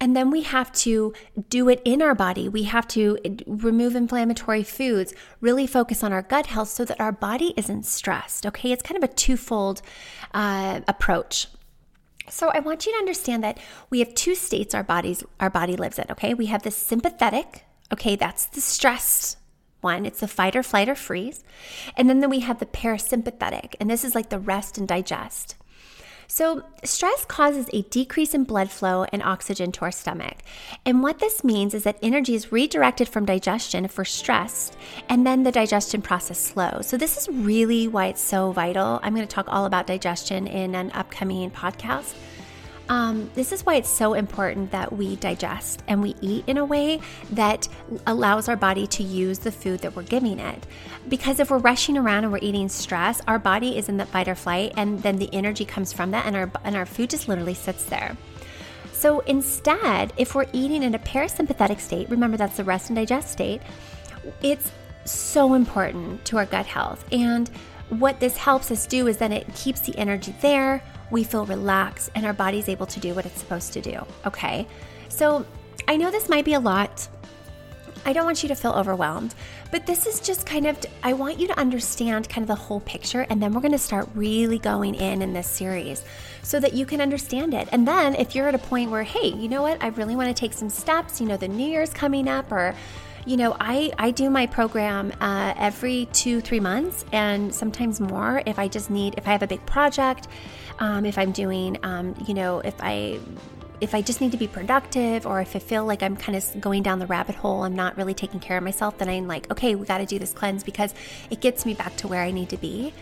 And 0.00 0.16
then 0.16 0.30
we 0.30 0.42
have 0.42 0.72
to 0.72 1.14
do 1.48 1.68
it 1.68 1.80
in 1.84 2.02
our 2.02 2.14
body. 2.14 2.48
We 2.48 2.64
have 2.64 2.86
to 2.88 3.18
remove 3.46 3.94
inflammatory 3.94 4.64
foods, 4.64 5.14
really 5.40 5.66
focus 5.66 6.02
on 6.02 6.12
our 6.12 6.22
gut 6.22 6.46
health 6.46 6.68
so 6.68 6.84
that 6.84 7.00
our 7.00 7.12
body 7.12 7.54
isn't 7.56 7.86
stressed. 7.86 8.44
Okay, 8.44 8.72
it's 8.72 8.82
kind 8.82 9.02
of 9.02 9.08
a 9.08 9.12
twofold 9.12 9.82
uh, 10.32 10.80
approach. 10.88 11.46
So 12.28 12.48
I 12.48 12.60
want 12.60 12.86
you 12.86 12.92
to 12.92 12.98
understand 12.98 13.44
that 13.44 13.58
we 13.90 13.98
have 14.00 14.14
two 14.14 14.34
states 14.34 14.74
our 14.74 14.82
bodies 14.82 15.22
our 15.40 15.50
body 15.50 15.76
lives 15.76 15.98
in. 15.98 16.06
Okay, 16.10 16.34
we 16.34 16.46
have 16.46 16.62
the 16.62 16.70
sympathetic. 16.70 17.64
Okay, 17.92 18.16
that's 18.16 18.46
the 18.46 18.60
stressed 18.60 19.38
one. 19.80 20.06
It's 20.06 20.20
the 20.20 20.28
fight 20.28 20.56
or 20.56 20.62
flight 20.62 20.88
or 20.88 20.94
freeze, 20.94 21.44
and 21.96 22.08
then, 22.08 22.20
then 22.20 22.30
we 22.30 22.40
have 22.40 22.58
the 22.58 22.66
parasympathetic, 22.66 23.74
and 23.78 23.90
this 23.90 24.04
is 24.04 24.14
like 24.14 24.30
the 24.30 24.38
rest 24.38 24.78
and 24.78 24.88
digest. 24.88 25.56
So, 26.26 26.64
stress 26.82 27.24
causes 27.24 27.68
a 27.72 27.82
decrease 27.82 28.34
in 28.34 28.44
blood 28.44 28.70
flow 28.70 29.04
and 29.12 29.22
oxygen 29.22 29.72
to 29.72 29.82
our 29.82 29.90
stomach. 29.90 30.38
And 30.84 31.02
what 31.02 31.18
this 31.18 31.44
means 31.44 31.74
is 31.74 31.84
that 31.84 31.98
energy 32.02 32.34
is 32.34 32.52
redirected 32.52 33.08
from 33.08 33.24
digestion 33.24 33.84
if 33.84 33.98
we're 33.98 34.04
stressed, 34.04 34.76
and 35.08 35.26
then 35.26 35.42
the 35.42 35.52
digestion 35.52 36.02
process 36.02 36.38
slows. 36.38 36.86
So, 36.86 36.96
this 36.96 37.16
is 37.16 37.28
really 37.28 37.88
why 37.88 38.06
it's 38.06 38.20
so 38.20 38.52
vital. 38.52 39.00
I'm 39.02 39.14
going 39.14 39.26
to 39.26 39.34
talk 39.34 39.46
all 39.48 39.66
about 39.66 39.86
digestion 39.86 40.46
in 40.46 40.74
an 40.74 40.90
upcoming 40.92 41.50
podcast. 41.50 42.14
Um, 42.88 43.30
this 43.34 43.50
is 43.52 43.64
why 43.64 43.76
it's 43.76 43.88
so 43.88 44.12
important 44.12 44.70
that 44.72 44.92
we 44.92 45.16
digest 45.16 45.82
and 45.88 46.02
we 46.02 46.14
eat 46.20 46.44
in 46.46 46.58
a 46.58 46.64
way 46.64 47.00
that 47.32 47.66
allows 48.06 48.48
our 48.48 48.56
body 48.56 48.86
to 48.88 49.02
use 49.02 49.38
the 49.38 49.50
food 49.52 49.80
that 49.80 49.96
we're 49.96 50.02
giving 50.02 50.38
it. 50.38 50.66
Because 51.08 51.40
if 51.40 51.50
we're 51.50 51.58
rushing 51.58 51.96
around 51.96 52.24
and 52.24 52.32
we're 52.32 52.40
eating 52.42 52.68
stress, 52.68 53.22
our 53.26 53.38
body 53.38 53.78
is 53.78 53.88
in 53.88 53.96
the 53.96 54.04
fight 54.04 54.28
or 54.28 54.34
flight, 54.34 54.74
and 54.76 55.02
then 55.02 55.16
the 55.16 55.32
energy 55.32 55.64
comes 55.64 55.92
from 55.92 56.10
that, 56.10 56.26
and 56.26 56.36
our 56.36 56.50
and 56.62 56.76
our 56.76 56.86
food 56.86 57.10
just 57.10 57.28
literally 57.28 57.54
sits 57.54 57.84
there. 57.84 58.16
So 58.92 59.20
instead, 59.20 60.12
if 60.16 60.34
we're 60.34 60.46
eating 60.52 60.82
in 60.82 60.94
a 60.94 60.98
parasympathetic 60.98 61.80
state, 61.80 62.08
remember 62.10 62.36
that's 62.36 62.56
the 62.56 62.64
rest 62.64 62.90
and 62.90 62.96
digest 62.96 63.30
state, 63.30 63.60
it's 64.42 64.70
so 65.04 65.54
important 65.54 66.24
to 66.26 66.38
our 66.38 66.46
gut 66.46 66.66
health. 66.66 67.04
And 67.12 67.48
what 67.90 68.20
this 68.20 68.36
helps 68.36 68.70
us 68.70 68.86
do 68.86 69.06
is 69.06 69.18
then 69.18 69.32
it 69.32 69.54
keeps 69.54 69.80
the 69.80 69.96
energy 69.98 70.34
there 70.40 70.82
we 71.10 71.24
feel 71.24 71.46
relaxed, 71.46 72.10
and 72.14 72.26
our 72.26 72.32
body's 72.32 72.68
able 72.68 72.86
to 72.86 73.00
do 73.00 73.14
what 73.14 73.26
it's 73.26 73.38
supposed 73.38 73.72
to 73.74 73.80
do. 73.80 74.04
Okay. 74.26 74.66
So 75.08 75.46
I 75.86 75.96
know 75.96 76.10
this 76.10 76.28
might 76.28 76.44
be 76.44 76.54
a 76.54 76.60
lot. 76.60 77.08
I 78.06 78.12
don't 78.12 78.26
want 78.26 78.42
you 78.42 78.50
to 78.50 78.54
feel 78.54 78.72
overwhelmed, 78.72 79.34
but 79.70 79.86
this 79.86 80.06
is 80.06 80.20
just 80.20 80.44
kind 80.44 80.66
of, 80.66 80.78
I 81.02 81.14
want 81.14 81.38
you 81.38 81.46
to 81.46 81.58
understand 81.58 82.28
kind 82.28 82.42
of 82.42 82.48
the 82.48 82.54
whole 82.54 82.80
picture, 82.80 83.26
and 83.30 83.42
then 83.42 83.54
we're 83.54 83.62
going 83.62 83.72
to 83.72 83.78
start 83.78 84.08
really 84.14 84.58
going 84.58 84.94
in 84.94 85.22
in 85.22 85.32
this 85.32 85.48
series 85.48 86.04
so 86.42 86.60
that 86.60 86.74
you 86.74 86.84
can 86.84 87.00
understand 87.00 87.54
it. 87.54 87.66
And 87.72 87.88
then 87.88 88.14
if 88.16 88.34
you're 88.34 88.46
at 88.46 88.54
a 88.54 88.58
point 88.58 88.90
where, 88.90 89.04
hey, 89.04 89.28
you 89.28 89.48
know 89.48 89.62
what, 89.62 89.82
I 89.82 89.88
really 89.88 90.16
want 90.16 90.28
to 90.28 90.38
take 90.38 90.52
some 90.52 90.68
steps, 90.68 91.18
you 91.18 91.26
know, 91.26 91.38
the 91.38 91.48
new 91.48 91.66
year's 91.66 91.94
coming 91.94 92.28
up, 92.28 92.52
or 92.52 92.74
you 93.26 93.36
know, 93.36 93.56
I, 93.58 93.92
I 93.98 94.10
do 94.10 94.28
my 94.28 94.46
program 94.46 95.12
uh, 95.20 95.54
every 95.56 96.06
two, 96.12 96.40
three 96.40 96.60
months, 96.60 97.04
and 97.12 97.54
sometimes 97.54 98.00
more 98.00 98.42
if 98.44 98.58
I 98.58 98.68
just 98.68 98.90
need, 98.90 99.14
if 99.16 99.26
I 99.26 99.32
have 99.32 99.42
a 99.42 99.46
big 99.46 99.64
project, 99.66 100.28
um, 100.78 101.06
if 101.06 101.16
I'm 101.16 101.32
doing, 101.32 101.78
um, 101.82 102.14
you 102.26 102.34
know, 102.34 102.60
if 102.60 102.74
I 102.80 103.20
if 103.80 103.94
I 103.94 104.02
just 104.02 104.20
need 104.20 104.32
to 104.32 104.38
be 104.38 104.46
productive 104.46 105.26
or 105.26 105.40
if 105.40 105.54
I 105.54 105.58
feel 105.58 105.84
like 105.84 106.02
I'm 106.02 106.16
kind 106.16 106.36
of 106.36 106.60
going 106.60 106.82
down 106.82 107.00
the 107.00 107.06
rabbit 107.06 107.34
hole, 107.34 107.64
I'm 107.64 107.74
not 107.74 107.96
really 107.96 108.14
taking 108.14 108.40
care 108.40 108.56
of 108.56 108.64
myself, 108.64 108.98
then 108.98 109.08
I'm 109.08 109.26
like, 109.26 109.50
okay, 109.50 109.74
we 109.74 109.84
got 109.84 109.98
to 109.98 110.06
do 110.06 110.18
this 110.18 110.32
cleanse 110.32 110.62
because 110.62 110.94
it 111.28 111.40
gets 111.40 111.66
me 111.66 111.74
back 111.74 111.94
to 111.96 112.08
where 112.08 112.22
I 112.22 112.30
need 112.30 112.48
to 112.50 112.56
be. 112.56 112.94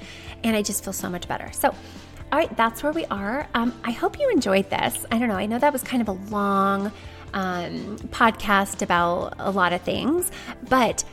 And 0.43 0.57
I 0.57 0.63
just 0.63 0.83
feel 0.83 0.93
so 0.93 1.09
much 1.09 1.29
better. 1.29 1.53
So, 1.53 1.69
all 1.69 2.39
right, 2.39 2.55
that's 2.57 2.83
where 2.83 2.93
we 2.93 3.05
are. 3.07 3.47
Um, 3.55 3.79
I 3.85 3.91
hope 3.93 4.19
you 4.19 4.29
enjoyed 4.31 4.71
this. 4.71 5.05
I 5.13 5.19
don't 5.19 5.29
know. 5.29 5.37
I 5.37 5.47
know 5.47 5.59
that 5.59 5.73
was 5.73 5.83
kind 5.83 6.01
of 6.01 6.09
a 6.09 6.35
long 6.35 6.91
um, 7.35 7.99
podcast 8.11 8.83
about 8.83 9.35
a 9.39 9.51
lot 9.51 9.73
of 9.73 9.83
things, 9.83 10.31
but 10.69 11.05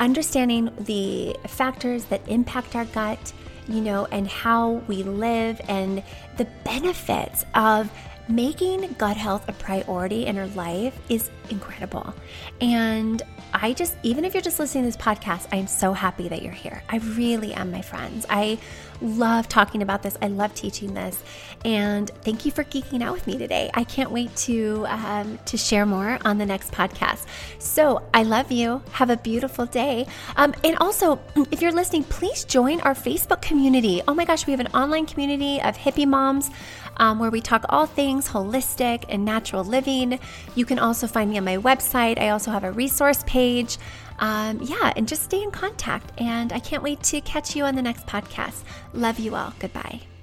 understanding 0.00 0.70
the 0.78 1.36
factors 1.46 2.06
that 2.06 2.26
impact 2.28 2.74
our 2.76 2.84
gut, 2.86 3.32
you 3.68 3.80
know, 3.80 4.06
and 4.12 4.28
how 4.28 4.72
we 4.86 5.02
live 5.02 5.60
and 5.68 6.02
the 6.36 6.44
benefits 6.64 7.44
of 7.54 7.90
making 8.28 8.94
gut 8.98 9.16
health 9.16 9.48
a 9.48 9.52
priority 9.52 10.26
in 10.26 10.36
her 10.36 10.46
life 10.48 10.98
is 11.08 11.30
incredible. 11.50 12.14
And 12.60 13.22
I 13.54 13.72
just, 13.72 13.96
even 14.02 14.24
if 14.24 14.34
you're 14.34 14.42
just 14.42 14.58
listening 14.58 14.84
to 14.84 14.88
this 14.88 14.96
podcast, 14.96 15.46
I'm 15.52 15.66
so 15.66 15.92
happy 15.92 16.28
that 16.28 16.42
you're 16.42 16.52
here. 16.52 16.82
I 16.88 16.98
really 16.98 17.54
am, 17.54 17.70
my 17.70 17.82
friends. 17.82 18.26
I 18.28 18.58
love 19.00 19.48
talking 19.48 19.82
about 19.82 20.02
this. 20.02 20.16
I 20.20 20.28
love 20.28 20.54
teaching 20.54 20.94
this. 20.94 21.22
And 21.64 22.10
thank 22.22 22.44
you 22.44 22.52
for 22.52 22.64
geeking 22.64 23.02
out 23.02 23.12
with 23.12 23.26
me 23.26 23.38
today. 23.38 23.70
I 23.74 23.84
can't 23.84 24.10
wait 24.10 24.34
to 24.36 24.86
um, 24.88 25.38
to 25.46 25.56
share 25.56 25.86
more 25.86 26.18
on 26.24 26.38
the 26.38 26.46
next 26.46 26.72
podcast. 26.72 27.26
So 27.58 28.02
I 28.14 28.22
love 28.22 28.52
you. 28.52 28.82
Have 28.92 29.10
a 29.10 29.16
beautiful 29.16 29.66
day. 29.66 30.06
Um, 30.36 30.54
and 30.64 30.76
also, 30.78 31.18
if 31.50 31.62
you're 31.62 31.72
listening, 31.72 32.04
please 32.04 32.44
join 32.44 32.80
our 32.82 32.94
Facebook 32.94 33.42
community. 33.42 34.02
Oh 34.06 34.14
my 34.14 34.24
gosh, 34.24 34.46
we 34.46 34.52
have 34.52 34.60
an 34.60 34.68
online 34.68 35.06
community 35.06 35.60
of 35.60 35.76
hippie 35.76 36.06
moms 36.06 36.50
um, 36.96 37.18
where 37.18 37.30
we 37.30 37.40
talk 37.40 37.64
all 37.68 37.86
things 37.86 38.28
holistic 38.28 39.04
and 39.08 39.24
natural 39.24 39.64
living. 39.64 40.18
You 40.54 40.64
can 40.64 40.78
also 40.78 41.06
find 41.06 41.30
me 41.30 41.38
on 41.38 41.44
my 41.44 41.56
website. 41.56 42.18
I 42.18 42.30
also 42.30 42.50
have 42.50 42.64
a 42.64 42.72
resource 42.72 43.22
page. 43.26 43.78
Um, 44.18 44.60
yeah, 44.62 44.92
and 44.96 45.06
just 45.06 45.22
stay 45.22 45.42
in 45.42 45.50
contact. 45.50 46.12
And 46.18 46.52
I 46.52 46.58
can't 46.58 46.82
wait 46.82 47.02
to 47.04 47.20
catch 47.20 47.54
you 47.54 47.64
on 47.64 47.74
the 47.74 47.82
next 47.82 48.06
podcast. 48.06 48.62
Love 48.92 49.18
you 49.18 49.34
all. 49.34 49.52
Goodbye. 49.58 50.15